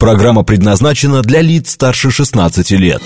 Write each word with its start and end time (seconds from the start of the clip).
Программа 0.00 0.44
предназначена 0.44 1.22
для 1.22 1.40
лиц 1.40 1.72
старше 1.72 2.12
16 2.12 2.70
лет. 2.70 3.02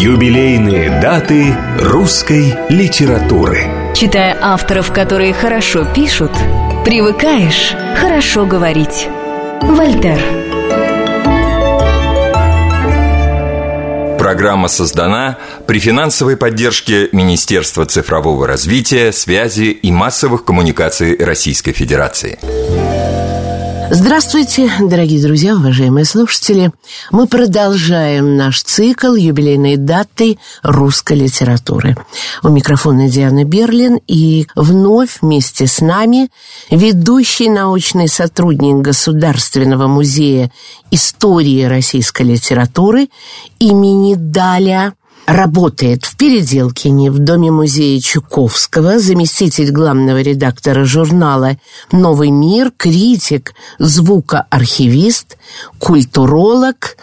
Юбилейные 0.00 0.98
даты 1.02 1.54
русской 1.78 2.54
литературы. 2.70 3.64
Читая 3.94 4.34
авторов, 4.40 4.90
которые 4.94 5.34
хорошо 5.34 5.84
пишут, 5.84 6.32
привыкаешь 6.86 7.74
хорошо 8.00 8.46
говорить. 8.46 9.08
Вольтер. 9.60 10.18
Программа 14.18 14.68
создана 14.68 15.36
при 15.66 15.78
финансовой 15.78 16.38
поддержке 16.38 17.10
Министерства 17.12 17.84
цифрового 17.84 18.46
развития, 18.46 19.12
связи 19.12 19.64
и 19.64 19.92
массовых 19.92 20.46
коммуникаций 20.46 21.14
Российской 21.22 21.72
Федерации. 21.72 22.38
Здравствуйте, 23.88 24.70
дорогие 24.80 25.22
друзья, 25.22 25.54
уважаемые 25.54 26.04
слушатели. 26.04 26.72
Мы 27.12 27.28
продолжаем 27.28 28.36
наш 28.36 28.62
цикл 28.62 29.14
юбилейной 29.14 29.76
даты 29.76 30.38
русской 30.64 31.16
литературы. 31.16 31.96
У 32.42 32.48
микрофона 32.48 33.08
Диана 33.08 33.44
Берлин 33.44 34.00
и 34.08 34.48
вновь 34.56 35.18
вместе 35.22 35.68
с 35.68 35.80
нами 35.80 36.30
ведущий 36.68 37.48
научный 37.48 38.08
сотрудник 38.08 38.76
Государственного 38.76 39.86
музея 39.86 40.50
истории 40.90 41.62
российской 41.64 42.22
литературы 42.22 43.08
имени 43.60 44.16
Даля 44.16 44.94
работает 45.26 46.04
в 46.04 46.16
Переделкине 46.16 47.10
в 47.10 47.18
Доме-музея 47.18 48.00
Чуковского, 48.00 48.98
заместитель 48.98 49.70
главного 49.72 50.20
редактора 50.22 50.84
журнала 50.84 51.56
«Новый 51.92 52.30
мир», 52.30 52.72
критик, 52.76 53.54
звукоархивист, 53.78 55.36
культуролог 55.78 56.96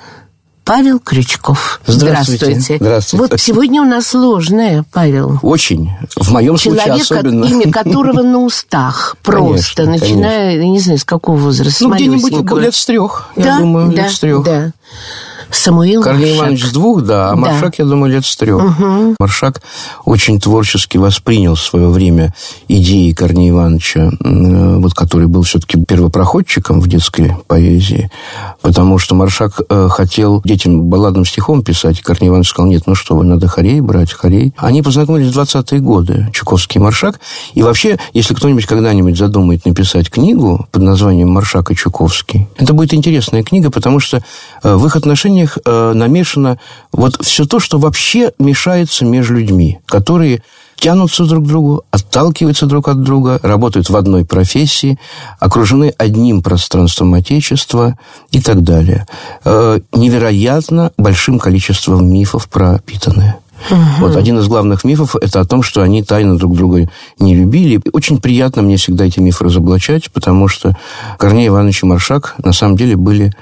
Павел 0.65 0.99
Крючков. 1.01 1.81
Здравствуйте. 1.85 2.45
Здравствуйте. 2.45 2.77
Здравствуйте. 2.79 3.27
Вот 3.33 3.41
сегодня 3.41 3.81
у 3.81 3.85
нас 3.85 4.07
сложное, 4.07 4.85
Павел. 4.93 5.37
Очень. 5.41 5.91
В 6.15 6.31
моем 6.31 6.55
Человек, 6.55 6.85
случае 6.85 7.01
особенно. 7.19 7.43
имя 7.43 7.69
которого 7.71 8.21
на 8.21 8.39
устах. 8.45 9.17
Просто, 9.23 9.83
Конечно, 9.83 10.07
начиная, 10.07 10.55
я 10.55 10.63
не 10.69 10.79
знаю, 10.79 10.99
с 10.99 11.03
какого 11.03 11.35
возраста. 11.35 11.83
Ну, 11.83 11.93
где-нибудь 11.93 12.57
лет 12.61 12.73
с 12.73 12.85
трех, 12.85 13.27
Да, 13.35 13.43
я 13.55 13.59
думаю, 13.59 13.91
да, 13.91 14.03
лет 14.03 14.11
с 14.11 14.19
трех. 14.19 14.43
да. 14.45 14.71
Самуил 15.51 16.01
Корней 16.03 16.31
Маршак. 16.31 16.37
Иванович 16.37 16.65
с 16.65 16.71
двух, 16.71 17.03
да, 17.03 17.29
а 17.29 17.29
Да. 17.31 17.35
Маршак, 17.35 17.79
я 17.79 17.85
думаю, 17.85 18.11
лет 18.11 18.25
с 18.25 18.35
трех. 18.35 18.61
Маршак 19.19 19.61
очень 20.05 20.39
творчески 20.39 20.97
воспринял 20.97 21.55
в 21.55 21.61
свое 21.61 21.87
время 21.87 22.33
идеи 22.67 23.11
Корнея 23.11 23.51
Ивановича, 23.51 24.11
вот, 24.19 24.93
который 24.93 25.27
был 25.27 25.43
все-таки 25.43 25.83
первопроходчиком 25.83 26.79
в 26.79 26.87
детской 26.87 27.35
поэзии, 27.47 28.09
потому 28.61 28.97
что 28.99 29.15
Маршак 29.15 29.61
э, 29.69 29.87
хотел 29.89 30.41
детям 30.43 30.83
балладным 30.83 31.25
стихом 31.25 31.63
писать, 31.63 31.99
и 31.99 32.01
Корней 32.01 32.29
Иванович 32.29 32.49
сказал, 32.49 32.69
нет, 32.69 32.83
ну 32.85 32.95
что 32.95 33.15
вы, 33.15 33.25
надо 33.25 33.47
хорей 33.47 33.81
брать, 33.81 34.11
хорей. 34.11 34.53
Они 34.57 34.81
познакомились 34.81 35.33
в 35.33 35.39
20-е 35.39 35.79
годы, 35.79 36.29
Чуковский 36.33 36.79
и 36.79 36.83
Маршак, 36.83 37.19
и 37.53 37.61
вообще, 37.61 37.97
если 38.13 38.33
кто-нибудь 38.33 38.65
когда-нибудь 38.65 39.17
задумает 39.17 39.65
написать 39.65 40.09
книгу 40.09 40.67
под 40.71 40.81
названием 40.81 41.29
«Маршак 41.29 41.71
и 41.71 41.75
Чуковский», 41.75 42.47
это 42.57 42.73
будет 42.73 42.93
интересная 42.93 43.43
книга, 43.43 43.69
потому 43.69 43.99
что 43.99 44.23
э, 44.63 44.75
в 44.75 44.85
их 44.85 44.95
отношениях 44.95 45.32
э, 45.41 45.93
намешано 45.93 46.59
вот 46.91 47.23
все 47.23 47.45
то, 47.45 47.59
что 47.59 47.77
вообще 47.79 48.31
мешается 48.39 49.05
между 49.05 49.35
людьми, 49.35 49.79
которые 49.85 50.43
тянутся 50.75 51.25
друг 51.25 51.45
к 51.45 51.47
другу, 51.47 51.83
отталкиваются 51.91 52.65
друг 52.65 52.89
от 52.89 53.01
друга, 53.03 53.39
работают 53.41 53.89
в 53.89 53.95
одной 53.95 54.25
профессии, 54.25 54.99
окружены 55.39 55.93
одним 55.97 56.41
пространством 56.41 57.13
Отечества 57.13 57.97
и 58.31 58.41
так 58.41 58.63
далее. 58.63 59.07
Э, 59.45 59.79
Невероятно 59.93 60.91
большим 60.97 61.39
количеством 61.39 62.11
мифов 62.11 62.49
пропитаны. 62.49 63.35
Вот 63.99 64.15
один 64.17 64.39
из 64.39 64.47
главных 64.47 64.83
мифов– 64.83 65.15
это 65.21 65.39
о 65.39 65.45
том, 65.45 65.63
что 65.63 65.81
они 65.81 66.03
тайно 66.03 66.37
друг 66.37 66.55
друга 66.55 66.89
не 67.19 67.35
любили. 67.35 67.79
Очень 67.93 68.19
приятно 68.19 68.61
мне 68.61 68.77
всегда 68.77 69.05
эти 69.05 69.19
мифы 69.19 69.45
разоблачать, 69.45 70.11
потому 70.11 70.47
что 70.47 70.75
Корней 71.17 71.47
Иванович 71.47 71.83
и 71.83 71.85
Маршак 71.85 72.35
на 72.43 72.51
самом 72.51 72.75
деле 72.75 72.97
были, 72.97 73.33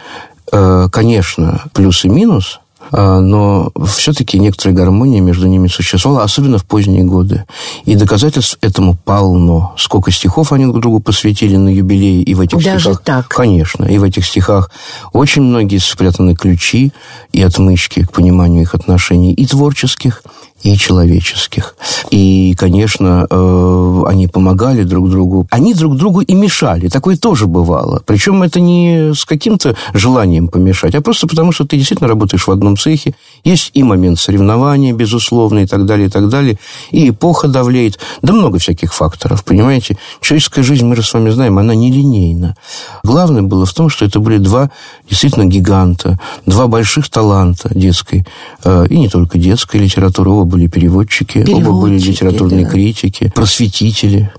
конечно, 0.51 1.63
плюс 1.73 2.05
и 2.05 2.09
минус, 2.09 2.59
а, 2.91 3.19
но 3.21 3.71
все-таки 3.85 4.39
некоторая 4.39 4.75
гармония 4.75 5.21
между 5.21 5.47
ними 5.47 5.67
существовала, 5.67 6.23
особенно 6.23 6.57
в 6.57 6.65
поздние 6.65 7.03
годы. 7.03 7.45
И 7.85 7.95
доказательств 7.95 8.57
этому 8.61 8.97
полно. 8.97 9.73
Сколько 9.77 10.11
стихов 10.11 10.51
они 10.51 10.65
друг 10.65 10.81
другу 10.81 10.99
посвятили 10.99 11.55
на 11.55 11.69
юбилей, 11.69 12.21
и 12.21 12.33
в 12.33 12.41
этих 12.41 12.63
Даже 12.63 12.79
стихах... 12.79 13.01
так? 13.03 13.27
Конечно. 13.27 13.85
И 13.85 13.97
в 13.97 14.03
этих 14.03 14.25
стихах 14.25 14.71
очень 15.13 15.43
многие 15.43 15.77
спрятаны 15.77 16.35
ключи 16.35 16.91
и 17.31 17.41
отмычки 17.41 18.03
к 18.03 18.11
пониманию 18.11 18.63
их 18.63 18.75
отношений 18.75 19.33
и 19.33 19.45
творческих, 19.45 20.23
и 20.63 20.77
человеческих. 20.77 21.75
И, 22.09 22.55
конечно, 22.57 23.25
э, 23.29 24.03
они 24.07 24.27
помогали 24.27 24.83
друг 24.83 25.09
другу. 25.09 25.47
Они 25.49 25.73
друг 25.73 25.95
другу 25.97 26.21
и 26.21 26.33
мешали. 26.33 26.87
Такое 26.87 27.17
тоже 27.17 27.47
бывало. 27.47 28.01
Причем 28.05 28.43
это 28.43 28.59
не 28.59 29.13
с 29.13 29.25
каким-то 29.25 29.75
желанием 29.93 30.47
помешать, 30.47 30.95
а 30.95 31.01
просто 31.01 31.27
потому, 31.27 31.51
что 31.51 31.65
ты 31.65 31.77
действительно 31.77 32.07
работаешь 32.07 32.47
в 32.47 32.51
одном 32.51 32.77
цехе. 32.77 33.15
Есть 33.43 33.71
и 33.73 33.83
момент 33.83 34.19
соревнования, 34.19 34.93
безусловно, 34.93 35.59
и 35.59 35.65
так 35.65 35.85
далее, 35.85 36.07
и 36.07 36.11
так 36.11 36.29
далее. 36.29 36.57
И 36.91 37.09
эпоха 37.09 37.47
давлеет. 37.47 37.99
Да 38.21 38.33
много 38.33 38.59
всяких 38.59 38.93
факторов, 38.93 39.43
понимаете? 39.43 39.97
Человеческая 40.21 40.63
жизнь, 40.63 40.85
мы 40.85 40.95
же 40.95 41.03
с 41.03 41.13
вами 41.13 41.29
знаем, 41.31 41.57
она 41.57 41.75
нелинейна. 41.75 42.55
Главное 43.03 43.41
было 43.41 43.65
в 43.65 43.73
том, 43.73 43.89
что 43.89 44.05
это 44.05 44.19
были 44.19 44.37
два 44.37 44.69
действительно 45.09 45.45
гиганта, 45.45 46.19
два 46.45 46.67
больших 46.67 47.09
таланта 47.09 47.69
детской, 47.73 48.25
э, 48.63 48.85
и 48.89 48.97
не 48.97 49.09
только 49.09 49.37
детской 49.37 49.77
литературы, 49.77 50.29
оба 50.29 50.50
были 50.51 50.67
переводчики, 50.67 51.39
оба 51.39 51.71
были 51.71 51.97
Переводчики, 51.97 52.09
литературные 52.09 52.65
да. 52.65 52.71
критики, 52.71 53.31
просветители. 53.33 54.31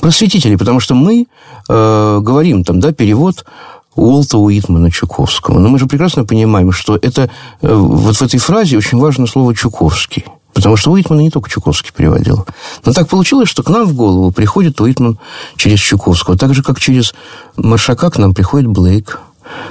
Просветители, 0.00 0.56
потому 0.56 0.80
что 0.80 0.94
мы 0.94 1.26
э, 1.68 2.18
говорим 2.22 2.64
там, 2.64 2.80
да, 2.80 2.92
перевод 2.92 3.44
Уолта 3.94 4.38
Уитмана 4.38 4.90
Чуковского. 4.90 5.58
Но 5.58 5.68
мы 5.68 5.78
же 5.78 5.86
прекрасно 5.86 6.24
понимаем, 6.24 6.72
что 6.72 6.96
это 6.96 7.30
э, 7.60 7.74
вот 7.74 8.16
в 8.16 8.22
этой 8.22 8.38
фразе 8.38 8.78
очень 8.78 8.98
важно 8.98 9.26
слово 9.26 9.54
«Чуковский». 9.54 10.24
Потому 10.54 10.76
что 10.76 10.90
Уитмана 10.90 11.20
не 11.20 11.30
только 11.30 11.50
Чуковский 11.50 11.92
переводил. 11.94 12.46
Но 12.84 12.92
так 12.92 13.08
получилось, 13.08 13.48
что 13.48 13.62
к 13.62 13.70
нам 13.70 13.86
в 13.86 13.94
голову 13.94 14.32
приходит 14.32 14.80
Уитман 14.80 15.18
через 15.56 15.78
Чуковского. 15.78 16.36
Так 16.36 16.54
же, 16.54 16.62
как 16.62 16.80
через 16.80 17.14
Маршака 17.56 18.10
к 18.10 18.18
нам 18.18 18.34
приходит 18.34 18.68
Блейк, 18.68 19.20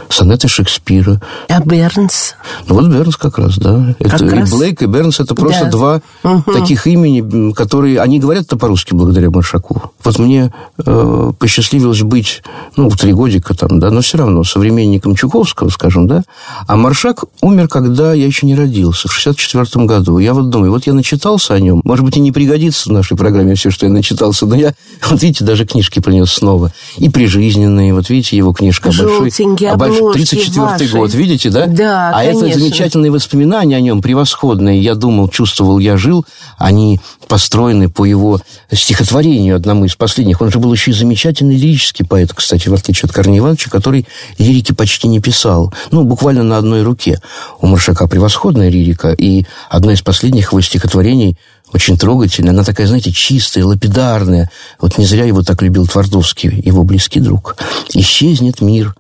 сонеты 0.09 0.47
Шекспира. 0.47 1.21
А 1.49 1.59
Бернс? 1.61 2.35
Ну, 2.67 2.75
вот 2.75 2.87
Бернс 2.87 3.17
как 3.17 3.37
раз, 3.37 3.57
да. 3.57 3.95
Как 3.99 4.21
это, 4.21 4.35
раз. 4.35 4.51
И 4.51 4.55
Блейк, 4.55 4.81
и 4.81 4.85
Бернс– 4.85 5.19
это 5.19 5.35
просто 5.35 5.65
Да. 5.65 5.71
два 5.71 6.01
таких 6.45 6.87
имени, 6.87 7.51
которые... 7.53 7.99
Они 8.01 8.19
говорят-то 8.19 8.57
по-русски 8.57 8.93
благодаря 8.93 9.29
Маршаку. 9.29 9.91
Вот 10.03 10.19
мне 10.19 10.53
э, 10.85 11.31
посчастливилось 11.37 12.01
быть, 12.01 12.41
ну, 12.75 12.89
три 12.89 13.13
годика 13.13 13.53
там, 13.53 13.79
да, 13.79 13.89
но 13.91 14.01
все 14.01 14.17
равно 14.17 14.43
современником 14.43 15.15
Чуковского, 15.15 15.69
скажем, 15.69 16.07
да. 16.07 16.23
А 16.67 16.75
Маршак 16.75 17.25
умер, 17.41 17.67
когда 17.67 18.13
я 18.13 18.25
еще 18.25 18.45
не 18.45 18.55
родился, 18.55 19.07
в 19.07 19.13
64 19.13 19.85
году. 19.85 20.19
Я 20.19 20.33
вот 20.33 20.49
думаю, 20.49 20.71
вот 20.71 20.87
я 20.87 20.93
начитался 20.93 21.53
о 21.53 21.59
нем. 21.59 21.81
Может 21.83 22.05
быть, 22.05 22.17
и 22.17 22.19
не 22.19 22.31
пригодится 22.31 22.89
в 22.89 22.91
нашей 22.93 23.17
программе 23.17 23.55
все, 23.55 23.71
что 23.71 23.85
я 23.85 23.91
начитался, 23.91 24.45
но 24.45 24.55
я, 24.55 24.73
вот 25.09 25.21
видите, 25.21 25.43
даже 25.43 25.65
книжки 25.65 25.99
принес 25.99 26.31
снова. 26.31 26.71
И 26.97 27.09
прижизненные, 27.09 27.93
вот 27.93 28.09
видите, 28.09 28.37
его 28.37 28.53
книжка 28.53 28.89
большой- 28.89 29.31
обложки 29.73 30.17
34 30.17 30.61
ваши. 30.61 30.87
год, 30.89 31.13
видите, 31.13 31.49
да? 31.49 31.65
Да, 31.67 32.11
А 32.13 32.23
это 32.23 32.39
конечно. 32.39 32.59
замечательные 32.59 33.11
воспоминания 33.11 33.77
о 33.77 33.81
нем, 33.81 34.01
превосходные. 34.01 34.81
Я 34.81 34.95
думал, 34.95 35.29
чувствовал, 35.29 35.79
я 35.79 35.97
жил. 35.97 36.25
Они 36.57 36.99
построены 37.27 37.89
по 37.89 38.05
его 38.05 38.39
стихотворению, 38.71 39.55
одному 39.55 39.85
из 39.85 39.95
последних. 39.95 40.41
Он 40.41 40.51
же 40.51 40.59
был 40.59 40.71
еще 40.73 40.91
и 40.91 40.93
замечательный 40.93 41.55
лирический 41.55 42.05
поэт, 42.05 42.33
кстати, 42.33 42.69
в 42.69 42.73
отличие 42.73 43.07
от 43.07 43.11
Корнея 43.13 43.39
Ивановича, 43.39 43.69
который 43.69 44.07
лирики 44.37 44.71
почти 44.71 45.07
не 45.07 45.19
писал. 45.19 45.73
Ну, 45.91 46.03
буквально 46.03 46.43
на 46.43 46.57
одной 46.57 46.83
руке. 46.83 47.19
У 47.59 47.67
Маршака 47.67 48.07
превосходная 48.07 48.69
лирика, 48.69 49.11
и 49.11 49.45
одно 49.69 49.91
из 49.91 50.01
последних 50.01 50.51
его 50.51 50.61
стихотворений 50.61 51.37
очень 51.73 51.97
трогательная. 51.97 52.51
Она 52.51 52.63
такая, 52.63 52.87
знаете, 52.87 53.11
чистая, 53.11 53.65
лапидарная. 53.65 54.49
Вот 54.79 54.97
не 54.97 55.05
зря 55.05 55.25
его 55.25 55.43
так 55.43 55.61
любил 55.61 55.85
Твардовский, 55.87 56.61
его 56.63 56.83
близкий 56.83 57.19
друг. 57.19 57.57
«Исчезнет 57.93 58.61
мир 58.61 58.95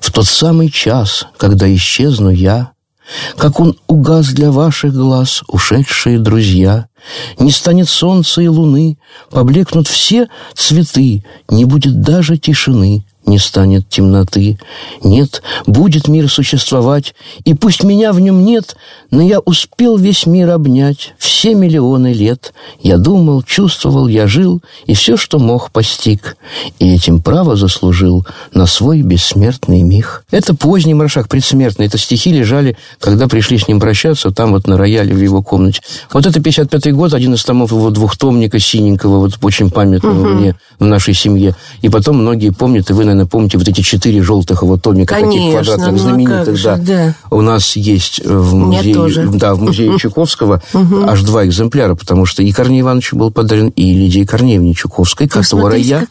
в 0.00 0.12
тот 0.12 0.26
самый 0.26 0.70
час, 0.70 1.26
когда 1.36 1.72
исчезну 1.74 2.30
я, 2.30 2.72
как 3.36 3.60
он 3.60 3.76
угас 3.86 4.28
для 4.28 4.50
ваших 4.50 4.94
глаз, 4.94 5.42
ушедшие 5.48 6.18
друзья. 6.18 6.86
Не 7.38 7.50
станет 7.50 7.88
солнца 7.88 8.40
и 8.40 8.46
луны, 8.46 8.98
поблекнут 9.30 9.88
все 9.88 10.28
цветы, 10.54 11.24
не 11.48 11.64
будет 11.64 12.00
даже 12.00 12.38
тишины. 12.38 13.04
Не 13.26 13.38
станет 13.38 13.88
темноты. 13.88 14.58
Нет, 15.02 15.42
будет 15.66 16.08
мир 16.08 16.30
существовать, 16.30 17.14
и 17.44 17.54
пусть 17.54 17.84
меня 17.84 18.12
в 18.12 18.20
нем 18.20 18.44
нет, 18.44 18.76
но 19.10 19.22
я 19.22 19.40
успел 19.40 19.96
весь 19.96 20.26
мир 20.26 20.50
обнять, 20.50 21.14
все 21.18 21.54
миллионы 21.54 22.12
лет. 22.12 22.52
Я 22.80 22.98
думал, 22.98 23.42
чувствовал, 23.42 24.08
я 24.08 24.26
жил, 24.26 24.62
и 24.86 24.94
все, 24.94 25.16
что 25.16 25.38
мог, 25.38 25.70
постиг, 25.70 26.36
и 26.78 26.94
этим 26.94 27.20
право 27.20 27.56
заслужил 27.56 28.26
на 28.52 28.66
свой 28.66 29.02
бессмертный 29.02 29.82
миг. 29.82 30.24
Это 30.30 30.54
поздний 30.54 30.94
маршак, 30.94 31.28
предсмертный. 31.28 31.86
Это 31.86 31.98
стихи 31.98 32.32
лежали, 32.32 32.76
когда 33.00 33.28
пришли 33.28 33.58
с 33.58 33.68
ним 33.68 33.80
прощаться, 33.80 34.30
там 34.30 34.52
вот 34.52 34.66
на 34.66 34.76
рояле 34.76 35.14
в 35.14 35.20
его 35.20 35.42
комнате. 35.42 35.80
Вот 36.12 36.26
это 36.26 36.40
55-й 36.40 36.92
год, 36.92 37.14
один 37.14 37.34
из 37.34 37.44
томов 37.44 37.72
его 37.72 37.90
двухтомника 37.90 38.58
синенького, 38.58 39.18
вот 39.18 39.38
очень 39.42 39.70
памятного 39.70 40.20
угу. 40.20 40.28
мне 40.40 40.54
в 40.78 40.84
нашей 40.86 41.14
семье. 41.14 41.54
И 41.82 41.88
потом 41.88 42.18
многие 42.18 42.50
помнят, 42.50 42.90
и 42.90 42.92
вы, 42.92 43.04
наверное, 43.14 43.28
помните 43.28 43.58
вот 43.58 43.68
эти 43.68 43.80
четыре 43.80 44.22
желтых 44.22 44.62
его 44.62 44.76
томика, 44.76 45.14
Конечно, 45.14 45.32
таких 45.32 45.52
квадратных, 45.52 45.92
ну, 45.92 45.98
знаменитых, 45.98 46.56
же, 46.56 46.76
да. 46.80 47.14
У 47.30 47.40
нас 47.40 47.76
есть 47.76 48.20
э, 48.24 48.36
в 48.36 48.54
музее, 48.54 49.28
да, 49.34 49.54
в 49.54 49.60
музее 49.60 49.98
Чуковского 49.98 50.62
аж 51.06 51.22
два 51.22 51.46
экземпляра, 51.46 51.94
потому 51.94 52.26
что 52.26 52.42
и 52.42 52.50
Корнею 52.52 52.82
Ивановичу 52.82 53.16
был 53.16 53.30
подарен, 53.30 53.68
и 53.68 53.94
Лидии 53.94 54.24
Корнеевне 54.24 54.74
Чуковской, 54.74 55.28
которая 55.28 56.06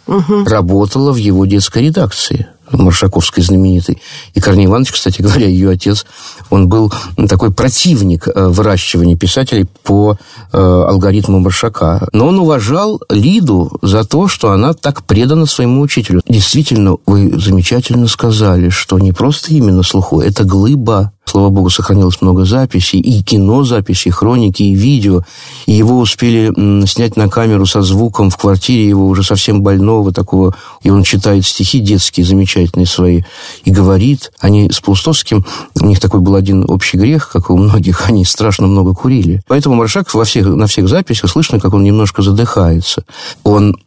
работала 0.46 1.12
в 1.12 1.18
его 1.18 1.46
детской 1.46 1.84
редакции. 1.84 2.48
Маршаковской 2.72 3.44
знаменитой. 3.44 4.02
И 4.34 4.40
Корней 4.40 4.66
Иванович, 4.66 4.92
кстати 4.94 5.22
говоря, 5.22 5.48
ее 5.48 5.70
отец, 5.70 6.06
он 6.50 6.68
был 6.68 6.92
такой 7.30 7.52
противник 7.52 8.28
э, 8.28 8.48
выращивания 8.48 9.16
писателей 9.16 9.66
по 9.84 10.18
э, 10.52 10.58
алгоритму 10.58 11.40
Маршака. 11.40 12.08
Но 12.14 12.28
он 12.28 12.40
уважал 12.40 13.02
Лиду 13.10 13.78
за 13.82 14.04
то, 14.04 14.28
что 14.28 14.52
она 14.52 14.74
так 14.74 15.04
предана 15.04 15.46
своему 15.46 15.82
учителю. 15.82 16.22
Действительно, 16.28 16.98
вы 17.06 17.40
замечательно 17.40 18.08
сказали, 18.08 18.70
что 18.70 19.00
не 19.00 19.12
просто 19.12 19.54
именно 19.54 19.84
слуху, 19.84 20.22
это 20.22 20.44
глыба 20.44 21.12
Слава 21.32 21.48
богу, 21.48 21.70
сохранилось 21.70 22.20
много 22.20 22.44
записей, 22.44 23.00
и 23.00 23.24
кинозаписей, 23.24 24.10
и 24.10 24.12
хроники, 24.12 24.64
и 24.64 24.76
видео. 24.76 25.22
И 25.66 25.72
его 25.72 26.00
успели 26.00 26.52
снять 26.86 27.16
на 27.16 27.30
камеру 27.30 27.66
со 27.66 27.82
звуком 27.82 28.30
в 28.30 28.36
квартире 28.36 28.90
его 28.90 29.08
уже 29.08 29.24
совсем 29.24 29.62
больного 29.62 30.12
такого. 30.12 30.54
И 30.84 30.90
он 30.90 31.04
читает 31.04 31.46
стихи 31.46 31.80
детские, 31.80 32.26
замечательные 32.26 32.86
свои, 32.86 33.22
и 33.64 33.72
говорит. 33.72 34.34
Они 34.42 34.70
с 34.70 34.82
Паустовским, 34.82 35.46
у 35.80 35.86
них 35.86 36.02
такой 36.02 36.20
был 36.20 36.36
один 36.36 36.66
общий 36.68 36.98
грех, 36.98 37.30
как 37.30 37.50
у 37.50 37.56
многих, 37.56 38.06
они 38.10 38.26
страшно 38.26 38.68
много 38.68 38.94
курили. 38.94 39.42
Поэтому 39.48 39.76
Маршак 39.76 40.14
во 40.14 40.26
всех, 40.26 40.48
на 40.48 40.68
всех 40.68 40.90
записях 40.90 41.30
слышно, 41.30 41.62
как 41.62 41.74
он 41.74 41.84
немножко 41.84 42.24
задыхается. 42.24 43.06
Он 43.46 43.78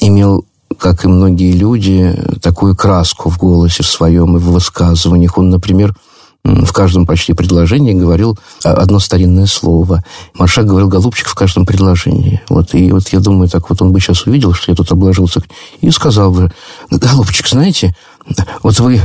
имел 0.00 0.44
как 0.76 1.04
и 1.04 1.08
многие 1.08 1.52
люди, 1.52 2.14
такую 2.42 2.76
краску 2.76 3.30
в 3.30 3.38
голосе 3.38 3.84
в 3.84 3.86
своем 3.86 4.36
и 4.36 4.40
в 4.40 4.50
высказываниях. 4.50 5.38
Он, 5.38 5.48
например, 5.50 5.94
в 6.48 6.72
каждом 6.72 7.06
почти 7.06 7.32
предложении 7.32 7.92
говорил 7.92 8.38
одно 8.64 8.98
старинное 8.98 9.46
слово. 9.46 10.02
Маршак 10.34 10.66
говорил 10.66 10.88
«голубчик» 10.88 11.28
в 11.28 11.34
каждом 11.34 11.66
предложении. 11.66 12.40
Вот, 12.48 12.74
и 12.74 12.90
вот 12.92 13.08
я 13.08 13.20
думаю, 13.20 13.48
так 13.48 13.68
вот 13.68 13.82
он 13.82 13.92
бы 13.92 14.00
сейчас 14.00 14.26
увидел, 14.26 14.54
что 14.54 14.72
я 14.72 14.76
тут 14.76 14.90
обложился, 14.90 15.42
и 15.80 15.90
сказал 15.90 16.32
бы 16.32 16.52
«голубчик, 16.90 17.48
знаете, 17.48 17.94
вот 18.62 18.78
вы 18.80 19.00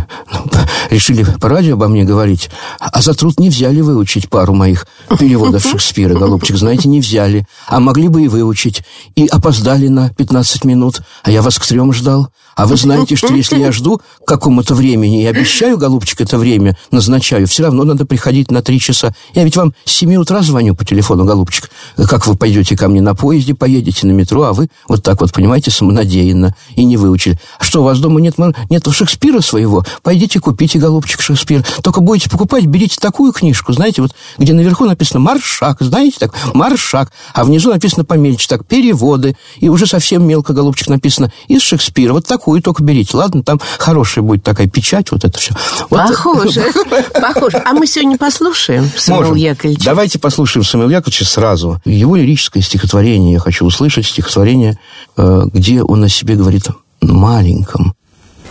решили 0.90 1.25
по 1.40 1.50
радио 1.50 1.74
обо 1.74 1.88
мне 1.88 2.04
говорить, 2.04 2.50
а 2.80 3.02
за 3.02 3.14
труд 3.14 3.40
не 3.40 3.50
взяли 3.50 3.81
выучить 3.81 4.30
пару 4.30 4.54
моих 4.54 4.86
переводов 5.20 5.64
Шекспира, 5.64 6.16
голубчик, 6.16 6.58
знаете, 6.58 6.90
не 6.90 7.00
взяли, 7.00 7.46
а 7.68 7.80
могли 7.80 8.08
бы 8.08 8.24
и 8.24 8.28
выучить, 8.28 8.84
и 9.16 9.28
опоздали 9.28 9.88
на 9.88 10.10
15 10.10 10.66
минут, 10.66 11.02
а 11.24 11.31
я 11.31 11.42
вас 11.42 11.60
к 11.60 11.66
трем 11.66 11.94
ждал. 11.94 12.30
А 12.56 12.68
вы 12.68 12.78
знаете, 12.78 13.16
что 13.16 13.34
если 13.34 13.58
я 13.58 13.72
жду 13.72 13.98
к 13.98 14.28
какому-то 14.28 14.75
времени 14.75 15.24
и 15.24 15.26
обещаю, 15.26 15.78
голубчик, 15.78 16.22
это 16.22 16.38
время 16.38 16.78
назначаю, 16.92 17.48
все 17.48 17.64
равно 17.64 17.84
надо 17.84 18.06
приходить 18.06 18.52
на 18.52 18.62
три 18.62 18.80
часа. 18.80 19.14
Я 19.34 19.44
ведь 19.44 19.58
вам 19.58 19.74
с 19.86 19.92
семи 19.92 20.19
утра 20.19 20.42
звоню 20.44 20.76
по 20.76 20.86
телефону, 20.86 21.26
голубчик. 21.26 21.72
Как 22.08 22.28
вы 22.28 22.36
пойдете 22.36 22.78
ко 22.78 22.88
мне 22.88 23.02
на 23.02 23.16
поезде, 23.16 23.56
поедете 23.56 24.06
на 24.06 24.12
метро, 24.12 24.44
а 24.44 24.54
вы 24.54 24.69
вот 24.88 25.02
так 25.02 25.22
вот, 25.22 25.34
понимаете, 25.34 25.72
самонадеянно 25.72 26.56
и 26.76 26.86
не 26.86 26.98
выучили. 26.98 27.40
А 27.58 27.64
что, 27.64 27.81
у 27.81 27.86
вас 27.86 28.00
дома 28.00 28.22
нет, 28.22 28.36
нет 28.69 28.88
Шекспира 28.92 29.12
своего? 29.42 29.83
Пойдите 30.04 30.39
купите, 30.39 30.77
голубчик, 30.77 31.21
Шекспир. 31.21 31.65
Только 31.81 32.01
будете 32.01 32.30
покупать, 32.30 32.65
берите 32.65 32.98
такую 33.00 33.31
книжку, 33.31 33.74
знаете, 33.74 34.01
вот 34.01 34.12
где 34.38 34.54
наверху 34.54 34.86
написано 34.86 35.19
«Маршак», 35.19 35.77
знаете, 35.80 36.18
так, 36.19 36.33
«Маршак», 36.54 37.12
а 37.33 37.44
внизу 37.44 37.71
написано 37.71 38.06
помельче, 38.06 38.48
так, 38.48 38.65
«Переводы», 38.65 39.36
и 39.60 39.69
уже 39.69 39.88
совсем 39.88 40.25
мелко, 40.27 40.54
голубчик, 40.54 40.88
написано 40.88 41.31
«Из 41.48 41.62
Шекспира». 41.62 42.13
Вот 42.13 42.27
так 42.27 42.44
такую 42.44 42.62
только 42.62 42.83
берите. 42.83 43.15
Ладно, 43.15 43.42
там 43.42 43.62
хорошая 43.77 44.21
будет 44.21 44.44
такая 44.44 44.68
печать, 44.68 45.12
вот 45.12 45.24
это 45.24 45.39
все. 45.39 45.56
Вот. 45.89 46.09
Похоже, 46.09 46.66
похоже. 47.13 47.62
А 47.63 47.71
мы 47.71 47.88
сегодня 47.88 48.18
послушаем 48.18 48.89
Самуила 48.98 49.36
Яковлевича. 49.36 49.86
Давайте 49.86 50.19
послушаем 50.19 50.66
Самуила 50.66 50.89
Яковлевича 50.89 51.24
сразу. 51.24 51.81
Его 51.86 52.18
лирическое 52.18 52.62
стихотворение, 52.62 53.33
я 53.33 53.39
хочу 53.39 53.66
услышать 53.66 54.06
стихотворение, 54.07 54.77
э, 55.16 55.42
где 55.54 55.83
он 55.83 56.04
о 56.04 56.09
себе 56.09 56.36
говорит 56.36 56.68
маленьком. 57.01 57.94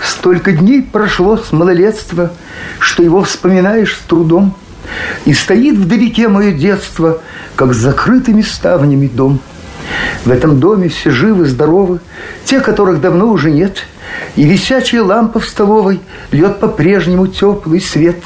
Столько 0.05 0.53
дней 0.53 0.83
прошло 0.83 1.37
с 1.37 1.53
малолетства, 1.53 2.33
что 2.79 3.03
его 3.03 3.23
вспоминаешь 3.23 3.97
с 3.97 4.09
трудом, 4.09 4.55
и 5.25 5.33
стоит 5.33 5.77
вдалеке 5.77 6.29
мое 6.29 6.53
детство, 6.53 7.21
как 7.55 7.73
с 7.73 7.79
закрытыми 7.79 8.43
ставнями 8.43 9.07
дом– 9.07 9.41
в 10.25 10.31
этом 10.31 10.61
доме 10.61 10.89
все 10.89 11.11
живы, 11.11 11.47
здоровы, 11.47 12.01
те, 12.45 12.61
которых 12.61 13.01
давно 13.01 13.29
уже 13.29 13.51
нет, 13.51 13.79
и 14.37 14.45
висячая 14.45 15.03
лампа 15.03 15.41
в 15.41 15.47
столовой 15.47 16.01
льет 16.31 16.61
по-прежнему 16.61 17.27
теплый 17.27 17.81
свет. 17.81 18.19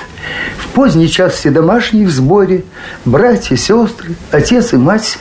В 0.59 0.69
поздний 0.69 1.09
час 1.09 1.35
все 1.35 1.51
домашние 1.51 2.07
в 2.07 2.11
сборе, 2.11 2.65
братья, 3.05 3.57
сестры, 3.57 4.15
отец 4.31 4.73
и 4.73 4.77
мать, 4.77 5.19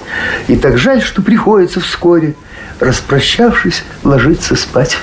и 0.47 0.55
так 0.55 0.77
жаль, 0.77 1.01
что 1.01 1.21
приходится 1.21 1.79
вскоре, 1.79 2.35
распрощавшись, 2.79 3.83
ложиться 4.03 4.55
спать. 4.55 4.97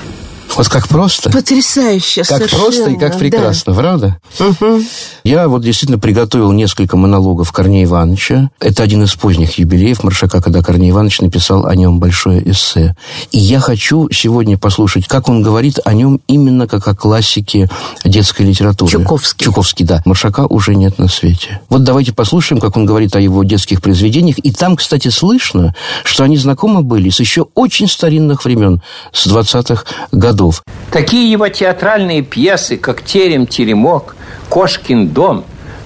Вот 0.57 0.69
как 0.69 0.89
просто. 0.89 1.31
Потрясающе 1.31 2.25
Как 2.25 2.49
просто 2.51 2.91
и 2.91 2.97
как 2.97 3.19
прекрасно, 3.19 3.73
да. 3.73 3.79
правда? 3.79 4.19
Угу. 4.39 4.83
Я 5.25 5.49
вот 5.49 5.63
действительно 5.63 5.99
приготовил 5.99 6.53
несколько 6.53 6.97
монологов 6.97 7.53
Корнея 7.53 7.85
Ивановича. 7.85 8.51
Это 8.61 8.83
один 8.83 9.03
из 9.05 9.15
поздних 9.15 9.59
юбилеев 9.59 10.03
Маршака, 10.03 10.43
когда 10.43 10.63
Корней 10.63 10.91
Иванович 10.91 11.23
написал 11.23 11.67
о 11.67 11.75
нем 11.75 12.01
большое 12.01 12.49
эссе. 12.51 12.95
И 13.31 13.39
я 13.39 13.61
хочу 13.61 14.11
сегодня 14.11 14.59
послушать, 14.59 15.09
как 15.09 15.29
он 15.29 15.43
говорит 15.43 15.79
о 15.85 15.95
нем 15.95 16.21
именно 16.27 16.67
как 16.67 16.87
о 16.87 16.95
классике 16.95 17.71
детской 18.05 18.43
литературы. 18.43 18.91
Чуковский. 18.91 19.45
Чуковский, 19.45 19.87
да. 19.87 20.03
Маршака 20.05 20.47
уже 20.47 20.75
нет 20.75 20.99
на 20.99 21.09
свете. 21.09 21.61
Вот 21.71 21.85
давайте 21.85 22.13
послушаем, 22.13 22.61
как 22.61 22.77
он 22.77 22.85
говорит 22.85 23.17
о 23.17 23.21
его 23.21 23.43
детских 23.45 23.81
произведениях. 23.81 24.39
И 24.39 24.53
там, 24.53 24.77
кстати, 24.77 25.09
слышно, 25.09 25.75
что 26.05 26.25
они 26.25 26.37
знакомы 26.37 26.83
были 26.83 27.09
с 27.09 27.21
еще 27.21 27.47
очень 27.55 27.89
старинных 27.89 28.45
времен, 28.45 28.83
с 29.13 29.27
20-х 29.27 29.85
годов 30.13 30.42
годов. 30.43 30.62
Такие 30.91 31.31
его 31.31 31.49
театральные 31.49 32.23
пьесы, 32.23 32.77
как 32.77 33.03
«Терем, 33.03 33.47
теремок», 33.47 34.17
«Кошкин 34.49 35.09
дом» 35.09 35.44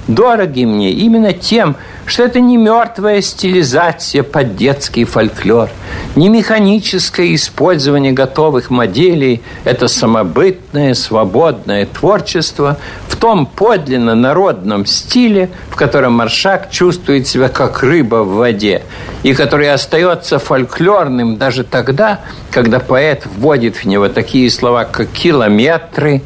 дороги 0.09 0.65
мне 0.65 0.93
именно 0.93 1.33
тем, 1.33 1.77
что 2.07 2.23
это 2.23 2.39
не 2.39 2.57
мертвая 2.57 3.21
стилизация 3.21 4.23
под 4.23 4.57
детский 4.57 5.05
фольклор, 5.05 5.69
не 6.15 6.29
механическое 6.29 7.35
использование 7.35 8.13
готовых 8.13 8.71
моделей, 8.71 9.43
это 9.65 9.89
самобытное, 9.89 10.95
свободное 10.95 11.87
творчество 11.87 12.79
в 13.17 13.19
том 13.19 13.47
подлинно 13.47 14.15
народном 14.15 14.85
стиле, 14.85 15.49
в 15.71 15.77
котором 15.77 16.13
Маршак 16.13 16.71
чувствует 16.71 17.27
себя 17.27 17.49
как 17.49 17.83
рыба 17.83 18.17
в 18.17 18.35
воде, 18.35 18.83
и 19.23 19.33
который 19.33 19.73
остается 19.73 20.39
фольклорным 20.39 21.39
даже 21.39 21.65
тогда, 21.65 22.21
когда 22.51 22.79
поэт 22.79 23.27
вводит 23.27 23.77
в 23.77 23.87
него 23.87 24.11
такие 24.11 24.51
слова, 24.51 24.85
как 24.85 25.09
«километры», 25.09 26.21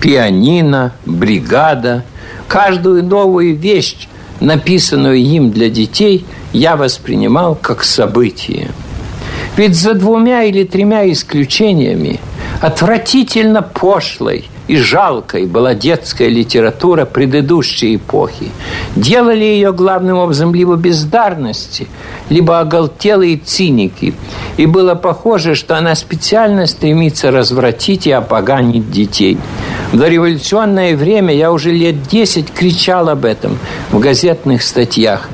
«пианино», 0.00 0.92
«бригада», 1.04 2.04
каждую 2.46 3.02
новую 3.02 3.56
вещь, 3.56 4.08
написанную 4.38 5.18
им 5.18 5.50
для 5.50 5.68
детей, 5.68 6.24
я 6.52 6.76
воспринимал 6.76 7.56
как 7.56 7.82
событие. 7.82 8.68
Ведь 9.56 9.74
за 9.74 9.94
двумя 9.94 10.44
или 10.44 10.62
тремя 10.62 11.10
исключениями 11.10 12.20
отвратительно 12.60 13.60
пошлой– 13.60 14.48
и 14.68 14.76
жалкой 14.76 15.46
была 15.46 15.74
детская 15.74 16.28
литература 16.28 17.06
предыдущей 17.06 17.96
эпохи. 17.96 18.50
Делали 18.94 19.42
ее 19.42 19.72
главным 19.72 20.18
образом 20.18 20.54
либо 20.54 20.76
бездарности, 20.76 21.88
либо 22.28 22.60
оголтелые 22.60 23.38
циники. 23.38 24.14
И 24.58 24.66
было 24.66 24.94
похоже, 24.94 25.54
что 25.54 25.76
она 25.76 25.94
специально 25.94 26.66
стремится 26.66 27.30
развратить 27.30 28.06
и 28.06 28.12
опоганить 28.12 28.90
детей. 28.90 29.38
В 29.92 29.96
дореволюционное 29.96 30.94
время 30.96 31.34
я 31.34 31.50
уже 31.50 31.72
лет 31.72 32.02
десять 32.02 32.52
кричал 32.52 33.08
об 33.08 33.24
этом 33.24 33.58
в 33.90 33.98
газетных 33.98 34.62
статьях. 34.62 35.30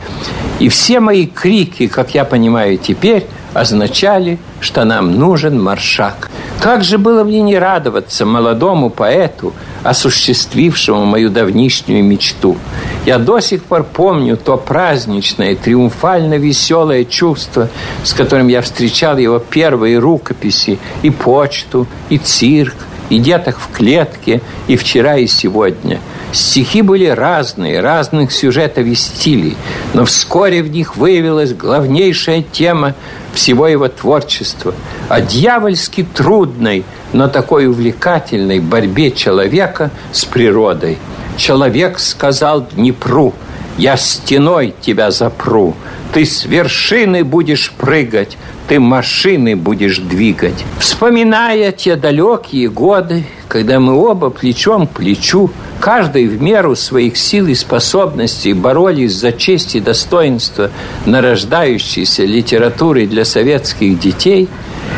И 0.60 0.68
все 0.68 1.00
мои 1.00 1.26
крики, 1.26 1.88
как 1.88 2.14
я 2.14 2.24
понимаю 2.24 2.78
теперь, 2.78 3.26
означали, 3.52 4.38
что 4.60 4.84
нам 4.84 5.18
нужен 5.18 5.60
маршак. 5.60 6.30
Как 6.60 6.82
же 6.82 6.98
было 6.98 7.24
мне 7.24 7.42
не 7.42 7.58
радоваться 7.58 8.24
молодому 8.24 8.88
поэту, 8.90 9.52
осуществившему 9.82 11.04
мою 11.04 11.30
давнишнюю 11.30 12.02
мечту. 12.02 12.56
Я 13.04 13.18
до 13.18 13.40
сих 13.40 13.64
пор 13.64 13.84
помню 13.84 14.36
то 14.36 14.56
праздничное, 14.56 15.56
триумфально 15.56 16.38
веселое 16.38 17.04
чувство, 17.04 17.68
с 18.02 18.14
которым 18.14 18.48
я 18.48 18.62
встречал 18.62 19.18
его 19.18 19.38
первые 19.38 19.98
рукописи, 19.98 20.78
и 21.02 21.10
почту, 21.10 21.86
и 22.08 22.16
цирк, 22.16 22.76
и 23.10 23.18
деток 23.18 23.58
в 23.58 23.76
клетке, 23.76 24.40
и 24.66 24.76
вчера, 24.76 25.16
и 25.16 25.26
сегодня. 25.26 26.00
Стихи 26.32 26.82
были 26.82 27.06
разные, 27.06 27.80
разных 27.80 28.32
сюжетов 28.32 28.86
и 28.86 28.94
стилей, 28.94 29.56
но 29.92 30.04
вскоре 30.04 30.62
в 30.62 30.70
них 30.70 30.96
выявилась 30.96 31.52
главнейшая 31.52 32.42
тема 32.42 32.94
всего 33.34 33.66
его 33.66 33.88
творчества 33.88 34.74
о 35.08 35.20
дьявольски 35.20 36.06
трудной, 36.14 36.84
но 37.12 37.28
такой 37.28 37.66
увлекательной 37.66 38.60
борьбе 38.60 39.10
человека 39.10 39.90
с 40.12 40.24
природой. 40.24 40.98
Человек 41.36 41.98
сказал 41.98 42.66
Днепру, 42.72 43.34
«Я 43.76 43.96
стеной 43.96 44.74
тебя 44.80 45.10
запру, 45.10 45.74
ты 46.12 46.24
с 46.24 46.44
вершины 46.44 47.24
будешь 47.24 47.72
прыгать, 47.72 48.38
ты 48.68 48.80
машины 48.80 49.56
будешь 49.56 49.98
двигать. 49.98 50.64
Вспоминая 50.78 51.72
те 51.72 51.96
далекие 51.96 52.68
годы, 52.68 53.24
когда 53.48 53.78
мы 53.78 53.94
оба 53.94 54.30
плечом 54.30 54.86
к 54.86 54.92
плечу, 54.92 55.50
каждый 55.80 56.26
в 56.26 56.40
меру 56.40 56.74
своих 56.76 57.16
сил 57.16 57.46
и 57.46 57.54
способностей 57.54 58.52
боролись 58.52 59.12
за 59.12 59.32
честь 59.32 59.74
и 59.74 59.80
достоинство 59.80 60.70
нарождающейся 61.04 62.24
литературы 62.24 63.06
для 63.06 63.24
советских 63.24 63.98
детей, 63.98 64.48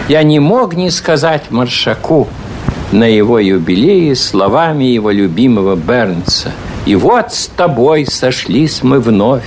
я 0.09 0.23
не 0.23 0.39
мог 0.39 0.75
не 0.75 0.91
сказать 0.91 1.51
Маршаку 1.51 2.29
на 2.93 3.05
его 3.05 3.41
юбилее 3.41 4.15
словами 4.15 4.85
его 4.85 5.11
любимого 5.11 5.75
Бернса. 5.75 6.53
«И 6.87 6.95
вот 6.95 7.35
с 7.35 7.49
тобой 7.49 8.07
сошлись 8.07 8.85
мы 8.85 9.01
вновь, 9.01 9.43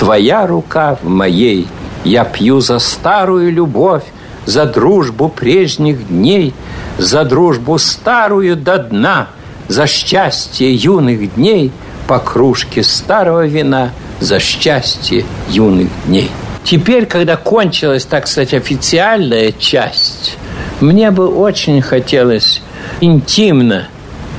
твоя 0.00 0.44
рука 0.48 0.98
в 1.00 1.08
моей– 1.08 1.68
я 2.04 2.24
пью 2.24 2.60
за 2.60 2.78
старую 2.78 3.52
любовь, 3.52 4.04
за 4.46 4.66
дружбу 4.66 5.28
прежних 5.28 6.08
дней, 6.08 6.54
за 6.98 7.24
дружбу 7.24 7.78
старую 7.78 8.56
до 8.56 8.78
дна, 8.78 9.28
за 9.68 9.86
счастье 9.86 10.74
юных 10.74 11.34
дней, 11.34 11.72
по 12.06 12.18
кружке 12.18 12.82
старого 12.82 13.46
вина, 13.46 13.90
за 14.18 14.40
счастье 14.40 15.24
юных 15.48 15.88
дней. 16.06 16.30
Теперь, 16.64 17.06
когда 17.06 17.36
кончилась, 17.36 18.04
так 18.04 18.26
сказать, 18.26 18.52
официальная 18.54 19.52
часть, 19.52 20.36
мне 20.80 21.10
бы 21.10 21.28
очень 21.28 21.80
хотелось 21.82 22.62
интимно, 23.00 23.88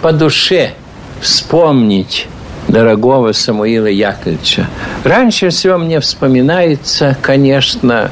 по 0.01 0.11
душе 0.11 0.73
вспомнить 1.21 2.27
дорогого 2.71 3.33
Самуила 3.33 3.87
Яковлевича. 3.87 4.67
Раньше 5.03 5.49
всего 5.49 5.77
мне 5.77 5.99
вспоминается, 5.99 7.17
конечно, 7.21 8.11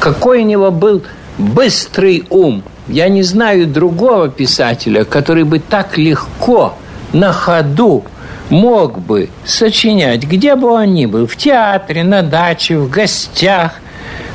какой 0.00 0.42
у 0.42 0.46
него 0.46 0.70
был 0.70 1.02
быстрый 1.38 2.24
ум. 2.28 2.62
Я 2.88 3.08
не 3.08 3.22
знаю 3.22 3.66
другого 3.66 4.28
писателя, 4.28 5.04
который 5.04 5.44
бы 5.44 5.60
так 5.60 5.96
легко 5.96 6.74
на 7.12 7.32
ходу 7.32 8.04
мог 8.50 8.98
бы 8.98 9.28
сочинять, 9.44 10.24
где 10.24 10.56
бы 10.56 10.68
он 10.68 10.92
ни 10.92 11.06
был, 11.06 11.26
в 11.26 11.36
театре, 11.36 12.02
на 12.02 12.22
даче, 12.22 12.78
в 12.78 12.90
гостях– 12.90 13.74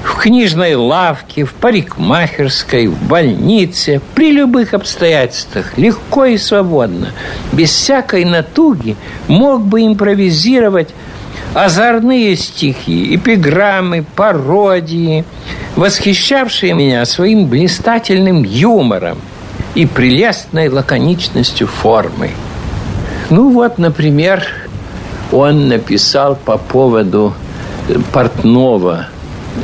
в 0.06 0.18
книжной 0.18 0.76
лавке, 0.76 1.46
в 1.46 1.54
парикмахерской, 1.54 2.88
в 2.88 3.08
больнице, 3.08 4.00
при 4.14 4.32
любых 4.32 4.76
обстоятельствах, 4.76 5.78
легко 5.78 6.26
и 6.26 6.38
свободно, 6.38 7.12
без 7.52 7.72
всякой 7.72 8.24
натуги, 8.24 8.96
мог 9.28 9.62
бы 9.66 9.84
импровизировать 9.84 10.90
озорные 11.56 12.36
стихи, 12.36 13.16
эпиграммы, 13.16 14.06
пародии, 14.16 15.26
восхищавшие 15.76 16.74
меня 16.74 17.04
своим 17.06 17.48
блистательным 17.48 18.44
юмором 18.44 19.18
и 19.74 19.88
прелестной 19.88 20.70
лаконичностью 20.70 21.66
формы. 21.66 22.30
Ну 23.32 23.50
вот, 23.50 23.80
например, 23.80 24.46
он 25.32 25.68
написал 25.68 26.36
по 26.36 26.58
поводу 26.58 27.34
портного 28.14 29.08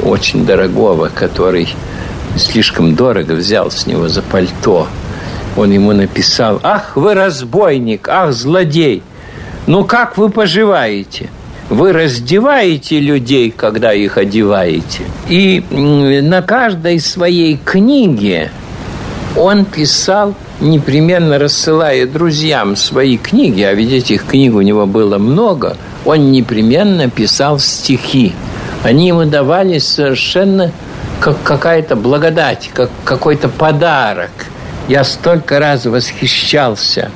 очень 0.03 0.45
дорогого, 0.45 1.09
который 1.13 1.69
слишком 2.37 2.95
дорого 2.95 3.33
взял 3.33 3.71
с 3.71 3.85
него 3.87 4.07
за 4.07 4.21
пальто. 4.21 4.87
Он 5.57 5.71
ему 5.71 5.91
написал, 5.91 6.59
ах, 6.63 6.95
вы 6.95 7.13
разбойник, 7.13 8.07
ах, 8.07 8.33
злодей, 8.33 9.03
ну 9.67 9.83
как 9.83 10.17
вы 10.17 10.29
поживаете? 10.29 11.29
Вы 11.69 11.93
раздеваете 11.93 12.99
людей, 12.99 13.51
когда 13.55 13.93
их 13.93 14.17
одеваете. 14.17 15.03
И 15.29 15.63
на 15.69 16.41
каждой 16.41 16.99
своей 16.99 17.57
книге 17.57 18.51
он 19.37 19.63
писал, 19.63 20.35
непременно 20.59 21.39
рассылая 21.39 22.05
друзьям 22.05 22.75
свои 22.75 23.17
книги, 23.17 23.61
а 23.61 23.73
ведь 23.73 23.91
этих 23.91 24.25
книг 24.25 24.55
у 24.55 24.61
него 24.61 24.85
было 24.85 25.17
много, 25.17 25.77
он 26.03 26.31
непременно 26.31 27.09
писал 27.09 27.59
стихи 27.59 28.33
они 28.83 29.07
ему 29.07 29.25
давались 29.25 29.87
совершенно 29.87 30.71
как 31.19 31.41
какая-то 31.43 31.95
благодать, 31.95 32.69
как 32.73 32.89
какой-то 33.03 33.47
подарок. 33.47 34.31
Я 34.87 35.03
столько 35.03 35.59
раз 35.59 35.85
восхищался 35.85 37.11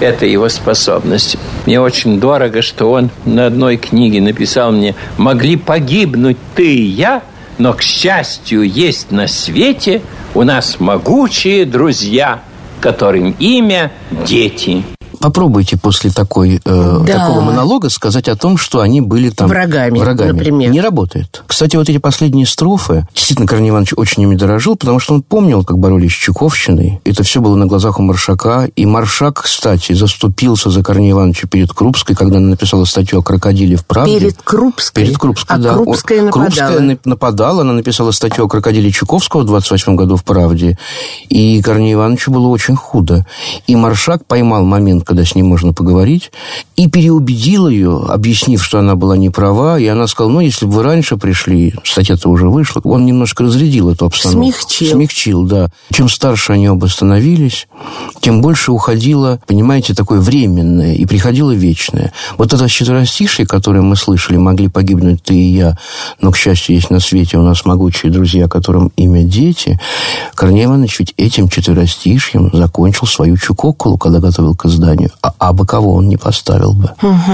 этой 0.00 0.30
его 0.30 0.48
способностью. 0.48 1.40
Мне 1.66 1.80
очень 1.80 2.20
дорого, 2.20 2.62
что 2.62 2.90
он 2.92 3.10
на 3.24 3.46
одной 3.46 3.76
книге 3.76 4.20
написал 4.20 4.70
мне 4.72 4.94
«Могли 5.16 5.56
погибнуть 5.56 6.36
ты 6.54 6.74
и 6.74 6.82
я, 6.82 7.22
но, 7.56 7.72
к 7.72 7.82
счастью, 7.82 8.62
есть 8.62 9.10
на 9.10 9.26
свете 9.26 10.02
у 10.34 10.42
нас 10.42 10.78
могучие 10.78 11.64
друзья, 11.64 12.42
которым 12.80 13.34
имя– 13.38 13.92
дети». 14.26 14.84
Попробуйте 15.20 15.76
после 15.76 16.10
такой, 16.10 16.60
э, 16.64 17.00
да. 17.06 17.26
такого 17.26 17.40
монолога 17.40 17.90
сказать 17.90 18.28
о 18.28 18.36
том, 18.36 18.56
что 18.56 18.80
они 18.80 19.00
были 19.00 19.30
там 19.30 19.48
врагами, 19.48 19.98
врагами. 19.98 20.32
например. 20.32 20.70
Не 20.70 20.80
работает. 20.80 21.42
Кстати, 21.46 21.76
вот 21.76 21.88
эти 21.88 21.98
последние 21.98 22.46
строфы, 22.46 23.06
действительно, 23.14 23.48
Корней 23.48 23.70
Иванович 23.70 23.94
очень 23.96 24.22
ими 24.22 24.36
дорожил, 24.36 24.76
потому 24.76 25.00
что 25.00 25.14
он 25.14 25.22
помнил, 25.22 25.64
как 25.64 25.78
боролись 25.78 26.12
с 26.12 26.16
Чуковщиной. 26.16 27.00
Это 27.04 27.22
все 27.22 27.40
было 27.40 27.56
на 27.56 27.66
глазах 27.66 27.98
у 27.98 28.02
Маршака. 28.02 28.68
И 28.76 28.86
Маршак, 28.86 29.42
кстати, 29.42 29.92
заступился 29.92 30.70
за 30.70 30.82
Корнея 30.82 31.12
Ивановича 31.12 31.48
перед 31.48 31.72
Крупской, 31.72 32.14
когда 32.14 32.38
она 32.38 32.48
написала 32.48 32.84
статью 32.84 33.18
о 33.20 33.22
крокодиле 33.22 33.76
в 33.76 33.84
«Правде». 33.84 34.18
Перед 34.18 34.42
Крупской? 34.42 35.04
Перед 35.04 35.18
Крупской, 35.18 35.56
а 35.56 35.58
да. 35.58 35.74
Крупская 35.74 36.22
нападала? 36.22 36.44
Крупская 36.44 36.98
нападала. 37.04 37.60
Она 37.62 37.72
написала 37.72 38.12
статью 38.12 38.44
о 38.44 38.48
крокодиле 38.48 38.90
Чуковского 38.90 39.42
в 39.42 39.46
28 39.46 39.96
году 39.96 40.16
в 40.16 40.24
«Правде». 40.24 40.78
И 41.28 41.60
Корнею 41.62 41.94
Ивановичу 41.94 42.30
было 42.30 42.48
очень 42.48 42.76
худо. 42.76 43.26
И 43.66 43.74
Маршак 43.74 44.24
поймал 44.26 44.64
момент, 44.64 45.04
когда 45.08 45.24
с 45.24 45.34
ним 45.34 45.46
можно 45.46 45.72
поговорить, 45.72 46.30
и 46.76 46.86
переубедил 46.86 47.66
ее, 47.66 48.04
объяснив, 48.08 48.62
что 48.62 48.78
она 48.78 48.94
была 48.94 49.16
не 49.16 49.30
права, 49.30 49.78
и 49.78 49.86
она 49.86 50.06
сказала, 50.06 50.32
ну, 50.32 50.40
если 50.40 50.66
бы 50.66 50.72
вы 50.72 50.82
раньше 50.82 51.16
пришли, 51.16 51.72
статья-то 51.82 52.28
уже 52.28 52.50
вышла, 52.50 52.82
он 52.84 53.06
немножко 53.06 53.42
разрядил 53.42 53.88
эту 53.88 54.04
обстановку. 54.04 54.52
Смягчил. 54.52 54.92
Смягчил, 54.92 55.42
да. 55.44 55.70
Чем 55.90 56.10
старше 56.10 56.52
они 56.52 56.68
оба 56.68 56.86
становились, 56.86 57.68
тем 58.20 58.42
больше 58.42 58.70
уходило, 58.70 59.40
понимаете, 59.46 59.94
такое 59.94 60.20
временное, 60.20 60.94
и 60.94 61.06
приходило 61.06 61.52
вечное. 61.52 62.12
Вот 62.36 62.52
это 62.52 62.68
четверостишие, 62.68 63.46
которое 63.46 63.80
мы 63.80 63.96
слышали, 63.96 64.36
могли 64.36 64.68
погибнуть 64.68 65.22
ты 65.22 65.34
и 65.34 65.54
я, 65.54 65.78
но, 66.20 66.32
к 66.32 66.36
счастью, 66.36 66.74
есть 66.74 66.90
на 66.90 67.00
свете 67.00 67.38
у 67.38 67.42
нас 67.42 67.64
могучие 67.64 68.12
друзья, 68.12 68.46
которым 68.46 68.92
имя 68.96 69.22
дети, 69.22 69.80
Корней 70.34 70.66
Иванович 70.66 70.98
ведь 70.98 71.14
этим 71.16 71.48
четверостишьем 71.48 72.50
закончил 72.52 73.06
свою 73.06 73.38
Чукоколу, 73.38 73.96
когда 73.96 74.20
готовил 74.20 74.54
к 74.54 74.66
изданию. 74.66 74.97
А, 75.22 75.32
а 75.38 75.52
бы 75.52 75.66
кого 75.66 75.94
он 75.94 76.08
не 76.08 76.16
поставил 76.16 76.72
бы. 76.72 76.90
Угу. 77.02 77.32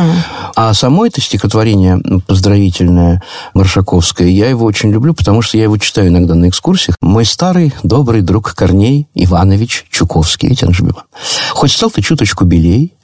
А 0.57 0.75
само 0.75 1.07
это 1.07 1.21
стихотворение 1.21 2.01
поздравительное 2.27 3.23
Маршаковское, 3.55 4.29
я 4.29 4.49
его 4.49 4.67
очень 4.67 4.91
люблю, 4.91 5.15
потому 5.15 5.43
что 5.43 5.57
я 5.57 5.65
его 5.65 5.79
читаю 5.79 6.09
иногда 6.09 6.35
на 6.35 6.49
экскурсиях. 6.49 6.97
Мой 7.01 7.25
старый 7.25 7.73
добрый 7.83 8.23
друг 8.23 8.55
Корней 8.55 9.09
Иванович 9.15 9.87
Чуковский, 9.91 10.49
ведь 10.49 10.63
он 10.63 10.75
же 10.75 10.85
был. 10.85 10.97
Хоть 11.51 11.73
стал 11.73 11.91
ты 11.91 12.03
чуточку 12.03 12.45
белей, 12.45 12.95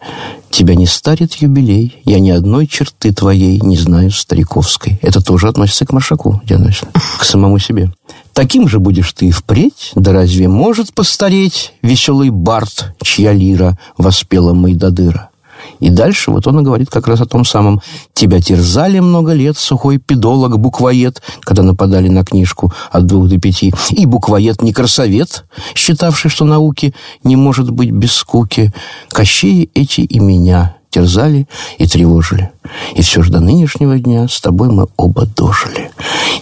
тебя 0.51 0.75
не 0.75 0.87
старит 0.87 1.35
юбилей, 1.35 2.01
я 2.05 2.21
ни 2.21 2.31
одной 2.31 2.67
черты 2.67 3.13
твоей 3.13 3.61
не 3.61 3.77
знаю 3.77 4.11
стариковской. 4.11 4.99
Это 5.03 5.23
тоже 5.23 5.49
относится 5.49 5.87
к 5.87 5.93
Маршаку, 5.93 6.41
Диана 6.45 6.71
к 7.19 7.25
самому 7.25 7.59
себе. 7.59 7.93
Таким 8.33 8.69
же 8.69 8.79
будешь 8.79 9.13
ты 9.13 9.27
и 9.27 9.31
впредь, 9.31 9.93
да 9.95 10.13
разве 10.13 10.49
может 10.49 10.95
постареть 10.95 11.75
веселый 11.83 12.31
бард, 12.31 12.95
чья 13.03 13.33
лира 13.33 13.79
воспела 13.99 14.55
Майдадыра? 14.55 15.31
И 15.79 15.91
дальше 15.91 16.31
вот 16.31 16.47
он 16.47 16.61
и 16.61 16.63
говорит 16.63 16.91
как 16.91 17.07
раз 17.07 17.21
о 17.21 17.27
том 17.27 17.45
самом. 17.45 17.81
«Тебя 18.15 18.41
терзали 18.41 18.99
много 18.99 19.33
лет, 19.33 19.57
сухой 19.59 19.99
педолог, 19.99 20.59
буквоед», 20.59 21.23
когда 21.41 21.63
нападали 21.63 22.09
на 22.09 22.25
книжку 22.25 22.73
от 22.91 23.07
двух 23.07 23.29
до 23.29 23.39
пяти, 23.39 23.73
и 23.91 24.07
буквоед 24.07 24.63
не 24.63 24.73
красовет, 24.73 25.45
считавший, 25.75 26.31
что 26.31 26.45
науки 26.45 26.95
не 27.25 27.37
может 27.37 27.71
быть 27.71 27.91
без 27.91 28.13
скуки. 28.13 28.73
Кощеи 29.11 29.71
эти 29.75 30.01
и 30.03 30.19
меня 30.19 30.77
терзали 30.91 31.47
и 31.79 31.87
тревожили. 31.87 32.51
И 32.95 33.03
все 33.03 33.23
же 33.23 33.31
до 33.31 33.41
нынешнего 33.41 33.99
дня 33.99 34.29
с 34.29 34.41
тобой 34.41 34.69
мы 34.69 34.87
оба 34.97 35.27
дожили. 35.27 35.91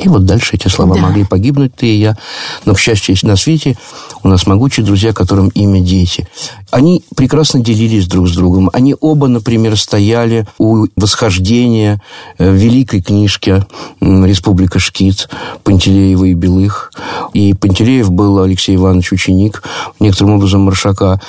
И 0.00 0.08
вот 0.08 0.24
дальше 0.24 0.56
эти 0.56 0.68
слова 0.68 0.94
да. 0.96 1.02
могли 1.02 1.24
погибнуть, 1.24 1.74
ты 1.74 1.86
и 1.86 1.98
я. 1.98 2.16
Но, 2.64 2.74
к 2.74 2.80
счастью, 2.80 3.16
на 3.22 3.36
свете 3.36 3.76
у 4.22 4.28
нас 4.28 4.46
могучие 4.46 4.84
друзья, 4.84 5.12
которым 5.12 5.48
имя 5.48 5.80
дети. 5.80 6.26
Они 6.70 7.02
прекрасно 7.16 7.60
делились 7.60 8.06
друг 8.06 8.28
с 8.28 8.34
другом. 8.34 8.70
Они 8.72 8.94
оба, 9.00 9.26
например, 9.26 9.76
стояли 9.78 10.46
у 10.58 10.86
восхождения 10.96 12.02
э, 12.38 12.52
великой 12.52 13.00
книжки 13.00 13.64
«Республика 14.00 14.78
Шкит» 14.78 15.28
Пантелеева 15.64 16.24
и 16.24 16.34
Белых. 16.34 16.92
И 17.32 17.54
Пантелеев 17.54 18.10
был 18.10 18.42
Алексей 18.42 18.76
Иванович 18.76 19.12
ученик, 19.12 19.62
некоторым 19.98 20.34
образом 20.34 20.62
Маршака. 20.62 21.20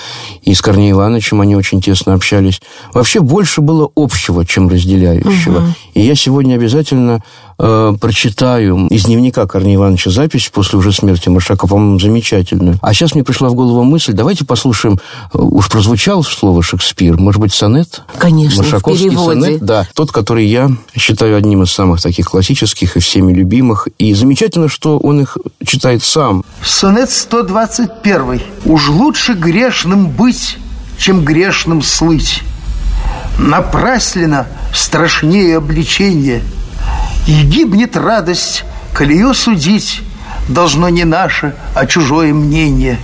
И 0.43 0.53
с 0.53 0.61
Корнеем 0.61 0.95
Ивановичем 0.95 1.41
они 1.41 1.55
очень 1.55 1.81
тесно 1.81 2.13
общались. 2.13 2.61
Вообще 2.93 3.21
больше 3.21 3.61
было 3.61 3.89
общего, 3.95 4.45
чем 4.45 4.67
разделяющего. 4.67 5.57
Угу. 5.59 5.65
И 5.95 6.01
я 6.01 6.15
сегодня 6.15 6.55
обязательно 6.55 7.23
э, 7.57 7.93
прочитаю 7.99 8.87
из 8.87 9.05
дневника 9.05 9.45
Корнея 9.47 9.75
Ивановича 9.75 10.11
запись 10.11 10.49
после 10.53 10.79
уже 10.79 10.91
смерти 10.91 11.29
Маршака, 11.29 11.67
по-моему, 11.67 11.99
замечательную. 11.99 12.77
А 12.81 12.93
сейчас 12.93 13.13
мне 13.13 13.23
пришла 13.23 13.49
в 13.49 13.53
голову 13.53 13.83
мысль, 13.83 14.13
давайте 14.13 14.45
послушаем, 14.45 14.99
уж 15.33 15.69
прозвучало 15.69 16.21
слово 16.21 16.63
Шекспир, 16.63 17.17
может 17.17 17.41
быть, 17.41 17.53
сонет? 17.53 18.01
Конечно, 18.17 18.63
Маршаковский 18.63 19.09
в 19.09 19.15
сонет, 19.15 19.63
да, 19.63 19.87
тот, 19.93 20.11
который 20.11 20.45
я 20.45 20.69
считаю 20.95 21.37
одним 21.37 21.63
из 21.63 21.71
самых 21.71 22.01
таких 22.01 22.29
классических 22.29 22.97
и 22.97 22.99
всеми 22.99 23.33
любимых. 23.33 23.87
И 23.97 24.13
замечательно, 24.13 24.69
что 24.69 24.97
он 24.97 25.21
их 25.21 25.37
читает 25.65 26.03
сам. 26.03 26.43
Сонет 26.63 27.09
121. 27.09 28.41
«Уж 28.65 28.89
лучше 28.89 29.33
грешным 29.33 30.09
быть, 30.09 30.57
чем 30.97 31.23
грешным 31.23 31.81
слыть. 31.81 32.41
Напрасленно 33.37 34.47
страшнее 34.73 35.57
обличение– 35.57 36.43
и 37.27 37.43
гибнет 37.43 37.95
радость, 37.95 38.63
коли 38.95 39.13
ее 39.13 39.33
судить 39.35 40.01
Должно 40.47 40.89
не 40.89 41.03
наше, 41.03 41.53
а 41.75 41.85
чужое 41.85 42.33
мнение. 42.33 42.97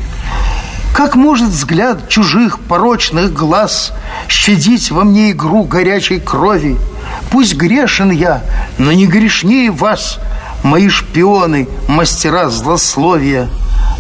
Как 0.96 1.16
может 1.16 1.50
взгляд 1.50 2.08
чужих 2.08 2.58
порочных 2.58 3.34
глаз 3.34 3.92
Щадить 4.30 4.92
во 4.92 5.04
мне 5.04 5.32
игру 5.32 5.66
горячей 5.66 6.22
крови? 6.22 6.78
Пусть 7.30 7.56
грешен 7.56 8.12
я, 8.12 8.42
но 8.78 8.94
не 8.94 9.06
грешнее 9.06 9.72
вас, 9.72 10.20
Мои 10.64 10.88
шпионы, 10.88 11.68
мастера 11.90 12.50
злословия. 12.50 13.50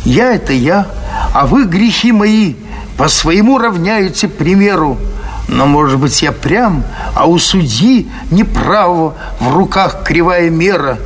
Я– 0.05 0.33
это 0.35 0.53
я, 0.53 0.87
а 1.33 1.45
вы 1.47 1.65
грехи 1.65 2.13
мои 2.13 2.53
По 2.97 3.09
своему 3.09 3.57
равняете 3.57 4.29
примеру. 4.29 4.97
Но, 5.49 5.65
может 5.65 5.99
быть, 5.99 6.21
я 6.21 6.31
прям, 6.31 6.85
а 7.13 7.25
у 7.25 7.37
судьи 7.39 8.07
неправо 8.31 9.15
в 9.41 9.53
руках 9.53 10.05
кривая 10.05 10.49
мера, 10.49 10.97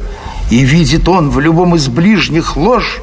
и 0.52 0.60
видит 0.60 1.10
он 1.10 1.32
в 1.32 1.40
любом 1.40 1.76
из 1.76 1.88
ближних 1.88 2.58
ложь, 2.58 3.02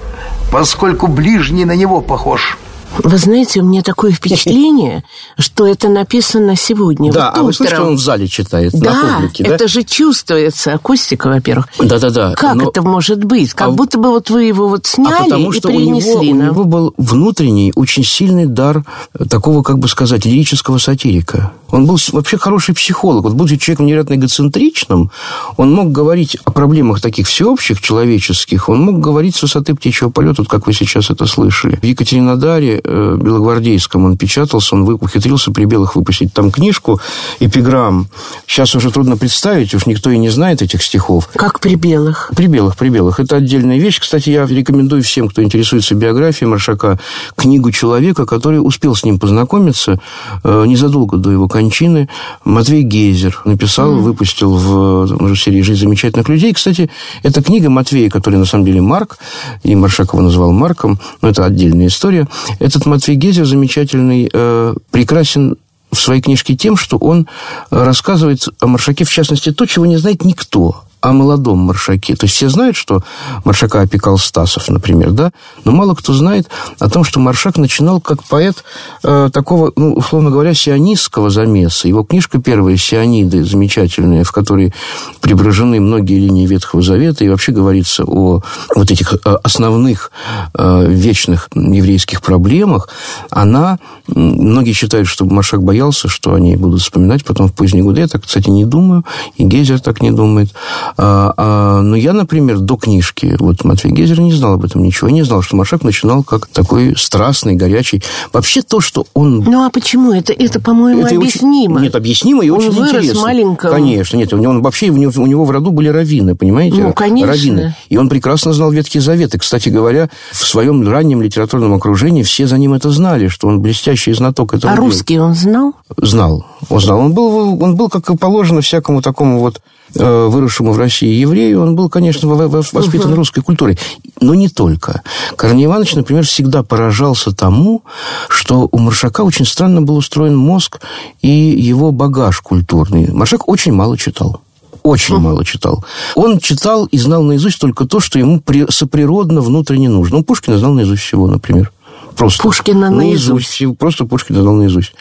поскольку 0.53 1.09
ближний 1.09 1.65
на 1.65 1.75
него 1.75 2.01
похож». 2.01 2.57
Вы 2.99 3.19
знаете, 3.19 3.61
у 3.61 3.65
меня 3.65 3.83
такое 3.83 4.13
впечатление, 4.13 5.05
что 5.39 5.67
это 5.67 5.89
написано 5.89 6.57
сегодня. 6.57 7.13
Да, 7.13 7.31
вот 7.31 7.39
а 7.39 7.43
вы 7.43 7.53
слышите, 7.53 7.81
он 7.81 7.97
в 7.97 8.01
зале 8.01 8.29
читает 8.29 8.73
да, 8.73 8.93
на 8.93 9.15
публике, 9.15 9.45
да? 9.45 9.55
это 9.55 9.69
же 9.69 9.83
чувствуется, 9.83 10.73
акустика, 10.73 11.29
во-первых. 11.29 11.69
Да-да-да. 11.79 12.35
Как 12.35 12.55
но... 12.55 12.69
это 12.69 12.83
может 12.83 13.25
быть? 13.25 13.53
Как 13.53 13.69
а... 13.69 13.71
будто 13.71 13.99
бы 13.99 14.11
вот 14.11 14.31
вы 14.31 14.45
его 14.45 14.69
вот 14.69 14.87
сняли 14.87 15.15
а 15.15 15.25
потому 15.25 15.53
что 15.53 15.69
и 15.69 15.77
перенесли. 15.77 16.15
У 16.15 16.23
него, 16.23 16.31
у 16.31 16.35
него 16.35 16.65
был 16.65 16.95
внутренний, 16.97 17.73
очень 17.75 18.05
сильный 18.05 18.47
дар 18.47 18.85
такого, 19.29 19.63
как 19.63 19.79
бы 19.79 19.89
сказать, 19.89 20.25
лирического 20.25 20.79
сатирика. 20.79 21.53
Он 21.71 21.87
был 21.87 21.99
вообще 22.13 22.39
хороший 22.39 22.75
психолог. 22.75 23.25
Вот 23.25 23.35
будучи 23.35 23.57
человеком 23.57 23.87
невероятно 23.87 24.15
эгоцентричным, 24.15 25.11
он 25.57 25.73
мог 25.73 25.91
говорить 25.91 26.37
о 26.45 26.51
проблемах 26.51 27.01
таких 27.01 27.27
всеобщих, 27.27 27.81
человеческих, 27.81 28.69
он 28.69 28.81
мог 28.81 29.01
говорить 29.01 29.37
с 29.37 29.43
высоты 29.43 29.75
птичьего 29.75 30.11
полета, 30.11 30.43
вот 30.43 30.49
как 30.49 30.67
вы 30.67 30.73
сейчас 30.73 31.11
это 31.11 31.27
слышали. 31.27 31.77
В 31.77 31.85
Екатеринодаре 31.85 32.81
э, 32.87 33.17
Белогвардейском 33.21 34.05
он 34.05 34.17
печатался, 34.17 34.75
он 34.75 34.89
ухитрился 34.89 35.51
при 35.53 35.65
белых 35.65 35.97
выпустить 35.97 36.33
там 36.33 36.51
книжку, 36.51 37.01
эпиграмм. 37.41 38.09
Сейчас 38.47 38.75
уже 38.75 38.91
трудно 38.91 39.17
представить, 39.17 39.75
уж 39.75 39.87
никто 39.87 40.11
и 40.11 40.19
не 40.19 40.29
знает 40.29 40.63
этих 40.63 40.83
стихов. 40.83 41.29
Как 41.35 41.61
при 41.61 41.75
белых? 41.75 42.31
При 42.37 42.47
белых, 42.47 42.77
при 42.77 42.89
белых. 42.89 43.21
Это 43.21 43.37
отдельная 43.37 43.79
вещь. 43.79 44.01
Кстати, 44.01 44.31
я 44.31 44.47
рекомендую 44.47 45.03
всем, 45.03 45.29
кто 45.29 45.43
интересуется 45.43 45.95
биографией 45.95 46.49
Маршака, 46.49 46.99
книгу 47.35 47.71
человека, 47.73 48.27
который 48.27 48.59
успел 48.59 48.95
с 48.95 49.05
ним 49.05 49.19
познакомиться 49.19 50.01
э, 50.45 50.65
незадолго 50.67 51.17
до 51.17 51.31
его 51.31 51.49
кончины 51.49 52.09
Матвей 52.45 52.83
Гейзер 52.83 53.43
написал, 53.45 53.93
mm. 53.93 54.01
выпустил 54.01 54.55
в 54.55 55.37
серии 55.37 55.63
«Жизнь 55.63 55.81
замечательных 55.81 56.29
людей». 56.29 56.53
Кстати, 56.53 56.91
эта 57.23 57.43
книга 57.43 57.71
Матвея, 57.71 58.11
который 58.11 58.37
на 58.37 58.45
самом 58.45 58.65
деле 58.65 58.81
Марк, 58.81 59.19
и 59.63 59.75
Маршак 59.75 60.13
его 60.13 60.23
называл 60.23 60.53
Марком, 60.53 60.99
но 61.23 61.29
это 61.29 61.45
отдельная 61.45 61.87
история. 61.87 62.29
Этот 62.77 62.89
Матвей 62.89 63.17
Гейзер 63.17 63.47
замечательный, 63.47 64.29
э, 64.31 64.75
прекрасен 64.91 65.57
в 65.91 65.97
своей 65.97 66.21
книжке 66.21 66.55
тем, 66.55 66.77
что 66.77 66.99
он 66.99 67.27
рассказывает 67.71 68.47
о 68.61 68.67
Маршаке, 68.67 69.05
в 69.07 69.11
частности, 69.11 69.51
то, 69.51 69.65
чего 69.65 69.87
не 69.87 69.97
знает 69.97 70.25
никто 70.25 70.83
о 71.07 71.13
молодом 71.13 71.59
Маршаке. 71.59 72.17
То 72.17 72.27
есть 72.27 72.35
все 72.35 72.49
знают, 72.49 72.77
что 72.77 73.03
Маршака 73.45 73.81
опекал 73.81 74.19
Стасов, 74.19 74.69
например, 74.69 75.13
да? 75.13 75.31
Но 75.65 75.71
мало 75.71 75.95
кто 75.95 76.13
знает 76.13 76.49
о 76.81 76.89
том, 76.89 77.05
что 77.05 77.21
Маршак 77.21 77.59
начинал 77.59 78.01
как 78.01 78.25
поэт 78.25 78.65
э, 79.05 79.31
такого, 79.33 79.73
ну, 79.77 79.93
условно 79.95 80.31
говоря, 80.31 80.53
сионистского 80.53 81.31
замеса. 81.31 81.87
Его 81.87 82.03
книжка 82.03 82.41
первая 82.41 82.77
«Сиониды» 82.77 83.45
замечательная, 83.45 84.25
в 84.25 84.33
которой 84.33 84.75
преображены 85.21 85.81
многие 85.81 86.19
линии 86.19 86.45
Ветхого 86.45 86.83
Завета, 86.83 87.25
и 87.25 87.29
вообще 87.29 87.53
говорится 87.53 88.03
о 88.05 88.43
вот 88.75 88.91
этих 88.91 89.15
э, 89.15 89.19
основных 89.45 90.11
э, 90.55 90.87
вечных 90.89 91.49
еврейских 91.55 92.21
проблемах, 92.21 92.89
она, 93.31 93.79
многие 94.09 94.73
считают, 94.73 95.07
что 95.07 95.25
Маршак 95.25 95.63
боялся, 95.63 96.09
что 96.09 96.35
они 96.35 96.57
будут 96.57 96.81
вспоминать 96.81 97.25
потом 97.25 97.47
в 97.47 97.53
поздние 97.53 97.85
годы. 97.85 98.01
Я 98.01 98.09
так, 98.09 98.25
кстати, 98.25 98.51
не 98.51 98.65
думаю, 98.65 99.05
и 99.37 99.45
Гейзер 99.45 99.79
так 99.79 100.03
не 100.03 100.11
думает. 100.11 100.53
А, 100.99 101.35
а, 101.37 101.81
но 101.83 101.97
я, 101.97 102.13
например, 102.13 102.59
до 102.59 102.77
книжки, 102.77 103.37
вот 103.39 103.65
Матвей 103.65 103.93
Гезер 103.93 104.21
не 104.21 104.33
знал 104.33 104.55
об 104.55 104.65
этом 104.65 104.83
ничего. 104.83 105.11
Не 105.11 105.23
знал, 105.23 105.43
что 105.43 105.57
Маршак 105.57 105.83
начинал 105.83 106.23
как 106.23 106.47
такой 106.47 106.95
страстный, 106.97 107.55
горячий. 107.55 108.03
Вообще 108.33 108.63
то, 108.63 108.81
что 108.81 109.07
он... 109.15 109.41
Ну, 109.41 109.65
а 109.65 109.71
почему? 109.71 110.13
Это, 110.13 110.33
это 110.33 110.61
по-моему, 110.61 111.03
это 111.03 111.17
объяснимо. 111.17 111.75
Очень... 111.75 111.85
Нет, 111.85 111.95
объяснимо 111.95 112.45
и 112.45 112.51
он 112.51 112.59
очень 112.59 112.71
вырос 112.71 112.91
интересно. 112.95 113.21
маленького. 113.23 113.71
Конечно. 113.71 114.17
Нет, 114.17 114.33
у 114.33 114.39
него, 114.39 114.53
он, 114.53 114.63
вообще 114.63 114.89
у 114.89 114.97
него, 114.97 115.13
у 115.17 115.27
него 115.27 115.45
в 115.45 115.51
роду 115.51 115.71
были 115.71 115.89
раввины, 115.89 116.35
понимаете? 116.35 116.83
Ну, 116.83 116.93
конечно. 116.93 117.33
Раввины. 117.33 117.75
И 117.89 117.97
он 117.97 118.09
прекрасно 118.09 118.53
знал 118.53 118.71
Ветхий 118.71 119.01
Завет. 119.01 119.35
И, 119.35 119.39
кстати 119.39 119.69
говоря, 119.69 120.09
в 120.33 120.47
своем 120.47 120.89
раннем 120.89 121.21
литературном 121.21 121.75
окружении 121.75 122.23
все 122.23 122.47
за 122.47 122.57
ним 122.59 122.73
это 122.73 122.91
знали, 122.91 123.29
что 123.29 123.49
он 123.49 123.61
блестящий 123.61 124.13
знаток 124.13 124.55
этого 124.55 124.73
А 124.73 124.77
дела. 124.77 124.87
русский 124.87 125.19
он 125.19 125.35
знал? 125.35 125.75
Знал. 125.99 126.47
Он 126.71 126.81
знал. 126.81 126.99
Он 127.01 127.13
был, 127.13 127.63
он 127.63 127.77
был, 127.77 127.89
как 127.89 128.09
и 128.11 128.17
положено, 128.17 128.61
всякому 128.61 129.03
такому 129.03 129.41
вот 129.41 129.61
выросшему 129.95 130.73
в 130.73 130.79
России 130.79 131.13
еврею, 131.13 131.63
он 131.63 131.77
был, 131.77 131.89
конечно, 131.89 132.29
воспитан 132.29 133.11
угу. 133.11 133.17
русской 133.17 133.43
культурой. 133.43 133.79
Но 134.21 134.35
не 134.35 134.49
только. 134.49 135.03
Корней 135.37 135.67
Иванович, 135.67 135.95
например, 135.95 136.25
всегда 136.25 136.63
поражался 136.63 137.35
тому, 137.35 137.83
что 138.29 138.69
у 138.71 138.79
Маршака 138.79 139.23
очень 139.23 139.47
странно 139.47 139.83
был 139.83 139.97
устроен 139.97 140.37
мозг 140.37 140.81
и 141.23 141.29
его 141.29 141.93
багаж 141.93 142.41
культурный. 142.41 143.11
Маршак 143.11 143.49
очень 143.49 143.73
мало 143.73 143.97
читал 143.97 144.41
очень 144.87 145.19
мало 145.19 145.45
читал. 145.45 145.85
Он 146.15 146.39
читал 146.39 146.87
и 146.87 146.99
знал 146.99 147.23
наизусть 147.23 147.59
только 147.59 147.87
то, 147.87 148.01
что 148.01 148.19
ему 148.19 148.41
соприродно 148.69 149.41
внутренне 149.41 149.89
нужно. 149.89 150.19
Он 150.19 150.25
Пушкина 150.25 150.59
знал 150.59 150.73
наизусть 150.73 151.03
всего, 151.03 151.27
например. 151.27 151.73
Просто 152.17 152.43
Пушкина 152.43 152.91
наизусть. 152.91 153.61
наизусть. 153.61 153.79
Просто 153.79 154.05
Пушкина 154.05 154.43
знал 154.43 154.55
наизусть. 154.55 154.95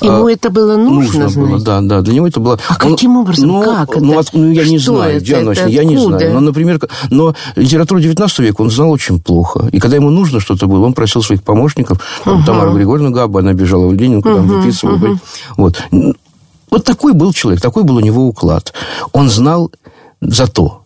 Ему 0.00 0.26
а, 0.26 0.32
это 0.32 0.50
было 0.50 0.76
нужно, 0.76 1.02
нужно 1.02 1.28
знать? 1.28 1.48
было, 1.48 1.60
да, 1.60 1.80
да. 1.80 2.00
Для 2.02 2.14
него 2.14 2.26
это 2.26 2.40
было... 2.40 2.58
А 2.68 2.84
он, 2.84 2.92
каким 2.92 3.16
образом? 3.16 3.48
Ну, 3.48 3.62
как 3.62 3.96
ну, 3.96 4.20
это? 4.20 4.30
Ну, 4.32 4.52
я 4.52 4.62
Что 4.62 4.70
не 4.70 4.78
знаю, 4.78 5.16
это? 5.16 5.24
Диана 5.24 5.50
это 5.50 5.68
я 5.68 5.84
не 5.84 5.96
знаю. 5.96 6.34
Но, 6.34 6.40
например, 6.40 6.80
но 7.10 7.34
литературу 7.56 8.00
19 8.00 8.38
века 8.40 8.60
он 8.60 8.70
знал 8.70 8.90
очень 8.90 9.20
плохо. 9.20 9.68
И 9.72 9.80
когда 9.80 9.96
ему 9.96 10.10
нужно 10.10 10.40
что-то 10.40 10.66
было, 10.66 10.84
он 10.84 10.92
просил 10.92 11.22
своих 11.22 11.42
помощников, 11.42 12.00
угу. 12.26 12.42
Тамара 12.44 12.72
Григорьевна 12.72 13.14
Габа, 13.14 13.40
она 13.40 13.54
бежала 13.54 13.86
в 13.86 13.94
Ленинку, 13.94 14.28
угу, 14.28 14.36
там 14.36 14.46
выписывала. 14.46 14.96
Угу. 14.96 15.18
Вот. 15.56 15.82
Вот 16.70 16.84
такой 16.84 17.14
был 17.14 17.32
человек, 17.32 17.60
такой 17.60 17.82
был 17.82 17.96
у 17.96 18.00
него 18.00 18.26
уклад. 18.26 18.72
Он 19.12 19.28
знал 19.28 19.72
зато 20.20 20.79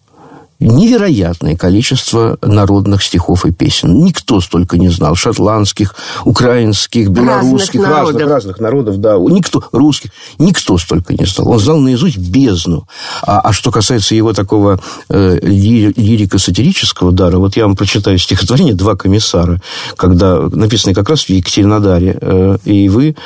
невероятное 0.60 1.56
количество 1.56 2.38
народных 2.42 3.02
стихов 3.02 3.44
и 3.46 3.52
песен. 3.52 4.04
Никто 4.04 4.40
столько 4.40 4.78
не 4.78 4.88
знал. 4.88 5.14
Шотландских, 5.14 5.94
украинских, 6.24 7.08
белорусских, 7.08 7.80
разных 7.80 8.14
народов, 8.14 8.28
разных, 8.28 8.60
народов 8.60 9.00
да. 9.00 9.16
Никто, 9.18 9.64
русских. 9.72 10.10
Никто 10.38 10.78
столько 10.78 11.14
не 11.14 11.26
знал. 11.26 11.50
Он 11.50 11.58
знал 11.58 11.78
наизусть 11.78 12.18
бездну. 12.18 12.86
А, 13.22 13.40
а 13.40 13.52
что 13.52 13.70
касается 13.70 14.14
его 14.14 14.32
такого 14.32 14.80
э, 15.08 15.38
лирико-сатирического 15.42 17.12
дара, 17.12 17.38
вот 17.38 17.56
я 17.56 17.66
вам 17.66 17.76
прочитаю 17.76 18.18
стихотворение 18.18 18.74
«Два 18.74 18.96
комиссара», 18.96 19.60
когда 19.96 20.40
написано 20.40 20.94
как 20.94 21.08
раз 21.08 21.24
в 21.24 21.30
Екатеринодаре, 21.30 22.16
э, 22.20 22.58
и 22.64 22.88
вы 22.88 23.16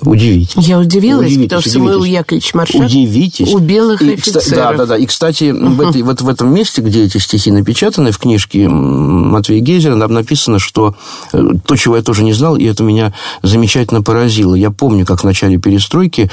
удивитесь. 0.00 0.66
Я 0.66 0.78
удивилась, 0.78 1.26
удивитесь, 1.26 1.44
потому 1.44 1.60
что 1.60 1.70
Самуил 1.70 2.04
Яковлевич 2.04 2.54
Маршак 2.54 2.82
удивитесь. 2.82 3.52
у 3.52 3.58
белых 3.58 4.02
и, 4.02 4.14
офицеров. 4.14 4.48
Да, 4.48 4.72
да, 4.72 4.86
да. 4.86 4.96
И, 4.96 5.06
кстати, 5.06 5.50
в, 5.50 5.80
этой, 5.80 6.02
вот 6.02 6.20
в 6.20 6.28
этом 6.28 6.52
месте, 6.52 6.71
где 6.80 7.04
эти 7.04 7.18
стихи 7.18 7.50
напечатаны, 7.50 8.12
в 8.12 8.18
книжке 8.18 8.68
Матвея 8.68 9.60
Гейзера, 9.60 9.98
там 9.98 10.12
написано, 10.12 10.58
что 10.58 10.94
э, 11.32 11.42
то, 11.66 11.76
чего 11.76 11.96
я 11.96 12.02
тоже 12.02 12.22
не 12.22 12.32
знал, 12.32 12.56
и 12.56 12.64
это 12.64 12.82
меня 12.82 13.12
замечательно 13.42 14.02
поразило. 14.02 14.54
Я 14.54 14.70
помню, 14.70 15.04
как 15.04 15.20
в 15.20 15.24
начале 15.24 15.58
перестройки 15.58 16.30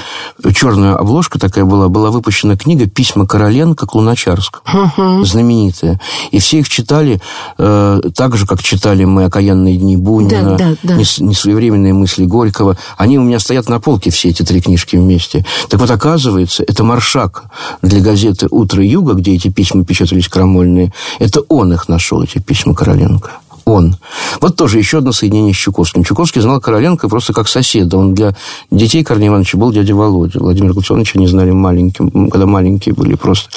черная 0.54 0.94
обложка 0.94 1.38
такая 1.38 1.64
была, 1.64 1.88
была 1.88 2.10
выпущена 2.10 2.56
книга 2.56 2.86
«Письма 2.86 3.26
Короленко 3.26 3.86
к 3.86 3.94
Луначарску», 3.94 4.60
угу. 4.72 5.24
знаменитая. 5.24 6.00
И 6.30 6.38
все 6.38 6.60
их 6.60 6.68
читали 6.68 7.20
э, 7.58 8.00
так 8.14 8.36
же, 8.36 8.46
как 8.46 8.62
читали 8.62 9.04
мы 9.04 9.24
«Окаянные 9.24 9.76
дни 9.76 9.96
Бунина», 9.96 10.56
да, 10.56 10.70
да, 10.70 10.76
да. 10.82 10.94
«Несвоевременные 10.96 11.92
мысли 11.92 12.24
Горького». 12.24 12.76
Они 12.96 13.18
у 13.18 13.22
меня 13.22 13.38
стоят 13.38 13.68
на 13.68 13.80
полке, 13.80 14.10
все 14.10 14.28
эти 14.28 14.42
три 14.42 14.60
книжки 14.60 14.96
вместе. 14.96 15.44
Так 15.68 15.80
вот, 15.80 15.90
оказывается, 15.90 16.62
это 16.66 16.84
маршак 16.84 17.44
для 17.82 18.00
газеты 18.00 18.46
«Утро 18.50 18.84
Юга», 18.84 19.14
где 19.14 19.34
эти 19.34 19.48
письма 19.48 19.84
печатались 19.84 20.28
крамольные. 20.30 20.92
Это 21.18 21.42
он 21.48 21.72
их 21.72 21.88
нашел, 21.88 22.22
эти 22.22 22.38
письма 22.38 22.74
Короленко 22.74 23.30
он. 23.70 23.96
Вот 24.40 24.56
тоже 24.56 24.78
еще 24.78 24.98
одно 24.98 25.12
соединение 25.12 25.54
с 25.54 25.56
Чуковским. 25.56 26.04
Чуковский 26.04 26.40
знал 26.40 26.60
Короленко 26.60 27.08
просто 27.08 27.32
как 27.32 27.48
соседа. 27.48 27.96
Он 27.96 28.14
для 28.14 28.34
детей 28.70 29.04
Корнея 29.04 29.30
Ивановича 29.30 29.58
был 29.58 29.72
дядя 29.72 29.94
Володя. 29.94 30.40
Владимир 30.40 30.72
Гуцоновича 30.72 31.18
не 31.18 31.26
знали 31.26 31.50
маленьким, 31.50 32.30
когда 32.30 32.46
маленькие 32.46 32.94
были 32.94 33.14
просто. 33.14 33.48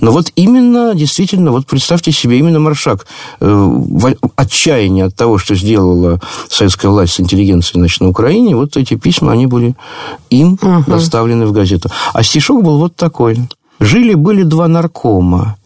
Но 0.00 0.12
вот 0.12 0.30
именно, 0.36 0.94
действительно, 0.94 1.50
вот 1.50 1.66
представьте 1.66 2.12
себе, 2.12 2.38
именно 2.38 2.60
Маршак 2.60 3.06
э, 3.40 3.46
в 3.48 4.14
отчаянии 4.36 5.02
от 5.02 5.14
того, 5.14 5.38
что 5.38 5.54
сделала 5.54 6.20
советская 6.48 6.90
власть 6.90 7.14
с 7.14 7.20
интеллигенцией 7.20 7.80
значит, 7.80 8.00
на 8.00 8.08
Украине, 8.08 8.56
вот 8.56 8.76
эти 8.76 8.94
письма, 8.94 9.32
они 9.32 9.46
были 9.46 9.74
им 10.30 10.58
угу. 10.60 10.84
доставлены 10.86 11.46
в 11.46 11.52
газету. 11.52 11.90
А 12.12 12.22
стишок 12.22 12.62
был 12.62 12.78
вот 12.78 12.96
такой. 12.96 13.38
Жили-были 13.80 14.42
два 14.42 14.68
наркома. 14.68 15.56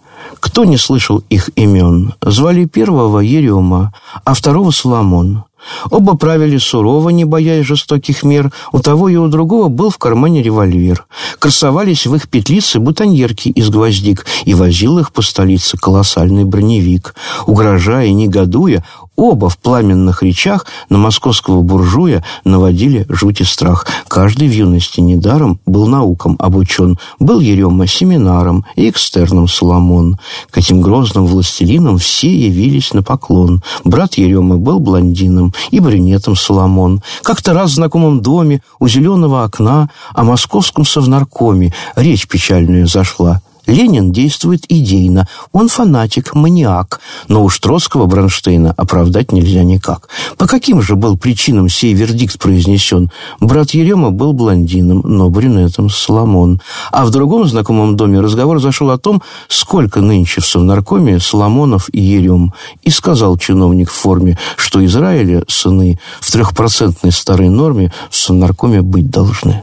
Кто 0.41 0.65
не 0.65 0.77
слышал 0.77 1.23
их 1.31 1.51
имен? 1.57 2.15
Звали 2.23 2.65
первого 2.65 3.21
Ерема, 3.21 3.93
а 4.25 4.35
второго 4.35 4.71
Соломон. 4.71 5.45
Оба 5.91 6.17
правили 6.17 6.57
сурово, 6.57 7.11
не 7.11 7.25
боясь 7.25 7.67
жестоких 7.67 8.23
мер. 8.23 8.53
У 8.73 8.79
того 8.79 9.09
и 9.09 9.17
у 9.17 9.29
другого 9.29 9.69
был 9.69 9.91
в 9.91 9.99
кармане 9.99 10.43
револьвер. 10.43 11.07
Красовались 11.39 12.07
в 12.07 12.15
их 12.15 12.29
петлице 12.29 12.79
бутоньерки 12.79 13.49
из 13.49 13.69
гвоздик, 13.69 14.25
и 14.45 14.55
возил 14.55 14.99
их 14.99 15.13
по 15.13 15.23
столице 15.23 15.77
колоссальный 15.77 16.45
броневик. 16.45 17.15
Угрожая 17.47 18.07
и 18.07 18.13
негодуя, 18.13 18.85
Оба 19.19 19.49
в 19.49 19.59
пламенных 19.59 20.23
речах 20.23 20.65
на 20.91 20.97
московского 20.97 21.63
буржуя 21.63 22.23
наводили 22.45 23.05
жуть 23.09 23.41
и 23.41 23.45
страх. 23.45 23.85
Каждый 24.07 24.47
в 24.47 24.53
юности 24.53 25.01
недаром 25.01 25.59
был 25.67 25.89
наукам 25.89 26.37
обучен. 26.39 27.01
Был 27.19 27.41
Ерема 27.41 27.89
семинаром 27.89 28.65
и 28.77 28.89
экстерном 28.89 29.49
Соломон. 29.49 30.21
К 30.51 30.59
этим 30.59 30.81
грозным 30.81 31.27
властелинам 31.27 31.99
все 31.99 32.33
явились 32.33 32.95
на 32.95 33.03
поклон. 33.03 33.61
Брат 33.83 34.15
Еремы 34.15 34.57
был 34.57 34.79
блондином 34.79 35.53
и 35.73 35.81
брюнетом 35.81 36.37
Соломон. 36.37 37.03
Как-то 37.25 37.55
раз 37.55 37.73
в 37.73 37.75
знакомом 37.75 38.21
доме 38.21 38.63
у 38.79 38.87
зеленого 38.87 39.43
окна 39.43 39.91
о 40.15 40.23
московском 40.23 40.85
совнаркоме 40.85 41.75
речь 41.97 42.29
печальная 42.29 42.87
зашла. 42.87 43.43
Ленин 43.69 44.13
действует 44.13 44.65
идейно. 44.69 45.29
Он 45.53 45.69
фанатик, 45.69 46.35
маниак. 46.35 47.01
Но 47.29 47.45
уж 47.45 47.59
Троцкого 47.59 48.07
Бронштейна 48.07 48.73
оправдать 48.77 49.31
нельзя 49.31 49.63
никак. 49.63 50.09
По 50.39 50.47
каким 50.47 50.81
же 50.81 50.97
был 50.97 51.19
причинам 51.19 51.69
сей 51.69 51.93
вердикт 51.93 52.39
произнесен? 52.39 53.11
Брат 53.41 53.71
Ерема 53.73 54.11
был 54.11 54.33
блондином, 54.33 55.03
но 55.05 55.29
брюнетом 55.29 55.91
Соломон. 55.91 56.63
А 56.91 57.05
в 57.05 57.11
другом 57.11 57.47
знакомом 57.47 57.97
доме 57.97 58.21
разговор 58.21 58.59
зашел 58.61 58.91
о 58.91 58.99
том, 58.99 59.23
сколько 59.49 60.01
нынче 60.01 60.41
в 60.41 60.47
Совнаркоме 60.47 61.21
Соломонов 61.21 61.91
и 61.93 62.01
Ерем. 62.01 62.55
И 62.83 62.91
сказал 62.91 63.37
чиновник 63.37 63.91
в 63.91 63.95
форме, 63.95 64.39
что 64.57 64.83
Израиля 64.87 65.45
сыны 65.47 66.01
в 66.21 66.33
трехпроцентной 66.33 67.13
старой 67.13 67.51
норме 67.51 67.93
в 68.09 68.17
Совнаркоме 68.17 68.81
быть 68.81 69.11
должны. 69.11 69.61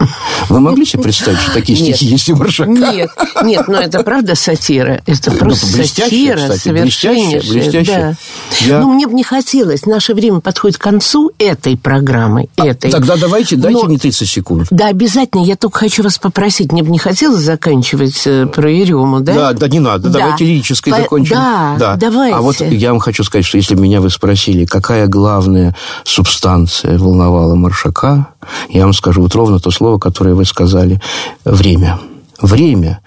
Вы 0.50 0.60
могли 0.60 0.86
себе 0.86 1.02
представить, 1.02 1.40
что 1.40 1.54
такие 1.54 1.76
стихи 1.76 2.06
есть 2.06 2.30
у 2.30 2.36
Маршака? 2.36 2.70
Нет, 2.70 3.10
нет, 3.44 3.68
но 3.68 3.80
это 3.80 3.95
это 3.96 4.04
правда 4.04 4.36
сатира. 4.36 5.02
Это 5.06 5.32
ну, 5.32 5.38
просто 5.38 5.68
ну, 5.78 5.84
сатира 5.84 6.38
кстати, 6.38 6.60
совершеннейшая. 6.60 7.54
Блестящая, 7.54 8.18
Да. 8.60 8.66
Я... 8.66 8.80
Ну, 8.80 8.94
мне 8.94 9.08
бы 9.08 9.14
не 9.14 9.24
хотелось. 9.24 9.86
Наше 9.86 10.14
время 10.14 10.40
подходит 10.40 10.78
к 10.78 10.82
концу 10.82 11.32
этой 11.38 11.78
программы. 11.78 12.48
А, 12.58 12.68
этой. 12.68 12.92
Тогда 12.92 13.16
давайте, 13.18 13.56
дайте 13.56 13.80
Но... 13.80 13.86
мне 13.86 13.98
30 13.98 14.30
секунд. 14.30 14.68
Да, 14.72 14.88
обязательно. 14.88 15.44
Я 15.44 15.56
только 15.56 15.80
хочу 15.80 16.04
вас 16.04 16.18
попросить. 16.18 16.72
Мне 16.72 16.84
бы 16.84 16.90
не 16.90 17.00
хотелось 17.00 17.42
заканчивать 17.42 18.22
э, 18.26 18.46
про 18.48 18.70
Ерему, 18.72 19.20
да? 19.20 19.34
Да, 19.34 19.54
да, 19.54 19.68
не 19.68 19.80
надо. 19.80 20.10
Да. 20.10 20.20
Давайте 20.20 20.46
лирической 20.46 20.94
По... 20.94 21.00
закончим. 21.00 21.36
Да, 21.36 21.76
да, 21.80 21.96
давайте. 21.96 22.36
А 22.36 22.42
вот 22.42 22.60
я 22.62 22.92
вам 22.92 23.00
хочу 23.00 23.24
сказать, 23.24 23.46
что 23.46 23.58
если 23.58 23.76
меня 23.76 24.02
вы 24.02 24.10
спросили, 24.10 24.66
какая 24.66 25.08
главная 25.08 25.76
субстанция 26.04 26.98
волновала 26.98 27.56
Маршака, 27.56 28.28
я 28.70 28.84
вам 28.84 28.94
скажу 28.94 29.22
вот 29.22 29.34
ровно 29.36 29.60
то 29.60 29.72
слово, 29.72 30.00
которое 30.00 30.36
вы 30.36 30.46
сказали. 30.46 31.02
Время. 31.44 32.00
Время. 32.42 33.00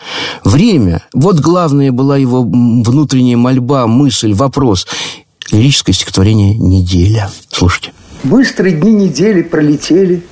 Время. 0.44 1.02
Вот 1.12 1.40
главная 1.40 1.92
была 1.92 2.16
его 2.16 2.42
внутренняя 2.42 3.36
мольба, 3.36 3.86
мысль, 3.86 4.32
вопрос. 4.32 4.86
Лирическое 5.50 5.94
стихотворение 5.94 6.54
«Неделя». 6.54 7.30
Слушайте. 7.50 7.92
Быстрые 8.24 8.74
дни 8.74 8.92
недели 8.92 9.42
пролетели, 9.42 10.22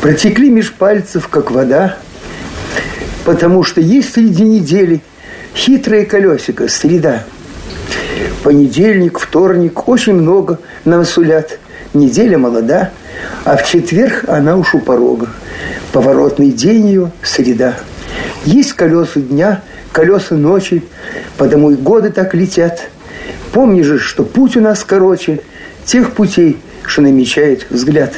протекли 0.00 0.48
меж 0.48 0.72
пальцев, 0.72 1.28
как 1.28 1.50
вода, 1.50 1.96
потому 3.24 3.64
что 3.64 3.80
есть 3.80 4.12
среди 4.14 4.44
недели 4.44 5.02
хитрое 5.54 6.04
колесико, 6.04 6.68
среда. 6.68 7.24
Понедельник, 8.42 9.18
вторник, 9.18 9.88
очень 9.88 10.14
много 10.14 10.60
нам 10.84 11.04
сулят. 11.04 11.58
Неделя 11.94 12.38
молода, 12.38 12.90
а 13.44 13.56
в 13.56 13.66
четверг 13.66 14.24
она 14.28 14.56
уж 14.56 14.74
у 14.74 14.80
порога. 14.80 15.28
Поворотный 15.92 16.50
день 16.50 16.86
ее– 16.86 17.12
среда. 17.22 17.76
Есть 18.44 18.74
колеса 18.74 19.20
дня, 19.20 19.62
колеса 19.92 20.34
ночи, 20.34 20.82
потому 21.36 21.70
и 21.70 21.76
годы 21.76 22.10
так 22.10 22.34
летят. 22.34 22.88
Помни 23.52 23.82
же, 23.82 23.98
что 23.98 24.24
путь 24.24 24.56
у 24.56 24.60
нас 24.60 24.84
короче 24.84 25.40
тех 25.84 26.12
путей, 26.12 26.58
что 26.84 27.02
намечает 27.02 27.66
взгляд. 27.70 28.12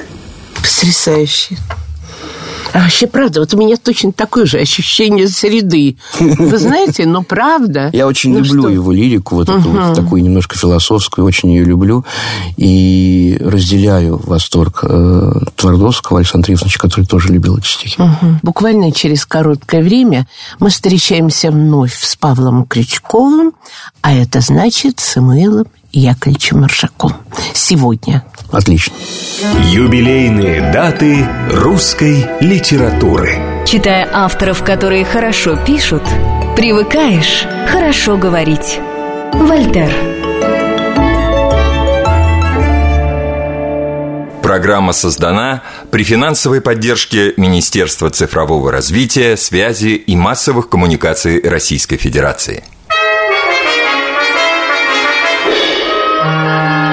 Потрясающе. 0.57 1.57
А 2.77 2.81
вообще, 2.81 3.07
правда, 3.07 3.41
вот 3.41 3.55
у 3.55 3.57
меня 3.57 3.77
точно 3.79 4.13
такое 4.13 4.45
же 4.45 4.59
ощущение 4.59 5.29
среды. 5.29 5.97
Вы 6.21 6.59
знаете, 6.59 7.07
но 7.07 7.23
правда. 7.23 7.89
Я 7.95 8.07
очень 8.07 8.35
ну 8.35 8.41
люблю 8.41 8.65
что? 8.65 8.69
его 8.69 8.93
лирику, 8.93 9.37
вот 9.37 9.49
угу. 9.49 9.59
эту 9.59 9.71
вот 9.71 9.95
такую 9.95 10.23
немножко 10.23 10.59
философскую, 10.59 11.27
очень 11.27 11.53
ее 11.53 11.65
люблю. 11.65 12.05
И 12.59 13.39
разделяю 13.41 14.21
восторг 14.23 14.81
э, 14.83 15.33
Твардовского 15.57 16.19
Александра 16.19 16.53
Ивановича, 16.53 16.79
который 16.79 17.07
тоже 17.07 17.33
любил 17.33 17.57
эти 17.57 17.67
стихи. 17.67 17.97
Угу. 17.99 18.41
Буквально 18.43 18.93
через 18.93 19.25
короткое 19.25 19.83
время 19.83 20.27
мы 20.59 20.69
встречаемся 20.69 21.51
вновь 21.51 21.99
с 21.99 22.15
Павлом 22.15 22.67
Крючковым, 22.67 23.53
а 24.03 24.13
это 24.13 24.41
значит 24.43 25.01
Самуилом 25.01 25.65
Яковлевичем 25.97 26.61
Маршаком. 26.61 27.15
Сегодня. 27.55 28.25
Отлично. 28.53 28.95
Юбилейные 29.65 30.71
даты 30.71 31.27
русской 31.51 32.27
литературы. 32.41 33.65
Читая 33.67 34.09
авторов, 34.13 34.63
которые 34.63 35.05
хорошо 35.05 35.57
пишут, 35.57 36.03
привыкаешь 36.55 37.47
хорошо 37.67 38.19
говорить. 38.19 38.79
Вольтер. 39.33 39.91
Программа 44.43 44.93
создана 44.93 45.63
при 45.91 46.05
финансовой 46.05 46.61
поддержке 46.61 47.33
Министерства 47.37 48.11
цифрового 48.11 48.71
развития, 48.71 49.37
связи 49.37 49.95
и 49.97 50.15
массовых 50.15 50.69
коммуникаций 50.69 51.41
Российской 51.43 51.97
Федерации. 51.97 52.63
Thank 56.47 56.81
you. 56.81 56.86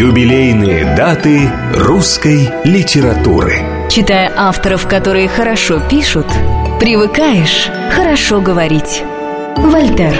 Юбилейные 0.00 0.94
даты 0.94 1.50
русской 1.74 2.48
литературы. 2.62 3.88
Читая 3.90 4.32
авторов, 4.36 4.86
которые 4.86 5.26
хорошо 5.26 5.82
пишут, 5.90 6.26
привыкаешь 6.78 7.68
хорошо 7.90 8.40
говорить. 8.40 9.02
Вольтер. 9.56 10.14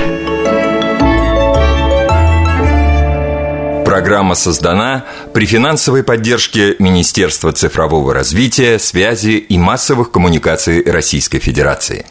Программа 3.85 4.35
создана 4.35 5.05
при 5.33 5.47
финансовой 5.47 6.03
поддержке 6.03 6.75
Министерства 6.81 7.53
цифрового 7.53 8.13
развития, 8.13 8.81
связи 8.81 9.37
и 9.37 9.59
массовых 9.59 10.11
коммуникаций 10.11 10.83
Российской 10.83 11.39
Федерации. 11.39 12.05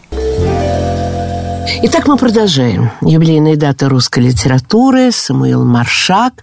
Итак, 1.83 2.07
мы 2.07 2.15
продолжаем. 2.15 2.91
Юбилейные 3.01 3.57
даты 3.57 3.89
русской 3.89 4.19
литературы, 4.19 5.11
Самуил 5.11 5.65
Маршак 5.65 6.33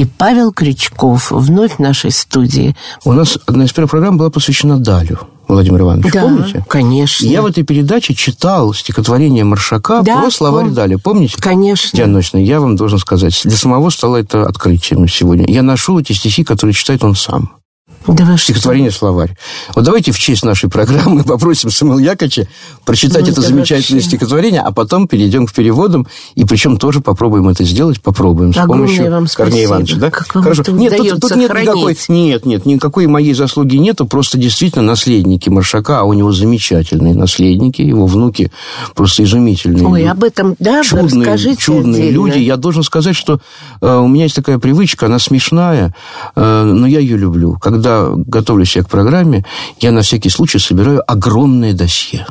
и 0.00 0.06
Павел 0.06 0.50
Крючков 0.50 1.30
вновь 1.30 1.76
в 1.76 1.78
нашей 1.78 2.10
студии. 2.10 2.74
У 3.04 3.12
нас 3.12 3.38
одна 3.44 3.64
из 3.64 3.72
первых 3.72 3.90
программ 3.90 4.16
была 4.16 4.30
посвящена 4.30 4.78
Далю. 4.78 5.18
Владимир 5.46 5.82
Иванович, 5.82 6.12
да, 6.12 6.22
помните? 6.22 6.64
конечно. 6.68 7.26
Я 7.26 7.42
в 7.42 7.46
этой 7.46 7.64
передаче 7.64 8.14
читал 8.14 8.72
стихотворение 8.72 9.44
Маршака 9.44 10.00
да, 10.02 10.22
про 10.22 10.30
словарь. 10.30 10.70
Дали. 10.70 10.94
Помните? 10.94 11.34
Конечно. 11.38 11.94
Диана 11.94 12.14
Ночная, 12.14 12.42
я 12.42 12.60
вам 12.60 12.76
должен 12.76 12.98
сказать, 12.98 13.38
для 13.44 13.56
самого 13.56 13.90
стало 13.90 14.16
это 14.16 14.46
открытием 14.46 15.06
сегодня. 15.06 15.44
Я 15.48 15.62
ношу 15.62 15.98
эти 15.98 16.14
стихи, 16.14 16.44
которые 16.44 16.72
читает 16.72 17.04
он 17.04 17.14
сам. 17.14 17.59
Да 18.06 18.36
Стихотворение 18.36 18.90
«Словарь». 18.90 19.36
Вот 19.74 19.84
давайте 19.84 20.12
в 20.12 20.18
честь 20.18 20.44
нашей 20.44 20.70
программы 20.70 21.22
попросим 21.24 21.70
Самуила 21.70 21.98
Яковлевича 21.98 22.48
прочитать 22.84 23.26
ну, 23.26 23.32
это 23.32 23.40
замечательное 23.42 24.00
вообще. 24.00 24.16
стихотворение, 24.16 24.60
а 24.60 24.72
потом 24.72 25.06
перейдем 25.06 25.46
к 25.46 25.52
переводам, 25.52 26.06
и 26.34 26.44
причем 26.44 26.76
тоже 26.76 27.00
попробуем 27.00 27.48
это 27.48 27.64
сделать, 27.64 28.00
попробуем 28.00 28.52
с 28.52 28.56
Огромное 28.56 28.86
помощью 28.86 29.10
вам 29.10 29.26
Корнея 29.26 29.66
Ивановича. 29.66 29.96
Да? 29.96 30.10
Как 30.10 30.34
вам 30.34 30.44
Хорошо. 30.44 30.64
нет, 30.72 30.96
тут, 30.96 31.20
тут 31.20 31.36
нет 31.36 31.50
хранить? 31.50 31.68
никакой, 31.68 31.96
нет, 32.08 32.46
нет, 32.46 32.66
никакой 32.66 33.06
моей 33.06 33.34
заслуги 33.34 33.76
нету, 33.76 34.06
просто 34.06 34.38
действительно 34.38 34.84
наследники 34.84 35.48
Маршака, 35.48 36.00
а 36.00 36.04
у 36.04 36.12
него 36.12 36.32
замечательные 36.32 37.14
наследники, 37.14 37.82
его 37.82 38.06
внуки 38.06 38.50
просто 38.94 39.24
изумительные. 39.24 39.86
Ой, 39.86 40.08
об 40.08 40.24
этом, 40.24 40.56
да, 40.58 40.82
чудные, 40.82 41.26
расскажите 41.26 41.56
чудные 41.56 42.02
отдельно. 42.04 42.14
люди. 42.14 42.38
Я 42.38 42.56
должен 42.56 42.82
сказать, 42.82 43.16
что 43.16 43.40
э, 43.80 43.96
у 43.96 44.08
меня 44.08 44.24
есть 44.24 44.36
такая 44.36 44.58
привычка, 44.58 45.06
она 45.06 45.18
смешная, 45.18 45.94
э, 46.34 46.62
но 46.64 46.86
я 46.86 47.00
ее 47.00 47.16
люблю. 47.16 47.58
Когда 47.60 47.89
готовлюсь 48.14 48.76
я 48.76 48.82
к 48.82 48.88
программе, 48.88 49.44
я 49.80 49.92
на 49.92 50.02
всякий 50.02 50.30
случай 50.30 50.58
собираю 50.58 51.02
огромное 51.10 51.72
досье. 51.72 52.26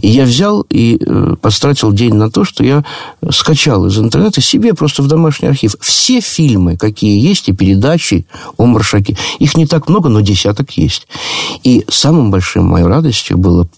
И 0.00 0.08
я 0.08 0.24
взял 0.24 0.64
и 0.70 0.98
э, 1.00 1.34
потратил 1.40 1.92
день 1.92 2.14
на 2.14 2.30
то, 2.30 2.44
что 2.44 2.64
я 2.64 2.84
скачал 3.30 3.86
из 3.86 3.98
интернета 3.98 4.40
себе 4.40 4.74
просто 4.74 5.02
в 5.02 5.08
домашний 5.08 5.48
архив 5.48 5.74
все 5.80 6.20
фильмы, 6.20 6.76
какие 6.76 7.20
есть, 7.20 7.48
и 7.48 7.52
передачи 7.52 8.26
о 8.56 8.66
Маршаке. 8.66 9.16
Их 9.38 9.56
не 9.56 9.66
так 9.66 9.88
много, 9.88 10.08
но 10.08 10.20
десяток 10.20 10.70
есть. 10.72 11.08
И 11.64 11.84
самым 11.88 12.30
большим 12.30 12.66
моей 12.66 12.86
радостью 12.86 13.38
было 13.38 13.68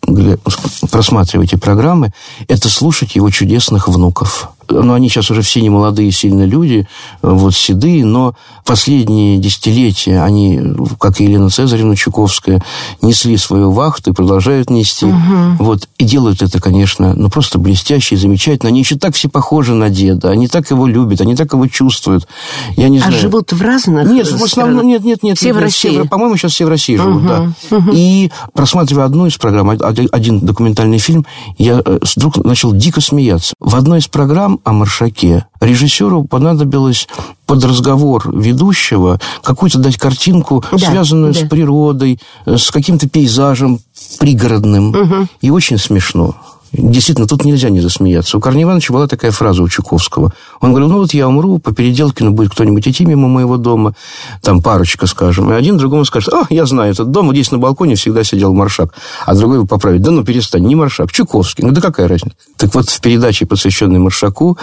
просматривать 0.91 1.53
эти 1.53 1.57
программы, 1.57 2.13
это 2.49 2.69
слушать 2.69 3.17
его 3.17 3.31
чудесных 3.31 3.89
внуков 3.89 4.51
ну, 4.71 4.95
они 4.95 5.09
сейчас 5.09 5.31
уже 5.31 5.43
все 5.43 5.61
не 5.61 5.71
молодые 5.71 6.11
сильно 6.13 6.45
люди, 6.45 6.87
вот 7.23 7.55
седые, 7.55 8.05
но 8.05 8.35
последние 8.65 9.39
десятилетия 9.39 10.23
они, 10.23 10.61
как 10.99 11.21
и 11.21 11.25
Елена 11.25 11.51
Цезаревна 11.51 11.97
Чуковская, 11.97 12.63
несли 13.03 13.37
свою 13.37 13.71
вахту 13.73 14.11
и 14.11 14.15
продолжают 14.15 14.71
нести. 14.71 15.07
Угу. 15.07 15.57
Вот. 15.59 15.89
И 15.99 16.05
делают 16.05 16.43
это, 16.43 16.61
конечно, 16.61 17.15
ну, 17.15 17.31
просто 17.31 17.59
блестяще 17.59 18.15
и 18.15 18.19
замечательно. 18.19 18.69
Они 18.69 18.81
еще 18.81 18.97
так 18.97 19.15
все 19.15 19.29
похожи 19.29 19.75
на 19.75 19.91
деда, 19.91 20.31
они 20.31 20.47
так 20.47 20.71
его 20.71 20.87
любят, 20.87 21.21
они 21.21 21.35
так 21.35 21.53
его 21.53 21.67
чувствуют. 21.67 22.29
Я 22.77 22.89
не 22.89 22.99
а 22.99 23.03
знаю. 23.03 23.21
живут 23.21 23.53
в 23.53 23.61
разных 23.61 24.09
Нет, 24.09 24.31
в 24.31 24.45
основном, 24.45 24.87
нет, 24.87 25.05
нет, 25.05 25.23
нет. 25.23 25.37
Все 25.37 25.47
нет, 25.47 25.57
в 25.57 25.59
России? 25.59 25.91
Все, 25.91 26.05
по-моему, 26.05 26.37
сейчас 26.37 26.53
все 26.53 26.65
в 26.65 26.69
России 26.69 26.97
угу. 26.97 27.05
живут, 27.05 27.27
да. 27.27 27.53
Угу. 27.77 27.91
И 27.93 28.31
просматривая 28.55 29.05
одну 29.05 29.27
из 29.27 29.37
программ, 29.37 29.71
один 29.71 30.41
документальный 30.41 30.99
фильм, 30.99 31.27
я 31.59 31.83
э, 31.85 31.99
вдруг 32.17 32.45
начал 32.45 32.73
дико 32.73 33.01
смеяться. 33.01 33.55
В 33.59 33.75
одной 33.75 33.99
из 33.99 34.09
программ 34.09 34.60
о 34.65 34.73
Маршаке 34.73 35.47
режиссеру 35.61 36.25
понадобилось 36.25 37.09
под 37.47 37.65
разговор 37.65 38.31
ведущего 38.35 39.21
какую-то 39.43 39.79
дать 39.79 39.97
картинку, 39.97 40.65
да, 40.71 40.79
связанную 40.79 41.35
да. 41.35 41.41
с 41.41 41.49
природой, 41.49 42.21
с 42.47 42.71
каким-то 42.71 43.09
пейзажем 43.09 43.81
пригородным. 44.19 44.91
Угу. 44.91 45.29
И 45.41 45.51
очень 45.51 45.79
смешно. 45.79 46.35
Действительно, 46.73 47.27
тут 47.27 47.45
нельзя 47.45 47.69
не 47.69 47.81
засмеяться. 47.81 48.39
У 48.39 48.41
Корнея 48.41 48.65
Ивановича 48.65 48.95
была 48.95 49.09
такая 49.09 49.33
фраза 49.33 49.63
у 49.63 49.69
Чуковского. 49.69 50.33
Он 50.61 50.71
говорил, 50.71 50.89
ну 50.89 50.99
вот 50.99 51.13
я 51.13 51.27
умру, 51.27 51.59
по 51.59 51.75
Переделкину 51.75 52.31
будет 52.31 52.53
кто-нибудь 52.53 52.87
идти 52.87 53.05
мимо 53.05 53.27
моего 53.27 53.57
дома, 53.57 53.95
там 54.41 54.63
парочка, 54.63 55.07
скажем, 55.07 55.51
и 55.51 55.55
один 55.55 55.79
другому 55.79 56.05
скажет, 56.05 56.33
о, 56.33 56.47
я 56.49 56.67
знаю 56.67 56.93
этот 56.93 57.11
дом, 57.11 57.33
здесь 57.33 57.51
на 57.51 57.59
балконе 57.59 57.97
всегда 57.97 58.23
сидел 58.23 58.55
Маршак. 58.55 58.95
А 59.27 59.35
другой 59.35 59.57
его 59.57 59.67
поправит, 59.67 60.03
да 60.03 60.13
ну 60.13 60.25
перестань, 60.25 60.65
не 60.65 60.77
Маршак, 60.77 61.11
Чуковский. 61.11 61.65
Ну 61.65 61.73
да 61.73 61.81
какая 61.81 62.07
разница? 62.07 62.37
Так 62.57 62.73
вот, 62.75 62.89
в 62.89 63.01
передаче, 63.01 63.47
посвященной 63.47 63.99
Маршаку, 63.99 64.57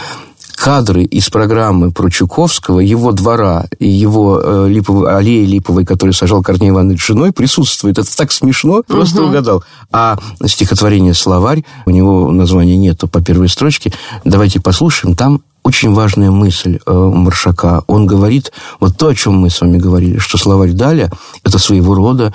кадры 0.58 1.04
из 1.04 1.30
программы 1.30 1.92
про 1.92 2.10
Чуковского, 2.10 2.80
его 2.80 3.12
двора 3.12 3.68
и 3.78 3.88
его 3.88 4.42
э, 4.44 4.68
липовой, 4.68 5.16
аллеи 5.16 5.46
липовой, 5.46 5.86
которую 5.86 6.14
сажал 6.14 6.42
Корней 6.42 6.72
Иванович 6.72 7.00
с 7.02 7.08
женой, 7.08 7.32
присутствует. 7.32 8.00
Это 8.00 8.18
так 8.18 8.32
смешно, 8.32 8.82
просто 8.86 9.22
Угу. 9.22 9.30
угадал. 9.30 9.64
А 9.92 10.18
стихотворение 10.44 11.14
«Словарь», 11.14 11.64
у 11.86 11.92
него 11.92 12.32
названия 12.32 12.76
нету 12.76 13.08
по 13.08 13.22
первой 13.22 13.50
строчке, 13.50 13.94
давайте 14.26 14.60
послушаем, 14.60 15.16
там 15.16 15.42
очень 15.64 15.94
важная 15.94 16.32
мысль 16.32 16.80
э, 16.86 16.92
Маршака. 16.92 17.84
Он 17.88 18.08
говорит 18.08 18.52
вот 18.80 18.98
то, 18.98 19.08
о 19.08 19.16
чем 19.16 19.38
мы 19.38 19.50
с 19.50 19.62
вами 19.62 19.78
говорили, 19.78 20.18
что 20.18 20.38
словарь 20.38 20.72
Даля– 20.72 21.12
это 21.44 21.60
своего 21.60 21.94
рода 21.94 22.34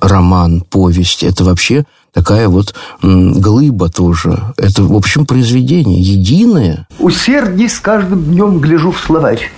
роман, 0.00 0.62
повесть. 0.62 1.22
Это 1.22 1.44
вообще 1.44 1.84
такая 2.12 2.48
вот 2.48 2.74
глыба 3.02 3.88
тоже. 3.88 4.38
Это, 4.56 4.82
в 4.82 4.96
общем, 4.96 5.26
произведение 5.26 6.00
единое. 6.00 6.86
Усердней 6.98 7.68
с 7.68 7.78
каждым 7.78 8.24
днем 8.24 8.60
гляжу 8.60 8.90
в 8.90 9.00
словарь. 9.00 9.50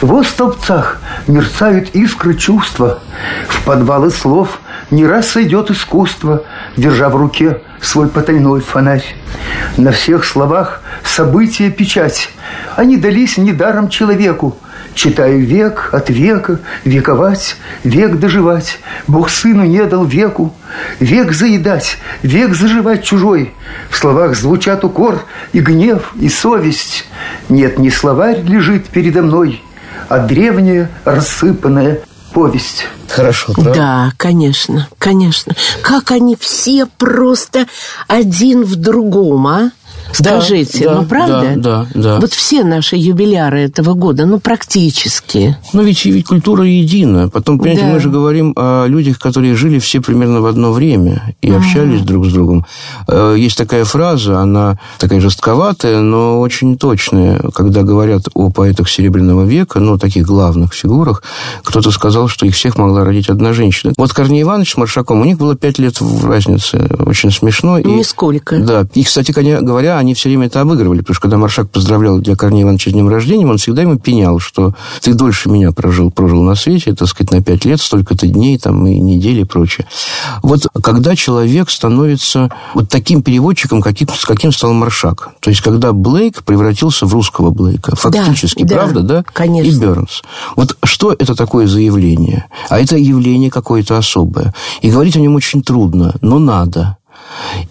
В 0.00 0.22
столбцах 0.24 1.00
мерцают 1.26 1.94
искры 1.94 2.34
чувства. 2.34 2.98
В 3.48 3.64
подвалы 3.64 4.10
слов 4.10 4.60
не 4.90 5.06
раз 5.06 5.28
сойдет 5.28 5.70
искусство, 5.70 6.44
держа 6.76 7.08
в 7.08 7.16
руке 7.16 7.62
свой 7.80 8.08
потайной 8.08 8.60
фонарь. 8.60 9.04
На 9.76 9.92
всех 9.92 10.24
словах 10.24 10.82
события 11.02 11.70
печать. 11.70 12.30
Они 12.76 12.96
дались 12.96 13.38
недаром 13.38 13.88
человеку. 13.88 14.56
Читаю 14.96 15.44
век 15.44 15.90
от 15.92 16.08
века, 16.08 16.58
вековать, 16.84 17.56
век 17.84 18.18
доживать. 18.18 18.78
Бог 19.06 19.28
сыну 19.28 19.66
не 19.66 19.84
дал 19.84 20.06
веку, 20.06 20.54
век 21.00 21.32
заедать, 21.32 21.98
век 22.22 22.54
заживать 22.54 23.04
чужой. 23.04 23.52
В 23.90 23.98
словах 23.98 24.34
звучат 24.34 24.84
укор 24.84 25.22
и 25.52 25.60
гнев, 25.60 26.14
и 26.18 26.30
совесть. 26.30 27.04
Нет, 27.50 27.78
не 27.78 27.90
словарь 27.90 28.40
лежит 28.40 28.86
передо 28.86 29.20
мной, 29.20 29.62
а 30.08 30.20
древняя 30.20 30.90
рассыпанная 31.04 32.00
повесть. 32.32 32.86
Хорошо, 33.10 33.52
правда? 33.52 33.74
Да, 33.74 34.12
конечно, 34.16 34.88
конечно. 34.98 35.54
Как 35.82 36.10
они 36.10 36.36
все 36.40 36.86
просто 36.86 37.66
один 38.08 38.64
в 38.64 38.76
другом, 38.76 39.46
а? 39.46 39.70
Скажите, 40.12 40.84
да, 40.84 40.94
ну 41.00 41.04
правда? 41.06 41.52
да, 41.56 41.86
да, 41.94 42.00
да. 42.00 42.20
Вот 42.20 42.32
все 42.32 42.62
наши 42.64 42.96
юбиляры 42.96 43.60
этого 43.60 43.94
года, 43.94 44.24
ну 44.26 44.38
практически. 44.38 45.56
Ну, 45.72 45.82
ведь, 45.82 46.04
ведь 46.04 46.26
культура 46.26 46.64
едина. 46.64 47.28
Потом, 47.28 47.58
понимаете, 47.58 47.82
Да. 47.86 47.92
мы 47.92 48.00
же 48.00 48.08
говорим 48.10 48.52
о 48.56 48.86
людях, 48.86 49.18
которые 49.18 49.54
жили 49.56 49.78
все 49.78 50.00
примерно 50.00 50.40
в 50.40 50.46
одно 50.46 50.72
время 50.72 51.34
и 51.42 51.50
общались 51.50 52.00
друг 52.02 52.26
с 52.26 52.32
другом. 52.32 52.64
Э, 53.08 53.34
Есть 53.36 53.58
такая 53.58 53.84
фраза, 53.84 54.38
она 54.40 54.78
такая 54.98 55.20
жестковатая, 55.20 56.00
но 56.00 56.40
очень 56.40 56.76
точная. 56.78 57.40
Когда 57.54 57.82
говорят 57.82 58.22
о 58.34 58.50
поэтах 58.50 58.88
Серебряного 58.88 59.44
века, 59.44 59.80
ну, 59.80 59.98
таких 59.98 60.26
главных 60.26 60.72
фигурах, 60.72 61.22
кто-то 61.62 61.90
сказал, 61.90 62.28
что 62.28 62.46
их 62.46 62.54
всех 62.54 62.76
могла 62.78 63.04
родить 63.04 63.28
одна 63.28 63.52
женщина. 63.52 63.92
Вот 63.96 64.12
Корней 64.12 64.42
Иванович 64.42 64.72
с 64.72 64.76
Маршаком, 64.76 65.20
у 65.20 65.24
них 65.24 65.38
было 65.38 65.54
пять 65.56 65.78
лет 65.78 66.00
в 66.00 66.26
разнице. 66.26 66.88
Очень 67.00 67.30
смешно. 67.30 67.78
И- 67.78 67.84
Нисколько. 67.86 68.58
да, 68.58 68.86
и, 68.94 69.04
кстати 69.04 69.32
коня- 69.32 69.60
они 69.98 70.14
все 70.14 70.28
время 70.28 70.46
это 70.46 70.60
обыгрывали, 70.60 71.00
потому 71.00 71.14
что 71.14 71.22
когда 71.22 71.36
Маршак 71.38 71.70
поздравлял 71.70 72.18
для 72.18 72.36
Корнея 72.36 72.64
Ивановича 72.64 72.90
с 72.90 72.94
днем 72.94 73.08
рождения, 73.08 73.46
он 73.46 73.58
всегда 73.58 73.82
ему 73.82 73.98
пенял, 73.98 74.38
что 74.38 74.74
ты 75.00 75.14
дольше 75.14 75.48
меня 75.48 75.72
прожил, 75.72 76.10
прожил 76.10 76.42
на 76.42 76.54
свете, 76.54 76.94
так 76.94 77.08
сказать, 77.08 77.32
на 77.32 77.42
пять 77.42 77.64
лет, 77.64 77.80
столько-то 77.80 78.26
дней, 78.26 78.58
там, 78.58 78.86
и 78.86 78.98
недели, 78.98 79.42
и 79.42 79.44
прочее. 79.44 79.86
Вот 80.42 80.66
когда 80.82 81.16
человек 81.16 81.70
становится 81.70 82.50
вот 82.74 82.88
таким 82.88 83.22
переводчиком, 83.22 83.82
каким, 83.82 84.08
с 84.08 84.24
каким 84.24 84.52
стал 84.52 84.72
Маршак, 84.72 85.30
то 85.40 85.50
есть 85.50 85.62
когда 85.62 85.92
Блейк 85.92 86.42
превратился 86.42 87.06
в 87.06 87.12
русского 87.12 87.50
Блейка, 87.50 87.96
фактически, 87.96 88.64
да, 88.64 88.74
правда, 88.76 89.02
да? 89.02 89.24
конечно. 89.32 89.70
И 89.70 89.78
Бернс. 89.78 90.22
Вот 90.54 90.76
что 90.84 91.12
это 91.12 91.34
такое 91.34 91.66
за 91.66 91.80
явление? 91.80 92.46
А 92.68 92.78
это 92.78 92.96
явление 92.96 93.50
какое-то 93.50 93.96
особое. 93.96 94.54
И 94.82 94.90
говорить 94.90 95.16
о 95.16 95.20
нем 95.20 95.34
очень 95.34 95.62
трудно, 95.62 96.14
но 96.20 96.38
надо. 96.38 96.98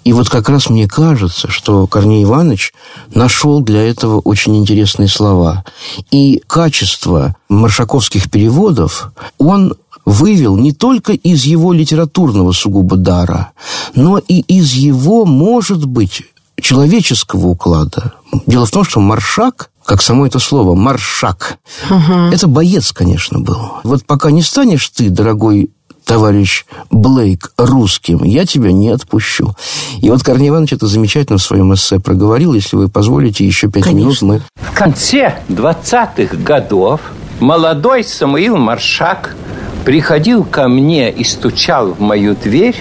И 0.06 0.14
вот 0.14 0.30
как 0.30 0.48
раз 0.50 0.70
мне 0.70 0.88
кажется, 0.88 1.50
что 1.50 1.88
Корней 1.88 2.24
Иванович 2.24 2.74
нашел 3.14 3.62
для 3.62 3.82
этого 3.82 4.20
очень 4.20 4.56
интересные 4.56 5.10
слова. 5.10 5.66
И 6.12 6.42
качество 6.48 7.36
маршаковских 7.50 8.30
переводов 8.30 9.12
он 9.40 9.74
вывел 10.06 10.58
не 10.58 10.72
только 10.72 11.14
из 11.14 11.44
его 11.46 11.74
литературного 11.74 12.52
сугубо 12.52 12.98
дара, 12.98 13.52
но 13.96 14.20
и 14.20 14.42
из 14.42 14.74
его, 14.74 15.26
может 15.26 15.86
быть, 15.86 16.22
человеческого 16.62 17.48
уклада. 17.48 18.14
Дело 18.46 18.68
в 18.68 18.72
том, 18.72 18.84
что 18.84 19.00
маршак 19.00 19.72
как 19.86 20.02
само 20.02 20.26
это 20.26 20.40
слово, 20.40 20.74
маршак. 20.74 21.60
Угу. 21.90 22.14
Это 22.32 22.48
боец, 22.48 22.92
конечно, 22.92 23.40
был. 23.40 23.74
Вот 23.84 24.04
пока 24.06 24.32
не 24.32 24.42
станешь 24.42 24.90
ты, 24.90 25.10
дорогой 25.10 25.70
товарищ 26.06 26.66
Блейк, 26.90 27.52
русским, 27.58 28.24
я 28.24 28.46
тебя 28.46 28.72
не 28.72 28.90
отпущу. 28.90 29.56
И 30.02 30.10
вот 30.10 30.24
Корней 30.24 30.50
Иванович 30.50 30.74
это 30.74 30.88
замечательно 30.88 31.38
в 31.38 31.44
своем 31.44 31.74
эссе 31.74 32.00
проговорил. 32.00 32.54
Если 32.54 32.76
вы 32.76 32.88
позволите, 32.88 33.46
еще 33.46 33.70
пять 33.70 33.92
минут 33.92 34.22
мы... 34.22 34.42
В 34.56 34.74
конце 34.74 35.40
20-х 35.50 36.38
годов 36.38 37.02
молодой 37.40 38.04
Самуил 38.04 38.58
Маршак 38.58 39.36
приходил 39.84 40.44
ко 40.44 40.68
мне 40.68 41.12
и 41.12 41.24
стучал 41.24 41.94
в 41.94 42.00
мою 42.00 42.36
дверь 42.36 42.76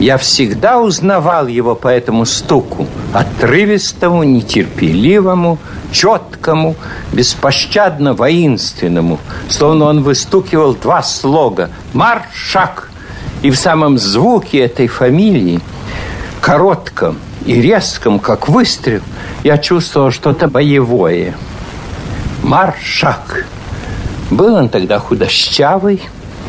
я 0.00 0.16
всегда 0.16 0.80
узнавал 0.80 1.46
его 1.46 1.74
по 1.74 1.88
этому 1.88 2.24
стуку, 2.24 2.86
отрывистому, 3.12 4.22
нетерпеливому, 4.22 5.58
четкому, 5.92 6.76
беспощадно 7.12 8.14
воинственному, 8.14 9.18
словно 9.48 9.86
он 9.86 10.02
выстукивал 10.02 10.74
два 10.74 11.02
слога 11.02 11.70
«Маршак». 11.92 12.90
И 13.42 13.50
в 13.50 13.56
самом 13.56 13.98
звуке 13.98 14.58
этой 14.58 14.86
фамилии, 14.86 15.60
коротком 16.40 17.18
и 17.46 17.60
резком, 17.60 18.18
как 18.18 18.48
выстрел, 18.48 19.00
я 19.44 19.56
чувствовал 19.56 20.10
что-то 20.10 20.46
боевое. 20.48 21.34
Маршак. 22.42 23.46
Был 24.30 24.54
он 24.54 24.68
тогда 24.68 24.98
худощавый, 24.98 26.02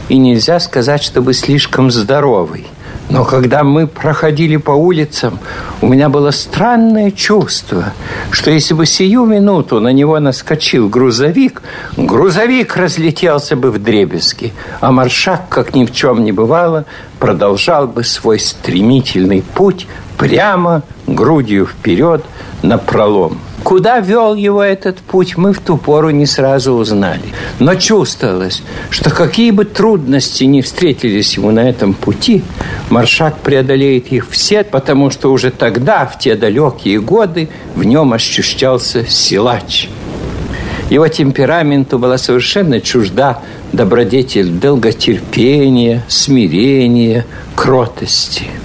и 0.09 0.17
нельзя 0.17 0.59
сказать, 0.59 1.01
чтобы 1.01 1.33
слишком 1.33 1.91
здоровый– 1.91 2.67
но 3.11 3.25
когда 3.25 3.63
мы 3.63 3.87
проходили 3.87 4.55
по 4.55 4.71
улицам, 4.71 5.37
у 5.81 5.87
меня 5.87 6.07
было 6.07 6.31
странное 6.31 7.11
чувство, 7.11 7.91
что 8.31 8.51
если 8.51 8.73
бы 8.73 8.85
сию 8.85 9.25
минуту 9.25 9.81
на 9.81 9.89
него 9.89 10.17
наскочил 10.19 10.87
грузовик, 10.87 11.61
грузовик 11.97 12.77
разлетелся 12.77 13.57
бы 13.57 13.69
в 13.69 13.83
дребезги, 13.83 14.53
а 14.79 14.93
маршак, 14.93 15.49
как 15.49 15.75
ни 15.75 15.85
в 15.85 15.91
чем 15.91 16.23
не 16.23 16.31
бывало, 16.31 16.85
продолжал 17.19 17.85
бы 17.85 18.05
свой 18.05 18.39
стремительный 18.39 19.41
путь 19.41 19.87
прямо 20.17 20.83
грудью 21.05 21.65
вперед 21.65 22.23
на 22.61 22.77
пролом. 22.77 23.39
Куда 23.63 23.99
вел 23.99 24.33
его 24.35 24.63
этот 24.63 24.97
путь, 24.97 25.37
мы 25.37 25.53
в 25.53 25.59
ту 25.59 25.77
пору 25.77 26.09
не 26.09 26.25
сразу 26.25 26.73
узнали. 26.73 27.21
Но 27.59 27.75
чувствовалось, 27.75 28.63
что 28.89 29.11
какие 29.11 29.51
бы 29.51 29.65
трудности 29.65 30.45
не 30.45 30.61
встретились 30.61 31.37
ему 31.37 31.51
на 31.51 31.69
этом 31.69 31.93
пути, 31.93 32.43
Маршак 32.89 33.37
преодолеет 33.39 34.11
их 34.11 34.29
все, 34.29 34.63
потому 34.63 35.11
что 35.11 35.31
уже 35.31 35.51
тогда, 35.51 36.05
в 36.05 36.17
те 36.17 36.35
далекие 36.35 36.99
годы, 36.99 37.49
в 37.75 37.83
нем 37.83 38.13
ощущался 38.13 39.05
силач. 39.05 39.89
Его 40.89 41.07
темпераменту 41.07 41.99
была 41.99 42.17
совершенно 42.17 42.81
чужда 42.81 43.41
добродетель 43.71 44.49
долготерпения, 44.49 46.03
смирения, 46.09 47.25
кротости– 47.55 48.45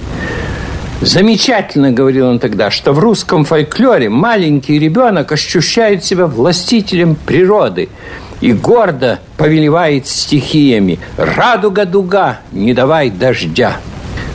Замечательно, 1.01 1.91
говорил 1.91 2.27
он 2.27 2.39
тогда, 2.39 2.71
что 2.71 2.91
в 2.91 2.99
русском 2.99 3.45
фольклоре 3.45 4.09
маленький 4.09 4.79
ребенок 4.79 5.31
ощущает 5.31 6.03
себя 6.03 6.25
властителем 6.25 7.15
природы 7.15 7.89
и 8.41 8.51
гордо 8.51 9.19
повелевает 9.37 10.07
стихиями. 10.07 10.99
Радуга-дуга, 11.17 12.39
не 12.51 12.73
давай 12.73 13.11
дождя. 13.11 13.77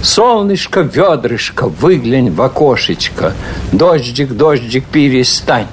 Солнышко, 0.02 0.80
ведрышко, 0.80 1.68
выглянь 1.68 2.30
в 2.30 2.40
окошечко. 2.40 3.34
Дождик, 3.72 4.32
дождик, 4.32 4.84
перестань. 4.84 5.66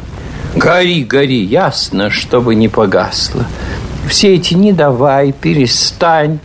Гори, 0.56 1.04
гори, 1.04 1.44
ясно, 1.44 2.10
чтобы 2.10 2.56
не 2.56 2.68
погасло. 2.68 3.46
Все 4.08 4.36
эти 4.36 4.56
«не 4.56 4.74
давай», 4.74 5.32
«перестань», 5.32 6.40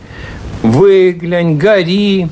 «выглянь», 0.61 1.57
«гори» 1.57 2.27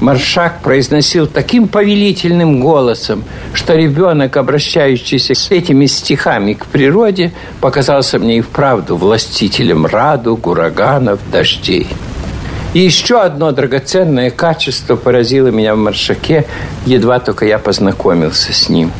Маршак 0.00 0.60
произносил 0.60 1.26
таким 1.26 1.68
повелительным 1.68 2.60
голосом, 2.60 3.24
что 3.54 3.74
ребенок, 3.74 4.36
обращающийся 4.36 5.34
с 5.34 5.50
этими 5.50 5.86
стихами 5.86 6.52
к 6.52 6.66
природе, 6.66 7.32
показался 7.60 8.18
мне 8.18 8.38
и 8.38 8.40
вправду 8.42 8.96
властителем 8.96 9.86
радуг, 9.86 10.46
ураганов, 10.46 11.20
дождей. 11.32 11.86
И 12.74 12.80
еще 12.80 13.22
одно 13.22 13.52
драгоценное 13.52 14.30
качество 14.30 14.96
поразило 14.96 15.48
меня 15.48 15.74
в 15.74 15.78
Маршаке, 15.78 16.44
едва 16.84 17.20
только 17.20 17.46
я 17.46 17.58
познакомился 17.58 18.52
с 18.52 18.68
ним. 18.68 18.92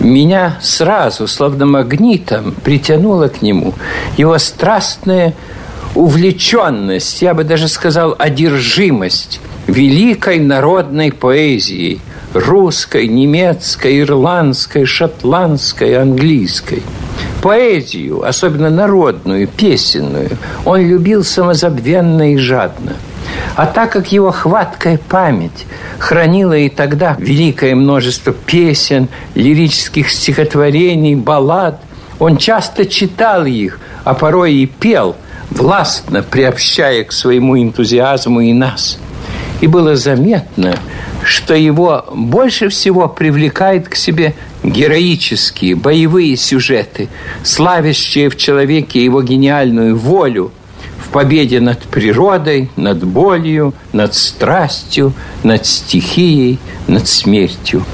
Меня 0.00 0.58
сразу, 0.60 1.28
словно 1.28 1.66
магнитом, 1.66 2.52
притянуло 2.64 3.28
к 3.28 3.42
нему 3.42 3.74
его 4.16 4.36
страстная 4.38 5.34
увлеченность, 5.96 7.22
я 7.22 7.34
бы 7.34 7.44
даже 7.44 7.68
сказал, 7.68 8.14
одержимость– 8.18 9.40
великой 9.66 10.38
народной 10.38 11.10
поэзией 11.10 12.00
русской, 12.34 13.08
немецкой, 13.08 14.00
ирландской, 14.00 14.84
шотландской, 14.84 15.98
английской. 15.98 16.82
Поэзию, 17.42 18.26
особенно 18.26 18.70
народную, 18.70 19.48
песенную, 19.48 20.30
он 20.64 20.82
любил 20.82 21.24
самозабвенно 21.24 22.34
и 22.34 22.36
жадно. 22.36 22.92
А 23.56 23.66
так 23.66 23.92
как 23.92 24.12
его 24.12 24.30
хваткая 24.30 24.98
память 25.08 25.66
хранила 25.98 26.56
и 26.56 26.68
тогда 26.68 27.16
великое 27.18 27.74
множество 27.74 28.32
песен, 28.32 29.08
лирических 29.34 30.10
стихотворений, 30.10 31.14
баллад, 31.14 31.80
он 32.18 32.36
часто 32.36 32.86
читал 32.86 33.46
их, 33.46 33.80
а 34.04 34.14
порой 34.14 34.54
и 34.54 34.66
пел, 34.66 35.16
властно 35.50 36.22
приобщая 36.22 37.04
к 37.04 37.12
своему 37.12 37.58
энтузиазму 37.58 38.40
и 38.40 38.52
нас– 38.52 38.98
и 39.60 39.66
было 39.66 39.96
заметно, 39.96 40.78
что 41.24 41.54
его 41.54 42.04
больше 42.14 42.68
всего 42.68 43.08
привлекает 43.08 43.88
к 43.88 43.94
себе 43.94 44.34
героические, 44.62 45.74
боевые 45.76 46.36
сюжеты, 46.36 47.08
славящие 47.42 48.28
в 48.28 48.36
человеке 48.36 49.02
его 49.02 49.22
гениальную 49.22 49.96
волю 49.96 50.52
в 50.98 51.08
победе 51.08 51.60
над 51.60 51.80
природой, 51.84 52.70
над 52.76 53.04
болью, 53.04 53.74
над 53.92 54.14
страстью, 54.14 55.12
над 55.42 55.64
стихией, 55.64 56.58
над 56.86 57.06
смертью. 57.08 57.84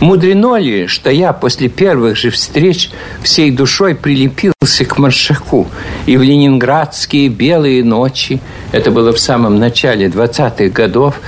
Мудрено 0.00 0.56
ли, 0.56 0.86
что 0.86 1.10
я 1.10 1.32
после 1.32 1.68
первых 1.68 2.16
же 2.16 2.30
встреч 2.30 2.90
всей 3.22 3.50
душой 3.50 3.94
прилепился 3.94 4.84
к 4.84 4.98
Маршаку, 4.98 5.68
и 6.04 6.18
в 6.18 6.22
ленинградские 6.22 7.28
белые 7.30 7.82
ночи, 7.82 8.40
это 8.72 8.90
было 8.90 9.12
в 9.12 9.18
самом 9.18 9.58
начале 9.58 10.08
20-х 10.08 10.68
годов, 10.68 11.18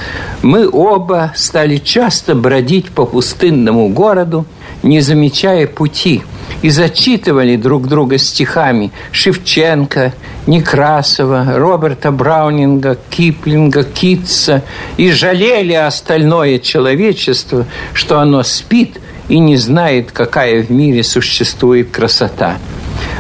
мы 0.42 0.68
оба 0.70 1.32
стали 1.34 1.78
часто 1.78 2.34
бродить 2.34 2.90
по 2.90 3.06
пустынному 3.06 3.88
городу, 3.88 4.44
не 4.82 5.00
замечая 5.00 5.66
пути– 5.66 6.22
и 6.62 6.70
зачитывали 6.70 7.57
друг 7.57 7.88
друга 7.88 8.18
стихами 8.18 8.90
Шевченко, 9.12 10.12
Некрасова, 10.46 11.46
Роберта 11.57 12.11
Браунинга, 12.11 12.96
Киплинга, 13.11 13.84
Китса 13.84 14.62
и 14.96 15.11
жалели 15.11 15.74
остальное 15.74 16.59
человечество, 16.59 17.66
что 17.92 18.18
оно 18.20 18.42
спит 18.42 18.99
и 19.28 19.38
не 19.38 19.57
знает, 19.57 20.11
какая 20.12 20.62
в 20.62 20.70
мире 20.70 21.03
существует 21.03 21.90
красота. 21.90 22.57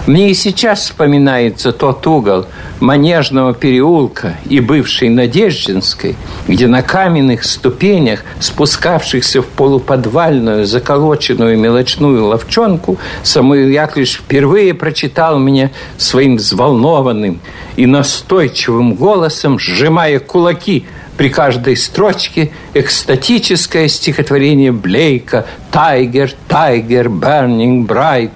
Мне 0.06 0.30
и 0.30 0.34
сейчас 0.34 0.84
вспоминается 0.84 1.70
тот 1.70 2.06
угол 2.06 2.46
Манежного 2.80 3.52
переулка 3.52 4.36
и 4.48 4.60
бывшей 4.60 5.10
Надеждинской, 5.10 6.16
где 6.46 6.66
на 6.66 6.80
каменных 6.80 7.44
ступенях, 7.44 8.24
спускавшихся 8.40 9.42
в 9.42 9.46
полуподвальную, 9.46 10.64
заколоченную 10.64 11.58
мелочную 11.58 12.24
ловчонку, 12.24 12.96
Самуил 13.22 13.68
Яковлевич 13.68 14.18
впервые 14.18 14.72
прочитал 14.72 15.38
мне 15.38 15.72
своим 15.98 16.36
взволнованным 16.36 17.40
и 17.76 17.84
настойчивым 17.84 18.94
голосом, 18.94 19.58
сжимая 19.58 20.20
кулаки 20.20 20.86
при 21.18 21.28
каждой 21.28 21.76
строчке 21.76 22.52
экстатическое 22.74 23.88
стихотворение 23.88 24.72
Блейка 24.72 25.46
«Тайгер, 25.70 26.32
Тайгер, 26.48 27.08
Burning 27.08 27.86
Bright», 27.86 28.30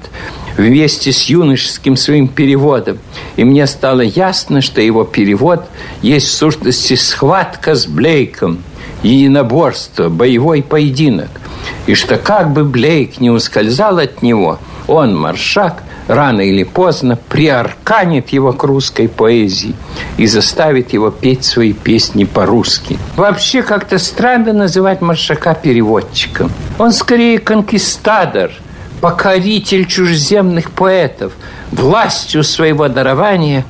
вместе 0.56 1.12
с 1.12 1.26
юношеским 1.26 1.96
своим 1.96 2.28
переводом. 2.28 2.98
И 3.36 3.44
мне 3.44 3.66
стало 3.66 4.00
ясно, 4.00 4.60
что 4.60 4.80
его 4.80 5.04
перевод 5.04 5.64
есть 6.02 6.28
в 6.28 6.34
сущности 6.34 6.94
схватка 6.94 7.74
с 7.74 7.86
Блейком, 7.86 8.62
единоборство, 9.02 10.08
боевой 10.08 10.62
поединок. 10.62 11.30
И 11.86 11.94
что 11.94 12.16
как 12.16 12.52
бы 12.52 12.64
Блейк 12.64 13.20
не 13.20 13.30
ускользал 13.30 13.98
от 13.98 14.22
него, 14.22 14.58
он, 14.86 15.18
Маршак, 15.18 15.82
рано 16.08 16.40
или 16.40 16.64
поздно 16.64 17.16
приарканит 17.16 18.30
его 18.30 18.52
к 18.52 18.64
русской 18.64 19.08
поэзии 19.08 19.74
и 20.16 20.26
заставит 20.26 20.92
его 20.92 21.10
петь 21.10 21.44
свои 21.44 21.72
песни 21.72 22.24
по-русски. 22.24 22.98
Вообще 23.16 23.62
как-то 23.62 23.98
странно 23.98 24.52
называть 24.52 25.00
Маршака 25.00 25.54
переводчиком. 25.54 26.50
Он 26.78 26.92
скорее 26.92 27.38
конкистадор, 27.38 28.50
покоритель 29.02 29.84
чужеземных 29.84 30.70
поэтов. 30.70 31.32
Властью 31.72 32.44
своего 32.44 32.88
дарования 32.88 33.66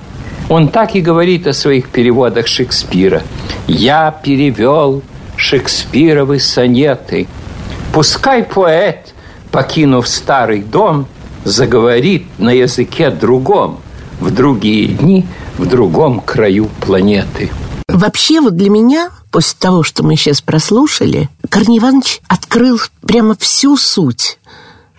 он 0.51 0.69
так 0.69 0.95
и 0.95 1.01
говорит 1.01 1.47
о 1.47 1.55
своих 1.55 1.89
переводах 1.89 2.47
Шекспира. 2.47 3.23
«Я 3.67 4.11
перевел 4.11 5.03
Шекспировы 5.37 6.39
сонеты. 6.39 7.27
Пускай 7.95 8.45
поэт, 8.45 9.15
покинув 9.51 10.07
старый 10.07 10.63
дом, 10.63 11.07
заговорит 11.45 12.27
на 12.39 12.51
языке 12.51 13.11
другом 13.11 13.81
в 14.21 14.31
другие 14.31 14.89
дни 14.89 15.27
в 15.57 15.67
другом 15.67 16.21
краю 16.21 16.69
планеты. 16.83 17.51
Вообще 17.89 18.41
вот 18.41 18.57
для 18.57 18.69
меня, 18.69 19.11
после 19.31 19.57
того, 19.59 19.83
что 19.83 20.05
мы 20.05 20.17
сейчас 20.17 20.43
прослушали, 20.43 21.31
Корней 21.49 21.79
Иванович 21.79 22.21
открыл 22.29 22.79
прямо 23.01 23.35
всю 23.39 23.77
суть 23.79 24.39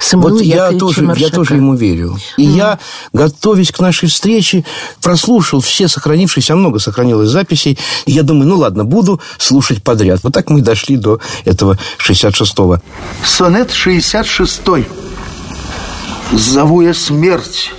Самуила 0.04 0.36
вот 0.36 0.42
я 0.44 0.72
тоже, 0.74 1.14
я 1.16 1.30
тоже 1.30 1.56
ему 1.56 1.76
верю. 1.76 2.18
И 2.36 2.46
mm. 2.46 2.58
я, 2.58 2.80
готовясь 3.14 3.72
к 3.72 3.80
нашей 3.80 4.10
встрече, 4.10 4.66
прослушал 5.02 5.62
все 5.62 5.88
сохранившиеся, 5.88 6.58
много 6.58 6.80
сохранилось 6.80 7.30
записей. 7.30 7.80
И 8.06 8.12
я 8.12 8.24
думаю, 8.24 8.50
ну 8.50 8.58
ладно, 8.58 8.84
буду 8.84 9.22
слушать 9.38 9.82
подряд. 9.82 10.20
Вот 10.24 10.34
так 10.34 10.50
мы 10.50 10.62
дошли 10.62 10.98
до 10.98 11.22
этого 11.46 11.80
66-го. 12.06 12.80
Сонет 13.26 13.70
66-й. 13.70 14.86
Зову 16.34 16.82
я 16.82 16.94
смерть, 16.94 17.72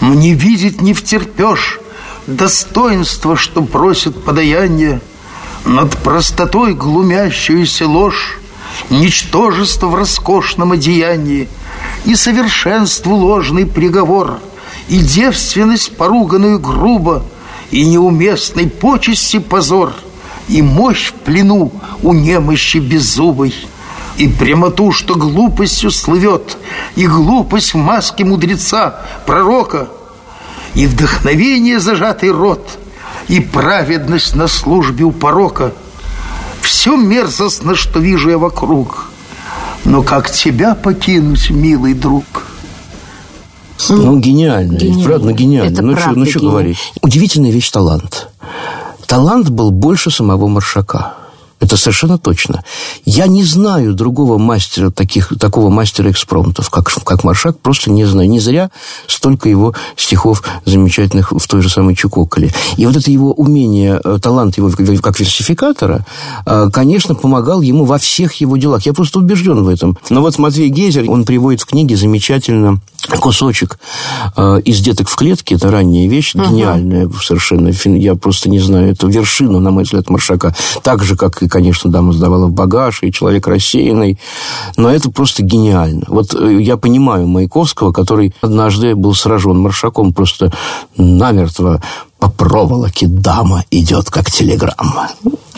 мне 0.00 0.34
видеть 0.34 0.82
не 0.82 0.92
втерпешь 0.92 1.78
Достоинство, 2.26 3.36
что 3.36 3.62
просит 3.62 4.24
подаяние 4.24 5.00
Над 5.64 5.96
простотой 5.98 6.74
глумящуюся 6.74 7.86
ложь 7.86 8.41
Ничтожество 8.90 9.86
в 9.86 9.94
роскошном 9.94 10.72
одеянии 10.72 11.48
И 12.04 12.14
совершенству 12.14 13.14
ложный 13.14 13.66
приговор 13.66 14.38
И 14.88 14.98
девственность, 14.98 15.96
поруганную 15.96 16.58
грубо 16.58 17.24
И 17.70 17.84
неуместной 17.84 18.68
почести 18.68 19.38
позор 19.38 19.92
И 20.48 20.62
мощь 20.62 21.08
в 21.08 21.12
плену 21.14 21.72
у 22.02 22.12
немощи 22.12 22.78
беззубой– 22.78 23.54
и 24.16 24.28
прямоту, 24.28 24.92
что 24.92 25.14
глупостью 25.14 25.90
слывет, 25.90 26.56
и 26.96 27.06
глупость 27.06 27.74
в 27.74 27.78
маске 27.78 28.24
мудреца, 28.24 29.00
пророка, 29.26 29.88
и 30.74 30.86
вдохновение 30.86 31.80
зажатый 31.80 32.30
рот, 32.30 32.78
и 33.28 33.40
праведность 33.40 34.34
на 34.34 34.48
службе 34.48 35.04
у 35.04 35.12
порока. 35.12 35.72
Все 36.62 36.96
мерзостно, 36.96 37.74
что 37.74 37.98
вижу 38.00 38.30
я 38.30 38.38
вокруг, 38.38 39.10
но 39.84 40.02
как 40.02 40.30
тебя 40.30 40.74
покинуть, 40.74 41.50
милый 41.50 41.94
друг?» 41.94 42.24
Ну, 43.88 44.18
гениально, 44.18 44.76
гениально. 44.78 45.04
правда, 45.04 45.26
ну, 45.26 45.34
гениально. 45.34 45.72
Это 45.72 45.82
ну, 45.82 45.92
правда, 45.94 46.10
что, 46.10 46.18
ну, 46.18 46.26
что 46.26 46.40
говорить? 46.40 46.78
Удивительная 47.02 47.50
вещь 47.50 47.70
талант. 47.70 48.28
Талант 49.06 49.50
был 49.50 49.70
больше 49.70 50.10
самого 50.10 50.46
Маршака. 50.46 51.16
Это 51.62 51.76
совершенно 51.76 52.18
точно. 52.18 52.64
Я 53.04 53.28
не 53.28 53.44
знаю 53.44 53.94
другого 53.94 54.36
мастера, 54.36 54.90
таких, 54.90 55.32
такого 55.38 55.70
мастера 55.70 56.10
экспромтов, 56.10 56.70
как, 56.70 56.92
как 57.04 57.22
Маршак, 57.22 57.60
просто 57.60 57.88
не 57.90 58.04
знаю. 58.04 58.28
Не 58.28 58.40
зря 58.40 58.72
столько 59.06 59.48
его 59.48 59.72
стихов 59.96 60.42
замечательных 60.64 61.30
в 61.30 61.46
той 61.46 61.62
же 61.62 61.68
самой 61.68 61.94
Чукоколе. 61.94 62.52
И 62.76 62.84
вот 62.84 62.96
это 62.96 63.12
его 63.12 63.32
умение, 63.32 64.00
э, 64.02 64.18
талант 64.20 64.58
его 64.58 64.70
как 64.70 65.20
версификатора, 65.20 66.04
э, 66.46 66.68
конечно, 66.72 67.14
помогал 67.14 67.60
ему 67.60 67.84
во 67.84 67.98
всех 67.98 68.34
его 68.34 68.56
делах. 68.56 68.84
Я 68.84 68.92
просто 68.92 69.20
убежден 69.20 69.62
в 69.62 69.68
этом. 69.68 69.96
Но 70.10 70.20
вот 70.20 70.38
Матвей 70.38 70.68
Гейзер, 70.68 71.08
он 71.08 71.24
приводит 71.24 71.60
в 71.60 71.66
книге 71.66 71.96
замечательно 71.96 72.80
кусочек 73.20 73.78
э, 74.36 74.60
из 74.64 74.80
«Деток 74.80 75.08
в 75.08 75.16
клетке». 75.16 75.56
Это 75.56 75.70
ранняя 75.70 76.08
вещь, 76.08 76.34
uh-huh. 76.34 76.48
гениальная 76.48 77.10
совершенно. 77.22 77.70
Я 77.84 78.14
просто 78.14 78.48
не 78.48 78.58
знаю, 78.58 78.92
это 78.92 79.06
вершина, 79.06 79.60
на 79.60 79.70
мой 79.70 79.84
взгляд, 79.84 80.08
Маршака. 80.10 80.54
Так 80.82 81.02
же, 81.02 81.16
как 81.16 81.42
и 81.42 81.48
конечно, 81.52 81.90
дама 81.90 82.14
сдавала 82.14 82.46
в 82.46 82.52
багаж, 82.52 83.02
и 83.02 83.12
человек 83.12 83.46
рассеянный. 83.46 84.18
Но 84.78 84.90
это 84.90 85.10
просто 85.10 85.42
гениально. 85.42 86.04
Вот 86.08 86.34
э, 86.34 86.62
я 86.62 86.78
понимаю 86.78 87.28
Маяковского, 87.28 87.92
который 87.92 88.34
однажды 88.40 88.94
был 88.94 89.14
сражен 89.14 89.58
маршаком 89.58 90.14
просто 90.14 90.50
намертво 90.96 91.82
по 92.18 92.30
проволоке 92.30 93.06
дама 93.06 93.64
идет, 93.70 94.08
как 94.08 94.30
телеграмма. 94.30 95.10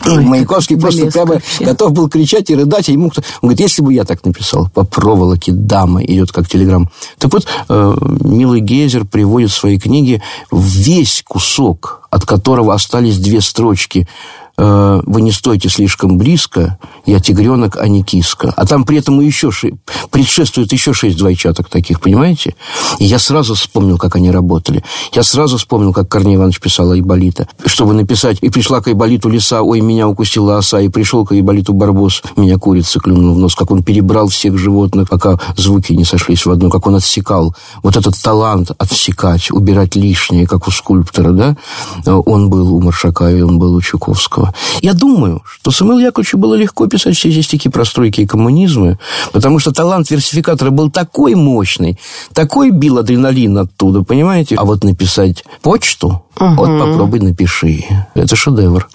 Ой, 0.07 0.25
Маяковский 0.25 0.77
просто 0.77 1.07
прямо 1.07 1.35
вообще. 1.35 1.65
готов 1.65 1.93
был 1.93 2.09
кричать 2.09 2.51
и 2.51 2.57
рыдать, 2.57 2.89
и 2.89 2.93
ему 2.93 3.11
кто... 3.11 3.23
Он 3.41 3.49
говорит, 3.49 3.61
если 3.61 3.81
бы 3.81 3.93
я 3.95 4.05
так 4.05 4.25
написал, 4.25 4.69
по 4.75 4.85
проволоке 4.85 5.53
дама 5.53 6.03
идет, 6.03 6.33
как 6.33 6.49
телеграмма. 6.49 6.91
Так 7.19 7.33
вот, 7.33 7.47
э, 7.69 7.97
милый 8.21 8.61
Гейзер 8.61 9.05
приводит 9.05 9.51
в 9.51 9.55
своей 9.55 9.79
книге 9.79 10.23
весь 10.51 11.23
кусок, 11.27 12.09
от 12.11 12.27
которого 12.27 12.75
остались 12.75 13.19
две 13.19 13.41
строчки– 13.41 14.09
вы 14.57 15.21
не 15.23 15.33
стойте 15.33 15.69
слишком 15.69 16.17
близко, 16.17 16.79
я 17.07 17.21
тигренок, 17.21 17.77
а 17.77 17.89
не 17.89 18.03
киска. 18.03 18.53
А 18.57 18.67
там 18.67 18.85
при 18.85 18.99
этом 18.99 19.21
еще 19.21 19.51
ши... 19.51 19.75
предшествует 20.11 20.73
еще 20.73 20.93
шесть 20.93 21.19
двойчаток 21.19 21.69
таких, 21.69 22.01
понимаете? 22.01 22.55
И 22.99 23.05
я 23.05 23.19
сразу 23.19 23.55
вспомнил, 23.55 23.99
как 23.99 24.17
они 24.17 24.31
работали. 24.31 24.85
Я 25.13 25.23
сразу 25.23 25.59
вспомнил, 25.59 25.93
как 25.93 26.09
Корней 26.09 26.37
Иванович 26.37 26.61
писал 26.61 26.93
Айболита. 26.93 27.49
Чтобы 27.67 27.95
написать 27.95 28.39
«И 28.43 28.51
пришла 28.51 28.81
к 28.81 28.89
Айболиту 28.89 29.29
лиса, 29.29 29.63
ой, 29.63 29.81
меня 29.81 30.09
укусила 30.09 30.59
оса, 30.59 30.81
и 30.81 30.89
пришел 30.89 31.25
к 31.27 31.33
Айболиту 31.33 31.73
барбос, 31.73 32.23
меня 32.37 32.59
курица 32.59 33.01
клюнула 33.01 33.35
в 33.35 33.39
нос». 33.39 33.55
Как 33.55 33.71
он 33.71 33.83
перебрал 33.83 34.29
всех 34.29 34.57
животных, 34.57 35.09
пока 35.09 35.39
звуки 35.57 35.93
не 35.93 36.05
сошлись 36.05 36.47
в 36.47 36.51
одно, 36.51 36.71
как 36.71 36.87
он 36.87 36.97
отсекал. 36.97 37.55
Вот 37.83 37.97
этот 37.97 38.21
талант 38.23 38.71
отсекать, 38.79 39.51
убирать 39.51 39.97
лишнее, 39.97 40.47
как 40.47 40.69
у 40.69 40.71
скульптора, 40.71 41.33
да, 41.33 41.57
он 42.07 42.51
был 42.51 42.75
у 42.75 42.81
Маршака, 42.81 43.31
и 43.31 43.41
он 43.41 43.59
был 43.59 43.75
у 43.75 43.81
Чуковского. 43.81 44.44
Достоевского. 44.45 44.55
Я 44.83 44.95
думаю, 44.95 45.43
что 45.47 45.71
Самуилу 45.71 46.01
Яковлевичу 46.01 46.39
было 46.39 46.55
легко 46.55 46.87
писать 46.87 47.17
все 47.17 47.29
эти 47.29 47.41
стихи 47.41 47.69
про 47.69 47.85
стройки 47.85 48.23
и 48.23 48.27
коммунизмы, 48.27 48.99
потому 49.33 49.59
что 49.59 49.73
талант 49.73 50.11
версификатора 50.11 50.71
был 50.71 50.91
такой 50.91 51.35
мощный, 51.35 51.99
такой 52.33 52.71
бил 52.71 52.99
адреналин 52.99 53.57
оттуда, 53.59 54.03
понимаете? 54.03 54.57
А 54.57 54.65
вот 54.65 54.85
написать 54.85 55.45
почту, 55.63 56.24
Угу. 56.39 56.55
Вот 56.55 56.79
попробуй 56.79 57.21
напиши. 57.21 57.85
Это 58.15 58.35
шедевр. 58.37 58.89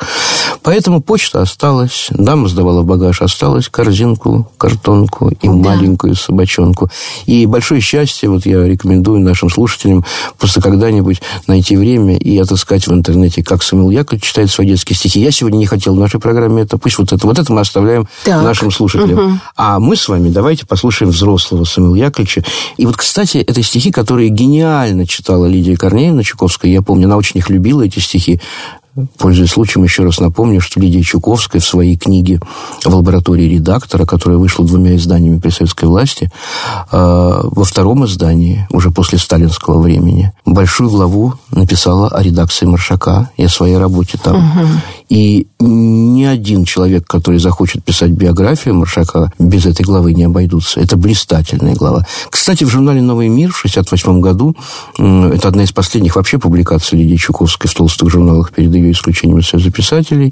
Поэтому 0.62 1.02
почта 1.02 1.42
осталась, 1.42 2.08
дама 2.12 2.48
сдавала 2.50 2.84
багаж, 2.84 3.22
осталась 3.22 3.70
корзинку, 3.70 4.52
картонку 4.58 5.30
и 5.30 5.48
да. 5.48 5.54
маленькую 5.54 6.16
собачонку. 6.16 6.90
И 7.26 7.46
большое 7.46 7.82
счастье, 7.82 8.30
вот 8.30 8.46
я 8.46 8.66
рекомендую 8.66 9.22
нашим 9.22 9.50
слушателям 9.50 10.04
просто 10.38 10.62
когда-нибудь 10.62 11.22
найти 11.48 11.78
время 11.78 12.18
и 12.18 12.38
отыскать 12.38 12.88
в 12.88 12.94
интернете, 12.94 13.44
как 13.44 13.64
Самуил 13.64 13.90
Яковлевич 13.90 14.26
читает 14.26 14.52
свои 14.52 14.68
детские 14.68 14.98
стихи. 14.98 15.22
Я 15.22 15.32
сегодня 15.32 15.58
не 15.58 15.66
хотел 15.66 15.96
в 15.96 16.00
нашей 16.00 16.20
программе 16.20 16.64
это, 16.64 16.78
пусть 16.78 16.98
вот 16.98 17.14
это, 17.14 17.26
вот 17.26 17.40
это 17.40 17.54
мы 17.54 17.62
оставляем 17.62 18.08
так. 18.26 18.44
нашим 18.44 18.72
слушателям. 18.72 19.20
Угу. 19.20 19.40
А 19.56 19.80
мы 19.80 19.96
с 19.96 20.08
вами 20.08 20.30
давайте 20.30 20.66
послушаем 20.66 21.12
взрослого 21.12 21.64
Самуила 21.64 21.96
Яковлевича. 21.96 22.44
И 22.78 22.86
вот, 22.86 22.98
кстати, 22.98 23.38
это 23.38 23.64
стихи, 23.64 23.92
которые 23.92 24.30
гениально 24.30 25.08
читала 25.08 25.46
Лидия 25.46 25.78
Корнеевна 25.78 26.24
Чуковская. 26.24 26.72
Я 26.72 26.82
помню, 26.82 27.06
она 27.06 27.18
очень 27.18 27.29
их 27.38 27.50
любила, 27.50 27.82
эти 27.82 28.00
стихи. 28.00 28.40
Пользуясь 29.18 29.52
случаем, 29.52 29.84
еще 29.84 30.04
раз 30.04 30.20
напомню, 30.20 30.60
что 30.60 30.80
Лидия 30.80 31.04
Чуковская 31.04 31.62
в 31.62 31.66
своей 31.66 31.96
книге 31.96 32.40
в 32.84 32.94
лаборатории 32.94 33.44
редактора, 33.44 34.06
которая 34.06 34.40
вышла 34.40 34.66
двумя 34.66 34.96
изданиями 34.96 35.40
при 35.40 35.50
советской 35.50 35.86
власти, 35.86 36.32
э, 36.92 36.92
во 36.92 37.64
втором 37.64 38.06
издании, 38.06 38.68
уже 38.72 38.92
после 38.92 39.18
сталинского 39.18 39.80
времени, 39.82 40.34
большую 40.46 40.90
главу 40.90 41.36
написала 41.52 42.10
о 42.10 42.22
редакции 42.22 42.66
Маршака 42.66 43.30
и 43.38 43.44
о 43.44 43.50
своей 43.50 43.78
работе 43.78 44.18
там. 44.22 44.38
Угу. 44.38 44.68
И 45.10 45.48
ни 45.60 46.24
один 46.24 46.66
человек, 46.66 47.06
который 47.08 47.40
захочет 47.40 47.84
писать 47.84 48.12
биографию 48.12 48.76
Маршака, 48.76 49.32
без 49.40 49.66
этой 49.66 49.84
главы 49.84 50.14
не 50.14 50.24
обойдутся. 50.24 50.80
Это 50.80 50.98
блистательная 50.98 51.76
глава. 51.76 52.06
Кстати, 52.30 52.64
в 52.64 52.70
журнале 52.70 53.02
«Новый 53.02 53.28
мир» 53.28 53.52
в 53.52 53.60
1968 53.60 54.22
году, 54.22 54.56
это 54.98 55.48
одна 55.48 55.64
из 55.64 55.72
последних 55.72 56.16
вообще 56.16 56.38
публикаций 56.38 57.00
Лидии 57.00 57.16
Чуковской 57.16 57.70
в 57.70 57.74
толстых 57.74 58.12
журналах 58.12 58.52
перед 58.52 58.74
ее 58.74 58.92
исключением 58.92 59.40
из 59.40 59.48
Союза 59.48 59.72
писателей 59.72 60.32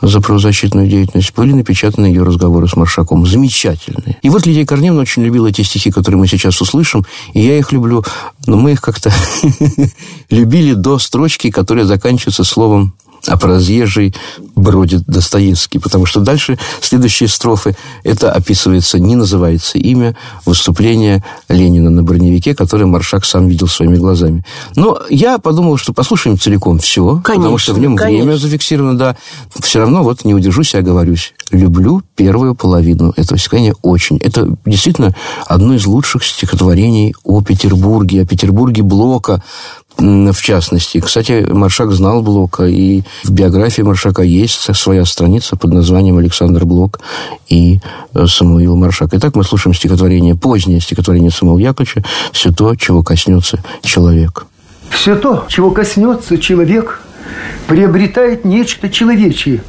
за 0.00 0.20
правозащитную 0.20 0.88
деятельность, 0.88 1.34
были 1.34 1.52
напечатаны 1.52 2.06
ее 2.06 2.22
разговоры 2.22 2.66
с 2.66 2.76
Маршаком. 2.76 3.26
Замечательные. 3.26 4.18
И 4.22 4.30
вот 4.30 4.46
Лидия 4.46 4.66
Корнеевна 4.66 5.02
очень 5.02 5.22
любила 5.22 5.48
эти 5.48 5.62
стихи, 5.62 5.90
которые 5.90 6.18
мы 6.18 6.26
сейчас 6.26 6.60
услышим, 6.60 7.04
и 7.34 7.40
я 7.40 7.58
их 7.58 7.72
люблю, 7.72 8.04
но 8.46 8.56
мы 8.56 8.72
их 8.72 8.80
как-то 8.80 9.12
любили 10.30 10.72
до 10.72 10.98
строчки, 10.98 11.50
которая 11.50 11.84
заканчивается 11.84 12.44
словом 12.44 12.94
а 13.26 13.36
по 13.36 13.48
разъезжей 13.48 14.14
бродит 14.54 15.04
Достоевский, 15.06 15.78
потому 15.78 16.06
что 16.06 16.20
дальше 16.20 16.58
следующие 16.80 17.28
строфы, 17.28 17.76
это 18.02 18.32
описывается, 18.32 18.98
не 18.98 19.16
называется 19.16 19.78
имя, 19.78 20.16
выступление 20.44 21.24
Ленина 21.48 21.90
на 21.90 22.02
броневике, 22.02 22.54
которое 22.54 22.86
Маршак 22.86 23.24
сам 23.24 23.48
видел 23.48 23.66
своими 23.66 23.96
глазами. 23.96 24.44
Но 24.76 25.00
я 25.10 25.38
подумал, 25.38 25.76
что 25.76 25.92
послушаем 25.92 26.38
целиком 26.38 26.78
все, 26.78 27.20
конечно, 27.24 27.34
потому 27.34 27.58
что 27.58 27.74
в 27.74 27.78
нем 27.78 27.96
конечно. 27.96 28.24
время 28.24 28.38
зафиксировано, 28.38 28.98
да. 28.98 29.16
Все 29.60 29.80
равно 29.80 30.02
вот 30.02 30.24
не 30.24 30.34
удержусь, 30.34 30.74
я 30.74 30.82
говорюсь. 30.82 31.34
Люблю 31.50 32.02
первую 32.16 32.54
половину 32.54 33.12
этого 33.16 33.38
стихотворения 33.38 33.74
очень. 33.82 34.18
Это 34.18 34.56
действительно 34.64 35.14
одно 35.46 35.74
из 35.74 35.86
лучших 35.86 36.24
стихотворений 36.24 37.14
о 37.24 37.42
Петербурге, 37.42 38.22
о 38.22 38.26
Петербурге 38.26 38.82
Блока, 38.82 39.42
в 39.98 40.42
частности. 40.42 41.00
Кстати, 41.00 41.46
Маршак 41.48 41.92
знал 41.92 42.22
Блока, 42.22 42.64
и 42.64 43.02
в 43.22 43.30
биографии 43.30 43.82
Маршака 43.82 44.22
есть 44.22 44.74
своя 44.76 45.04
страница 45.04 45.56
под 45.56 45.72
названием 45.72 46.18
«Александр 46.18 46.64
Блок 46.64 47.00
и 47.48 47.80
э, 48.14 48.26
Самуил 48.26 48.76
Маршак». 48.76 49.10
Итак, 49.12 49.36
мы 49.36 49.44
слушаем 49.44 49.74
стихотворение, 49.74 50.34
позднее 50.34 50.80
стихотворение 50.80 51.30
Самуила 51.30 51.58
Яковлевича 51.58 52.04
«Все 52.32 52.50
то, 52.50 52.74
чего 52.74 53.02
коснется 53.02 53.62
человек». 53.82 54.46
Все 54.90 55.16
то, 55.16 55.46
чего 55.48 55.70
коснется 55.70 56.38
человек, 56.38 57.00
приобретает 57.66 58.44
нечто 58.44 58.90
человечье. 58.90 59.62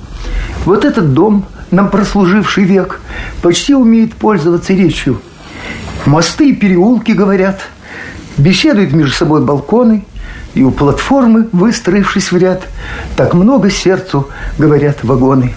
Вот 0.65 0.86
этот 0.86 1.13
дом, 1.13 1.45
нам 1.71 1.89
прослуживший 1.89 2.63
век, 2.63 2.99
почти 3.41 3.73
умеет 3.73 4.15
пользоваться 4.15 4.73
речью. 4.73 5.21
Мосты 6.05 6.49
и 6.49 6.55
переулки 6.55 7.11
говорят, 7.11 7.61
беседуют 8.38 8.91
между 8.91 9.15
собой 9.15 9.41
балконы– 9.41 10.03
и 10.55 10.63
у 10.63 10.71
платформы, 10.71 11.47
выстроившись 11.51 12.31
в 12.31 12.37
ряд, 12.37 12.63
так 13.15 13.33
много 13.33 13.69
сердцу 13.69 14.29
говорят 14.57 15.03
вагоны. 15.03 15.53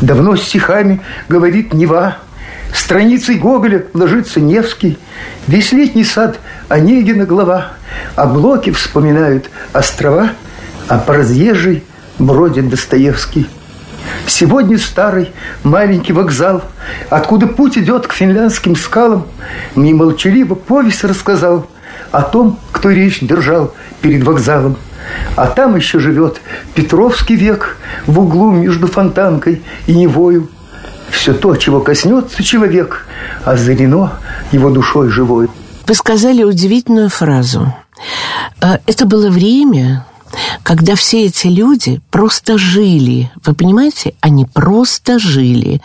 Давно 0.00 0.34
стихами 0.34 1.00
говорит 1.28 1.72
Нева, 1.72 2.16
страницей 2.74 3.36
Гоголя 3.36 3.84
ложится 3.92 4.40
Невский, 4.40 4.98
весь 5.46 5.72
летний 5.72 6.04
сад 6.04 6.40
Онегина 6.68 7.26
глава, 7.26 7.74
а 8.16 8.26
блоки 8.26 8.70
вспоминают 8.70 9.50
острова, 9.72 10.30
а 10.88 10.98
по 10.98 11.14
разъезжей 11.14 11.84
бродит 12.18 12.68
Достоевский. 12.70 13.46
Сегодня 14.26 14.78
старый 14.78 15.32
маленький 15.62 16.12
вокзал, 16.12 16.62
откуда 17.10 17.46
путь 17.46 17.78
идет 17.78 18.06
к 18.06 18.12
финляндским 18.12 18.74
скалам, 18.76 19.26
мне 19.74 19.94
молчаливо 19.94 20.54
повесть 20.54 21.04
рассказал 21.04 21.66
о 22.10 22.22
том, 22.22 22.58
кто 22.72 22.90
речь 22.90 23.20
держал 23.20 23.74
перед 24.00 24.24
вокзалом. 24.24 24.76
А 25.36 25.46
там 25.46 25.76
еще 25.76 25.98
живет 25.98 26.40
Петровский 26.74 27.36
век 27.36 27.76
в 28.06 28.18
углу 28.18 28.50
между 28.50 28.86
Фонтанкой 28.86 29.62
и 29.86 29.94
Невою. 29.94 30.48
Все 31.10 31.34
то, 31.34 31.54
чего 31.56 31.80
коснется 31.80 32.42
человек, 32.42 33.06
озарено 33.44 34.14
его 34.52 34.70
душой 34.70 35.10
живой. 35.10 35.48
Вы 35.86 35.94
сказали 35.94 36.42
удивительную 36.42 37.10
фразу. 37.10 37.74
А, 38.60 38.78
это 38.86 39.04
было 39.04 39.28
время, 39.28 40.06
когда 40.62 40.94
все 40.94 41.26
эти 41.26 41.46
люди 41.46 42.00
просто 42.10 42.58
жили. 42.58 43.30
Вы 43.44 43.54
понимаете? 43.54 44.14
Они 44.20 44.46
просто 44.46 45.18
жили. 45.18 45.82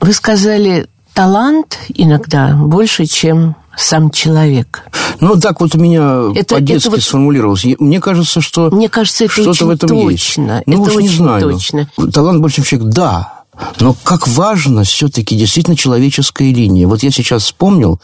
Вы 0.00 0.12
сказали, 0.12 0.86
талант 1.12 1.78
иногда 1.94 2.54
больше, 2.54 3.04
чем 3.06 3.56
сам 3.76 4.10
человек. 4.10 4.84
Ну, 5.20 5.38
так 5.38 5.60
вот 5.60 5.74
у 5.74 5.78
меня 5.78 6.32
это, 6.34 6.56
по-детски 6.56 6.88
это 6.88 6.90
вот, 6.90 7.02
сформулировалось. 7.02 7.64
Мне 7.78 8.00
кажется, 8.00 8.40
что 8.40 8.70
Мне 8.70 8.88
кажется, 8.88 9.24
это 9.24 9.32
что-то 9.32 9.66
в 9.66 9.70
этом 9.70 9.88
точно. 9.88 10.10
есть. 10.10 10.66
Ну, 10.66 10.74
это 10.74 10.80
уж 10.82 10.96
очень 10.96 11.08
не 11.08 11.14
знаю. 11.14 11.52
точно. 11.52 11.88
Талант 12.12 12.40
больше, 12.40 12.62
человек, 12.64 12.92
да. 12.92 13.42
Но 13.80 13.94
как 14.02 14.26
важно 14.28 14.84
все-таки 14.84 15.36
действительно 15.36 15.76
человеческая 15.76 16.52
линия. 16.52 16.86
Вот 16.88 17.02
я 17.02 17.10
сейчас 17.10 17.44
вспомнил, 17.44 18.00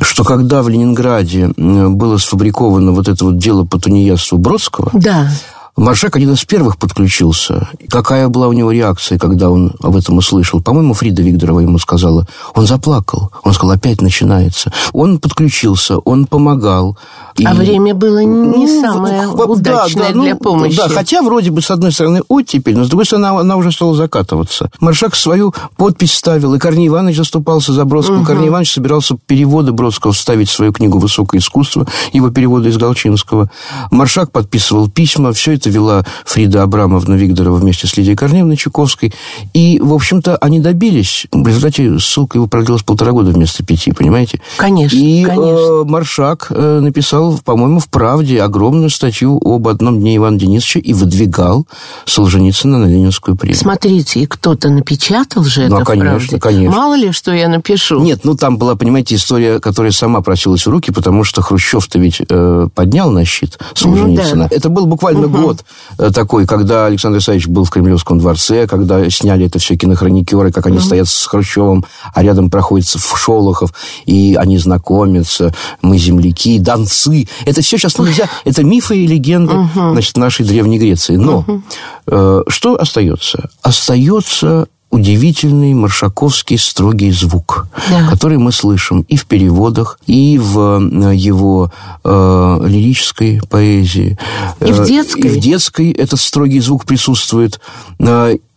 что 0.00 0.24
когда 0.24 0.62
в 0.62 0.68
Ленинграде 0.68 1.48
было 1.56 2.18
сфабриковано 2.18 2.92
вот 2.92 3.08
это 3.08 3.24
вот 3.24 3.38
дело 3.38 3.64
по 3.64 3.78
тунеядству 3.78 4.38
Бродского, 4.38 4.90
да. 4.92 5.28
Маршак 5.76 6.16
один 6.16 6.32
из 6.32 6.44
первых 6.44 6.78
подключился. 6.78 7.68
Какая 7.88 8.28
была 8.28 8.48
у 8.48 8.52
него 8.52 8.72
реакция, 8.72 9.18
когда 9.18 9.50
он 9.50 9.72
об 9.80 9.96
этом 9.96 10.18
услышал? 10.18 10.60
По-моему, 10.60 10.94
Фрида 10.94 11.22
Викторова 11.22 11.60
ему 11.60 11.78
сказала. 11.78 12.26
Он 12.54 12.66
заплакал. 12.66 13.30
Он 13.44 13.52
сказал, 13.52 13.76
опять 13.76 14.02
начинается. 14.02 14.72
Он 14.92 15.18
подключился, 15.18 15.98
он 15.98 16.26
помогал. 16.26 16.98
И... 17.40 17.44
А 17.46 17.54
время 17.54 17.94
было 17.94 18.18
не 18.18 18.66
ну, 18.66 18.82
самое 18.82 19.22
да, 19.34 19.44
удачное 19.44 20.12
да, 20.12 20.20
для 20.20 20.34
ну, 20.34 20.38
помощи. 20.38 20.76
Да, 20.76 20.90
хотя 20.90 21.22
вроде 21.22 21.50
бы, 21.50 21.62
с 21.62 21.70
одной 21.70 21.90
стороны, 21.90 22.20
оттепель, 22.28 22.76
но 22.76 22.84
с 22.84 22.88
другой 22.88 23.06
стороны, 23.06 23.26
она, 23.26 23.40
она 23.40 23.56
уже 23.56 23.72
стала 23.72 23.94
закатываться. 23.94 24.70
Маршак 24.78 25.16
свою 25.16 25.54
подпись 25.78 26.12
ставил, 26.12 26.52
и 26.52 26.58
Корней 26.58 26.88
Иванович 26.88 27.16
заступался 27.16 27.72
за 27.72 27.86
Бродского. 27.86 28.18
Угу. 28.18 28.26
Корней 28.26 28.48
Иванович 28.48 28.72
собирался 28.72 29.16
переводы 29.26 29.72
Бродского 29.72 30.12
вставить 30.12 30.50
в 30.50 30.52
свою 30.52 30.74
книгу 30.74 30.98
«Высокое 30.98 31.40
искусство», 31.40 31.86
его 32.12 32.28
переводы 32.28 32.68
из 32.68 32.76
Галчинского. 32.76 33.50
Маршак 33.90 34.32
подписывал 34.32 34.90
письма, 34.90 35.32
все 35.32 35.54
это 35.54 35.70
вела 35.70 36.04
Фрида 36.26 36.62
Абрамовна 36.62 37.14
Викторова 37.14 37.56
вместе 37.56 37.86
с 37.86 37.96
Лидией 37.96 38.16
Корнеевной 38.16 38.56
Чуковской. 38.56 39.14
И, 39.54 39.80
в 39.82 39.94
общем-то, 39.94 40.36
они 40.36 40.60
добились. 40.60 41.26
В 41.32 41.46
результате 41.46 41.98
ссылка 41.98 42.36
его 42.36 42.48
продлилась 42.48 42.82
полтора 42.82 43.12
года 43.12 43.30
вместо 43.30 43.64
пяти, 43.64 43.92
понимаете? 43.92 44.42
Конечно, 44.58 44.96
И 44.96 45.24
конечно. 45.24 45.82
Э, 45.82 45.84
Маршак 45.84 46.48
э, 46.50 46.80
написал, 46.80 47.29
по-моему, 47.38 47.80
в 47.80 47.88
«Правде» 47.88 48.42
огромную 48.42 48.90
статью 48.90 49.40
об 49.44 49.68
одном 49.68 50.00
дне 50.00 50.16
Ивана 50.16 50.38
Денисовича 50.38 50.80
и 50.80 50.92
выдвигал 50.92 51.66
Солженицына 52.04 52.78
на 52.78 52.86
Ленинскую 52.86 53.36
премию. 53.36 53.58
Смотрите, 53.58 54.20
и 54.20 54.26
кто-то 54.26 54.68
напечатал 54.68 55.44
же 55.44 55.68
ну, 55.68 55.76
это 55.76 55.84
конечно, 55.84 56.18
в 56.18 56.40
«Правде». 56.40 56.40
конечно. 56.40 56.76
Мало 56.76 56.94
ли, 56.94 57.12
что 57.12 57.32
я 57.32 57.48
напишу. 57.48 58.00
Нет, 58.00 58.20
ну 58.24 58.34
там 58.34 58.58
была, 58.58 58.76
понимаете, 58.76 59.14
история, 59.14 59.60
которая 59.60 59.92
сама 59.92 60.20
просилась 60.20 60.66
в 60.66 60.70
руки, 60.70 60.92
потому 60.92 61.24
что 61.24 61.42
Хрущев-то 61.42 61.98
ведь 61.98 62.20
э, 62.28 62.68
поднял 62.74 63.10
на 63.10 63.24
щит 63.24 63.58
Солженицына. 63.74 64.44
Ну, 64.44 64.48
да. 64.48 64.56
Это 64.56 64.68
был 64.68 64.86
буквально 64.86 65.26
угу. 65.26 65.38
год 65.38 65.64
Э, 65.98 66.10
такой, 66.10 66.46
когда 66.46 66.86
Александр 66.86 67.18
Исаевич 67.18 67.46
был 67.46 67.64
в 67.64 67.70
Кремлевском 67.70 68.18
дворце, 68.18 68.66
когда 68.66 69.08
сняли 69.10 69.46
это 69.46 69.58
все 69.58 69.76
кинохроникеры, 69.76 70.52
как 70.52 70.66
они 70.66 70.78
mm-hmm. 70.78 70.84
стоят 70.84 71.08
с 71.08 71.26
Хрущевым, 71.26 71.84
а 72.14 72.22
рядом 72.22 72.50
проходится 72.50 72.98
Шолохов, 72.98 73.74
и 74.06 74.34
они 74.38 74.58
знакомятся, 74.58 75.54
мы 75.82 75.98
земляки, 75.98 76.58
донцы. 76.58 77.09
Это 77.44 77.62
все 77.62 77.78
сейчас 77.78 77.98
нельзя, 77.98 78.28
это 78.44 78.64
мифы 78.64 78.96
и 78.98 79.06
легенды 79.06 79.52
mm-hmm. 79.52 79.92
значит, 79.92 80.16
нашей 80.16 80.44
Древней 80.44 80.78
Греции. 80.78 81.16
Но 81.16 81.44
mm-hmm. 81.46 81.62
э, 82.06 82.42
что 82.48 82.80
остается? 82.80 83.50
Остается 83.62 84.66
удивительный 84.90 85.72
маршаковский 85.72 86.58
строгий 86.58 87.12
звук, 87.12 87.66
да. 87.90 88.08
который 88.08 88.38
мы 88.38 88.50
слышим 88.50 89.02
и 89.02 89.16
в 89.16 89.26
переводах, 89.26 89.98
и 90.06 90.36
в 90.36 90.80
э, 90.80 91.14
его 91.14 91.72
э, 92.02 92.60
лирической 92.66 93.40
поэзии. 93.48 94.18
И 94.60 94.72
в 94.72 94.84
детской. 94.84 95.20
И 95.20 95.28
в 95.28 95.38
детской 95.38 95.92
этот 95.92 96.20
строгий 96.20 96.60
звук 96.60 96.84
присутствует. 96.86 97.60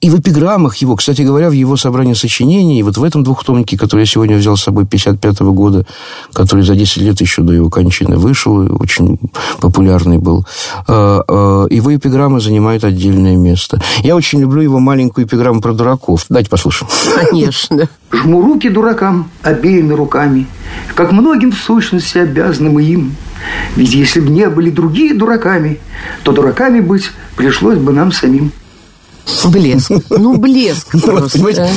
И 0.03 0.09
в 0.09 0.19
эпиграммах 0.19 0.75
его, 0.75 0.97
кстати 0.97 1.21
говоря, 1.21 1.49
в 1.49 1.53
его 1.53 1.77
собрании 1.77 2.13
сочинений, 2.13 2.83
вот 2.83 2.97
в 2.97 3.03
этом 3.05 3.23
двухтомнике, 3.23 3.77
который 3.77 4.01
я 4.01 4.05
сегодня 4.05 4.35
взял 4.35 4.57
с 4.57 4.63
собой 4.63 4.85
55 4.85 5.39
-го 5.39 5.53
года, 5.53 5.85
который 6.33 6.65
за 6.65 6.75
10 6.75 6.97
лет 6.97 7.21
еще 7.21 7.41
до 7.41 7.53
его 7.53 7.69
кончины 7.69 8.17
вышел, 8.17 8.67
очень 8.81 9.17
популярный 9.61 10.17
был, 10.17 10.45
э, 10.89 11.21
э, 11.25 11.67
его 11.69 11.95
эпиграмма 11.95 12.41
занимает 12.41 12.83
отдельное 12.83 13.37
место. 13.37 13.81
Я 14.03 14.17
очень 14.17 14.41
люблю 14.41 14.61
его 14.61 14.79
маленькую 14.79 15.25
эпиграмму 15.25 15.61
про 15.61 15.71
дураков. 15.71 16.25
Дайте 16.27 16.49
послушаем. 16.49 16.91
Конечно. 17.29 17.87
Жму 18.11 18.41
руки 18.41 18.69
дуракам 18.69 19.29
обеими 19.41 19.93
руками, 19.93 20.47
как 20.95 21.13
многим 21.13 21.53
в 21.53 21.57
сущности 21.57 22.17
обязаны 22.17 22.69
мы 22.71 22.83
им. 22.83 23.15
Ведь 23.77 23.93
если 23.93 24.19
бы 24.19 24.29
не 24.29 24.49
были 24.49 24.69
другие 24.69 25.13
дураками, 25.13 25.79
то 26.23 26.33
дураками 26.33 26.81
быть 26.81 27.09
пришлось 27.37 27.77
бы 27.77 27.93
нам 27.93 28.11
самим. 28.11 28.51
Блеск. 29.45 29.91
Ну, 30.09 30.37
блеск 30.37 30.91
просто. 31.01 31.69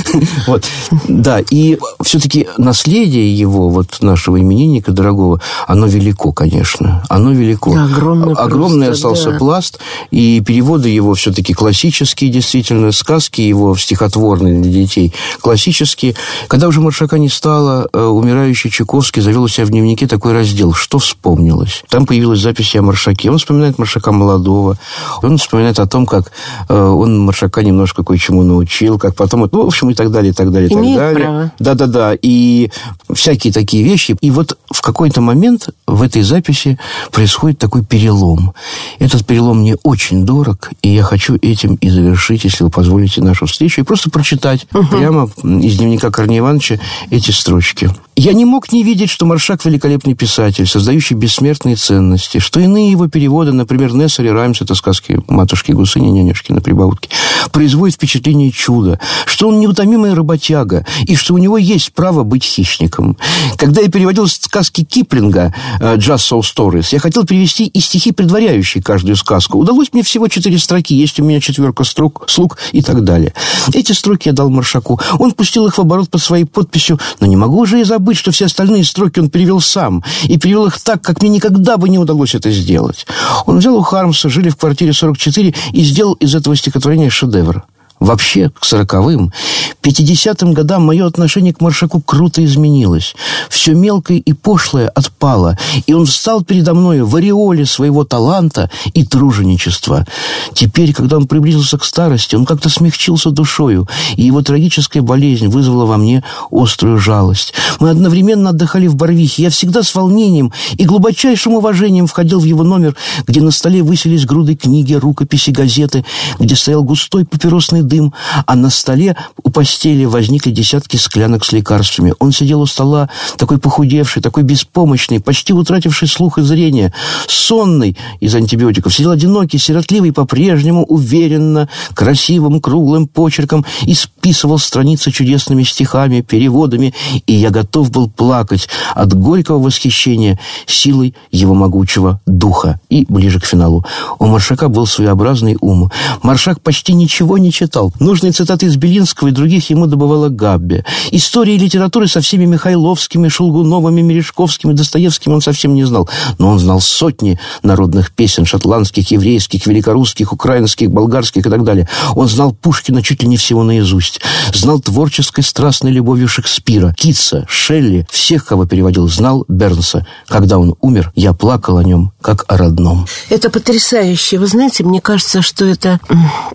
Вот, 0.47 0.65
да, 1.09 1.41
и 1.51 1.79
все-таки 2.03 2.49
наследие 2.59 3.37
его, 3.37 3.69
вот 3.69 3.99
нашего 4.01 4.41
именинника 4.41 4.93
дорогого, 4.93 5.41
оно 5.67 5.87
велико, 5.87 6.33
конечно. 6.33 7.05
Оно 7.09 7.33
велико. 7.33 7.73
огромный 7.77 8.35
Огромный 8.35 8.91
остался 8.91 9.33
пласт, 9.33 9.79
и 10.11 10.41
переводы 10.41 10.89
его 10.89 11.15
все-таки 11.15 11.55
классические, 11.55 12.31
действительно, 12.31 12.93
сказки 12.93 13.41
его 13.41 13.77
стихотворные 13.77 14.61
для 14.61 14.73
детей, 14.73 15.13
классические. 15.41 16.15
Когда 16.49 16.69
уже 16.69 16.81
Маршака 16.81 17.19
не 17.19 17.29
стало, 17.29 17.89
э, 17.93 18.05
умирающий 18.05 18.71
Чайковский 18.71 19.23
завел 19.23 19.45
у 19.45 19.49
себя 19.49 19.67
в 19.67 19.71
дневнике 19.71 20.07
такой 20.07 20.33
раздел 20.33 20.73
«Что 20.73 20.99
вспомнилось?». 20.99 21.83
Там 21.89 22.07
появилась 22.07 22.41
запись 22.41 22.75
о 22.77 22.83
Маршаке. 22.83 23.31
Он 23.31 23.39
вспоминает 23.39 23.79
Маршака 23.79 24.13
молодого, 24.13 24.79
он 25.23 25.39
вспоминает 25.39 25.79
о 25.79 25.87
том, 25.87 26.07
как 26.07 26.33
э, 26.69 26.79
он 26.79 27.19
Маршака 27.37 27.63
немножко 27.63 28.03
кое-чему 28.03 28.45
научил, 28.45 28.99
как 28.99 29.15
потом, 29.15 29.47
ну, 29.53 29.65
в 29.65 29.67
общем, 29.67 29.91
и 29.91 29.95
так 29.95 30.11
далее, 30.11 30.31
и 30.31 30.35
так 30.35 30.51
далее, 30.51 30.71
и 30.71 30.73
так 30.73 30.83
далее. 30.97 31.53
Да-да-да, 31.59 32.17
и 32.21 32.71
всякие 33.13 33.53
такие 33.53 33.85
вещи. 33.85 34.17
И 34.23 34.31
вот 34.31 34.57
в 34.71 34.81
какой-то 34.81 35.21
момент 35.21 35.69
в 35.87 36.01
этой 36.01 36.23
записи 36.23 36.79
происходит 37.13 37.59
такой 37.59 37.85
перелом. 37.85 38.55
Этот 38.99 39.27
перелом 39.27 39.61
мне 39.61 39.77
очень 39.83 40.25
дорог, 40.25 40.71
и 40.81 40.89
я 40.89 41.03
хочу 41.03 41.37
этим 41.43 41.75
и 41.75 41.91
завершить, 41.91 42.45
если 42.45 42.65
вы 42.65 42.71
позволите, 42.71 43.23
нашу 43.23 43.45
встречу, 43.45 43.83
и 43.83 43.85
просто 43.85 44.09
прочитать 44.09 44.67
прямо 44.91 45.29
из 45.45 45.77
дневника 45.77 46.11
Корнея 46.11 46.41
Ивановича 46.41 46.79
эти 47.11 47.33
строчки. 47.33 47.91
Я 48.19 48.33
не 48.33 48.47
мог 48.47 48.73
не 48.73 48.83
видеть, 48.83 49.11
что 49.11 49.27
Маршак– 49.27 49.63
великолепный 49.67 50.15
писатель, 50.15 50.67
создающий 50.67 51.15
бессмертные 51.15 51.77
ценности, 51.77 52.39
что 52.39 52.61
иные 52.61 52.91
его 52.91 53.09
переводы, 53.09 53.53
например, 53.53 53.93
Нессер 53.93 54.25
и 54.25 54.31
Раймс, 54.31 54.63
это 54.63 54.75
сказки 54.75 55.21
матушки 55.29 55.73
Гусыни, 55.73 56.09
нянюшки 56.09 56.51
на 56.51 56.63
прибаутке, 56.63 57.11
производят 57.53 57.97
впечатление 57.97 58.51
чуда, 58.51 58.99
что 59.27 59.49
он 59.49 59.61
неутомимый 59.61 60.15
работяга, 60.15 60.87
и 61.03 61.15
что 61.15 61.35
у 61.35 61.39
него 61.39 61.59
есть 61.59 61.93
право 61.93 62.23
быть 62.23 62.43
хищником. 62.43 63.19
Когда 63.59 63.83
я 63.83 63.89
переводил 63.89 64.27
сказки 64.29 64.83
Киплинга 64.83 65.53
«Just 65.79 66.33
So 66.33 66.41
Stories», 66.41 66.89
я 66.93 67.01
хотел 67.01 67.27
перевести 67.27 67.67
и 67.67 67.81
стихи, 67.81 68.13
предваряющие 68.13 68.83
каждую 68.83 69.17
сказку. 69.17 69.59
Удалось 69.59 69.93
мне 69.93 70.03
всего 70.03 70.27
четыре 70.29 70.59
строки, 70.59 70.95
есть 70.95 71.21
у 71.21 71.25
меня 71.25 71.39
четверка 71.39 71.85
строк, 71.85 72.25
слуг 72.29 72.57
и 72.73 72.81
так 72.81 73.05
далее. 73.05 73.35
Эти 73.75 73.93
строки 73.93 74.29
я 74.29 74.33
дал 74.33 74.49
Маршаку. 74.49 74.99
Он 75.19 75.33
пустил 75.33 75.67
их 75.67 75.77
в 75.77 75.81
оборот 75.83 76.09
под 76.09 76.23
своей 76.23 76.45
подписью, 76.45 76.99
но 77.21 77.27
не 77.27 77.37
могу 77.37 77.67
же 77.67 77.83
и 77.83 77.85
забыть, 77.85 78.06
что 78.15 78.31
все 78.31 78.47
остальные 78.47 78.85
строки 78.85 79.19
он 79.19 79.31
перевел 79.31 79.61
сам, 79.61 80.05
и 80.25 80.39
перевел 80.39 80.67
их 80.67 80.81
так, 80.81 81.03
как 81.03 81.21
мне 81.23 81.31
никогда 81.31 81.77
бы 81.77 81.89
не 81.89 81.99
удалось 81.99 82.35
это 82.35 82.51
сделать. 82.51 83.07
Он 83.47 83.59
взял 83.59 83.77
у 83.77 83.83
Хармса, 83.83 84.29
жили 84.29 84.49
в 84.49 84.57
квартире 84.57 84.93
44, 84.93 85.55
и 85.73 85.83
сделал 85.83 86.15
из 86.15 86.35
этого 86.35 86.57
стихотворения 86.57 87.11
шедевр. 87.11 87.65
Вообще, 87.99 88.51
к 88.51 88.65
сороковым, 88.65 89.33
пятидесятым 89.81 90.53
годам 90.53 90.85
мое 90.85 91.07
отношение 91.07 91.55
к 91.55 91.63
Маршаку 91.63 92.03
круто 92.03 92.45
изменилось. 92.45 93.15
Все 93.49 93.73
мелкое 93.73 94.19
и 94.19 94.33
пошлое 94.35 94.89
отпало, 94.89 95.59
и 95.87 95.95
он 95.95 96.05
встал 96.05 96.45
передо 96.45 96.75
мной 96.75 97.03
в 97.03 97.17
ореоле 97.17 97.65
своего 97.65 98.05
таланта 98.05 98.71
и 98.93 99.05
труженичества. 99.05 100.07
Теперь, 100.53 100.93
когда 100.93 101.17
он 101.17 101.27
приблизился 101.27 101.79
к 101.79 101.85
старости, 101.85 102.37
он 102.37 102.45
как-то 102.45 102.69
смягчился 102.69 103.31
душою, 103.31 103.89
и 104.17 104.25
его 104.25 104.43
трагическая 104.43 105.01
болезнь 105.01 105.49
вызвала 105.49 105.87
во 105.87 105.97
мне 105.97 106.23
острую 106.51 106.99
жалость. 106.99 107.55
Мы 107.81 107.89
одновременно 107.89 108.51
отдыхали 108.51 108.89
в 108.89 108.97
Барвихе. 108.97 109.45
Я 109.45 109.51
всегда 109.51 109.83
с 109.83 109.95
волнением 109.95 110.53
и 110.77 110.85
глубочайшим 110.85 111.55
уважением 111.55 112.07
входил 112.07 112.41
в 112.41 112.45
его 112.45 112.63
номер, 112.63 112.95
где 113.27 113.41
на 113.41 113.51
столе 113.51 113.83
высились 113.83 114.27
груды 114.27 114.55
книги, 114.55 114.93
рукописи, 114.93 115.51
газеты, 115.51 116.05
где 116.39 116.55
стоял 116.55 116.85
густой 116.85 117.25
папиросный 117.25 117.86
дым, 117.87 118.13
а 118.47 118.55
на 118.57 118.71
столе 118.71 119.17
у 119.43 119.51
постели 119.51 120.05
возникли 120.05 120.51
десятки 120.51 120.97
склянок 120.97 121.45
с 121.45 121.53
лекарствами. 121.53 122.15
Он 122.19 122.33
сидел 122.33 122.61
у 122.61 122.67
стола, 122.67 123.09
такой 123.37 123.59
похудевший, 123.59 124.23
такой 124.23 124.43
беспомощный, 124.43 125.21
почти 125.21 125.53
утративший 125.53 126.09
слух 126.09 126.39
и 126.39 126.43
зрение, 126.43 126.93
сонный 127.27 127.97
из 128.21 128.35
антибиотиков. 128.35 128.95
Сидел 128.95 129.11
одинокий, 129.11 129.59
сиротливый, 129.59 130.13
по-прежнему 130.13 130.85
уверенно, 130.85 131.69
красивым, 131.95 132.61
круглым 132.61 133.07
почерком 133.07 133.65
и 133.83 133.95
списывал 133.95 134.59
страницы 134.59 135.11
чудесными 135.11 135.63
стихами, 135.63 136.21
переводами, 136.21 136.95
и 137.27 137.35
я 137.35 137.51
готов 137.51 137.91
был 137.91 138.09
плакать 138.09 138.69
от 138.95 139.15
горького 139.15 139.59
восхищения 139.59 140.39
силой 140.67 141.15
его 141.31 141.55
могучего 141.55 142.21
духа. 142.27 142.81
И 142.89 143.05
ближе 143.09 143.41
к 143.41 143.45
финалу. 143.45 143.85
У 144.19 144.27
Маршака 144.27 144.69
был 144.69 144.87
своеобразный 144.87 145.57
ум. 145.61 145.91
Маршак 146.23 146.61
почти 146.61 146.95
ничего 146.95 147.39
не 147.39 147.53
читал. 147.53 147.76
Нужные 148.01 148.33
цитаты 148.33 148.67
из 148.67 148.77
Белинского 148.77 149.29
и 149.29 149.33
других 149.33 149.71
ему 149.71 149.87
добывала 149.87 150.29
Габби. 150.29 150.85
Истории 151.11 151.55
и 151.55 151.59
литературы 151.59 152.09
со 152.09 152.21
всеми 152.21 152.47
Михайловскими, 152.47 153.29
Шелгуновыми, 153.29 154.01
Мережковскими, 154.01 154.73
Достоевским 154.73 155.33
он 155.33 155.41
совсем 155.41 155.75
не 155.75 155.85
знал. 155.85 156.09
Но 156.39 156.51
он 156.51 156.59
знал 156.59 156.81
сотни 156.81 157.39
народных 157.63 158.13
песен, 158.13 158.45
шотландских, 158.47 159.11
еврейских, 159.11 159.67
великорусских, 159.67 160.33
украинских, 160.33 160.91
болгарских 160.91 161.47
и 161.47 161.51
так 161.51 161.65
далее. 161.65 161.89
Он 162.15 162.29
знал 162.29 162.53
Пушкина 162.53 163.03
чуть 163.03 163.23
ли 163.23 163.29
не 163.29 163.37
всего 163.37 163.63
наизусть. 163.63 164.21
Знал 164.55 164.81
творческой 164.81 165.45
страстной 165.45 165.93
любовью 165.93 166.29
Шекспира, 166.29 166.95
Китса, 166.97 167.45
Шелли, 167.49 168.07
всех, 168.11 168.47
кого 168.47 168.67
переводил, 168.67 169.09
знал 169.09 169.45
Бернса. 169.49 170.07
Когда 170.27 170.59
он 170.59 170.75
умер, 170.81 171.13
я 171.15 171.33
плакал 171.35 171.79
о 171.79 171.85
нем, 171.85 172.13
как 172.23 172.45
о 172.49 172.57
родном. 172.57 173.07
Это 173.29 173.51
потрясающе. 173.51 174.39
Вы 174.39 174.47
знаете, 174.47 174.85
мне 174.85 175.01
кажется, 175.01 175.43
что 175.43 175.65
это 175.65 176.01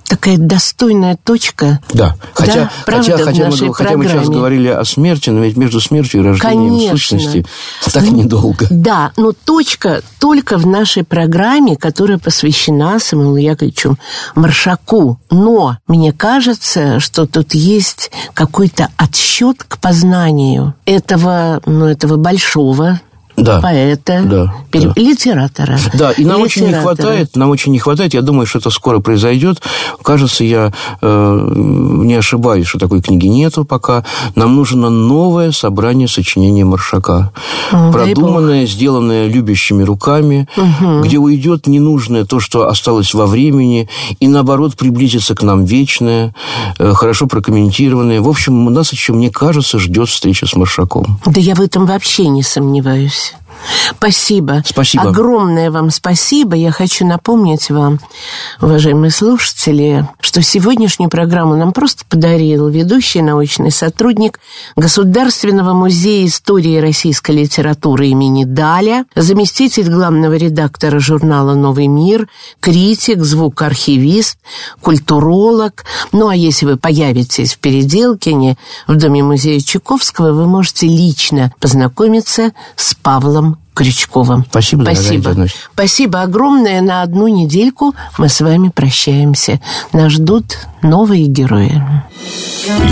такая 0.07 0.37
достойная 0.37 1.10
точка. 1.15 1.79
Да, 1.93 2.15
хотя, 2.33 2.53
Да, 2.53 2.71
хотя, 2.85 3.17
хотя, 3.17 3.49
мы, 3.49 3.73
хотя 3.73 3.97
мы 3.97 4.07
сейчас 4.07 4.29
говорили 4.29 4.69
о 4.69 4.83
смерти, 4.85 5.29
но 5.29 5.41
ведь 5.41 5.57
между 5.57 5.79
смертью 5.79 6.21
и 6.21 6.23
рождением 6.25 6.69
Конечно. 6.69 6.97
сущности 6.97 7.45
так 7.91 8.03
Ну, 8.03 8.15
недолго. 8.15 8.67
Да, 8.69 9.11
но 9.17 9.33
точка 9.33 10.01
только 10.19 10.57
в 10.57 10.65
нашей 10.65 11.03
программе, 11.03 11.75
которая 11.75 12.17
посвящена 12.17 12.99
Самуилу 12.99 13.37
Яковлевичу 13.37 13.97
Маршаку. 14.35 15.19
Но 15.29 15.77
мне 15.87 16.13
кажется, 16.13 16.99
что 16.99 17.25
тут 17.25 17.53
есть 17.53 18.11
какой-то 18.33 18.89
отсчет 18.97 19.63
к 19.63 19.77
познанию 19.77 20.75
этого, 20.85 21.61
ну, 21.65 21.85
этого 21.85 22.17
большого 22.17 22.99
Да. 23.43 23.61
поэта, 23.61 24.21
Да, 24.25 24.53
пере- 24.71 24.87
да. 24.87 25.01
литератора. 25.01 25.79
Да, 25.93 26.11
и 26.11 26.25
нам 26.25 26.41
очень 26.41 26.67
не 26.67 26.73
хватает, 26.73 27.35
нам 27.35 27.49
очень 27.49 27.71
не 27.71 27.79
хватает, 27.79 28.13
я 28.13 28.21
думаю, 28.21 28.45
что 28.45 28.59
это 28.59 28.69
скоро 28.69 28.99
произойдет. 28.99 29.61
Кажется, 30.03 30.43
я 30.43 30.71
э, 31.01 31.47
не 31.55 32.15
ошибаюсь, 32.15 32.67
что 32.67 32.79
такой 32.79 33.01
книги 33.01 33.27
нету 33.27 33.65
пока. 33.65 34.03
Нам 34.35 34.55
нужно 34.55 34.89
новое 34.89 35.51
собрание 35.51 36.07
сочинений 36.07 36.63
Маршака. 36.63 37.31
Дай 37.71 37.91
Продуманное, 37.91 38.65
сделанное 38.65 39.27
любящими 39.27 39.83
руками, 39.83 40.47
где 41.03 41.17
уйдет 41.17 41.67
ненужное 41.67 42.25
то, 42.25 42.39
что 42.39 42.67
осталось 42.67 43.13
во 43.13 43.25
времени, 43.25 43.89
и 44.19 44.27
наоборот 44.27 44.75
приблизится 44.75 45.35
к 45.35 45.43
нам 45.43 45.65
вечное, 45.65 46.33
э, 46.79 46.93
хорошо 46.93 47.27
прокомментированное. 47.27 48.21
В 48.21 48.27
общем, 48.29 48.65
нас 48.71 48.91
еще, 48.91 49.13
мне 49.13 49.29
кажется, 49.29 49.79
ждет 49.79 50.09
встреча 50.09 50.45
с 50.47 50.55
Маршаком. 50.55 51.19
Да 51.25 51.39
я 51.39 51.55
в 51.55 51.61
этом 51.61 51.85
вообще 51.85 52.27
не 52.27 52.43
сомневаюсь. 52.43 53.30
Спасибо. 53.97 54.63
Спасибо. 54.65 55.09
Огромное 55.09 55.71
вам 55.71 55.91
спасибо. 55.91 56.55
Я 56.55 56.71
хочу 56.71 57.05
напомнить 57.05 57.69
вам, 57.69 57.99
уважаемые 58.61 59.11
слушатели, 59.11 60.07
что 60.19 60.41
сегодняшнюю 60.41 61.09
программу 61.09 61.55
нам 61.55 61.71
просто 61.71 62.03
подарил 62.09 62.67
ведущий 62.67 63.21
научный 63.21 63.71
сотрудник 63.71 64.39
Государственного 64.75 65.73
музея 65.73 66.25
истории 66.25 66.79
российской 66.79 67.31
литературы 67.31 68.07
имени 68.07 68.45
Даля, 68.45 69.05
заместитель 69.15 69.89
главного 69.89 70.33
редактора 70.33 70.99
журнала 70.99 71.53
«Новый 71.53 71.87
мир», 71.87 72.27
критик, 72.59 73.23
звукоархивист, 73.23 74.37
культуролог. 74.81 75.83
Ну, 76.11 76.27
а 76.27 76.35
если 76.35 76.65
вы 76.65 76.77
появитесь 76.77 77.53
в 77.53 77.59
Переделкине, 77.59 78.57
в 78.87 78.95
Доме 78.95 79.23
музея 79.23 79.59
Чуковского, 79.59 80.31
вы 80.33 80.47
можете 80.47 80.87
лично 80.87 81.51
познакомиться 81.59 82.51
с 82.75 82.93
Павлом 82.95 83.40
Крючковым. 83.73 84.45
Спасибо, 84.49 84.83
Спасибо. 84.83 85.47
Спасибо 85.73 86.21
огромное. 86.21 86.81
На 86.81 87.01
одну 87.01 87.27
недельку 87.27 87.95
мы 88.17 88.27
с 88.27 88.41
вами 88.41 88.69
прощаемся. 88.69 89.59
Нас 89.93 90.13
ждут 90.13 90.57
новые 90.81 91.25
герои. 91.25 91.81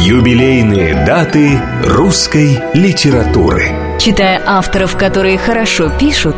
Юбилейные 0.04 1.06
даты 1.06 1.62
русской 1.86 2.60
литературы. 2.74 3.97
Читая 4.00 4.41
авторов, 4.45 4.95
которые 4.95 5.38
хорошо 5.38 5.91
пишут, 6.00 6.38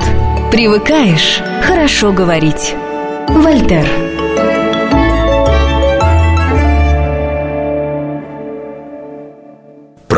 привыкаешь 0.51 1.41
хорошо 1.61 2.11
говорить. 2.11 2.75
Вольтер. 3.27 3.87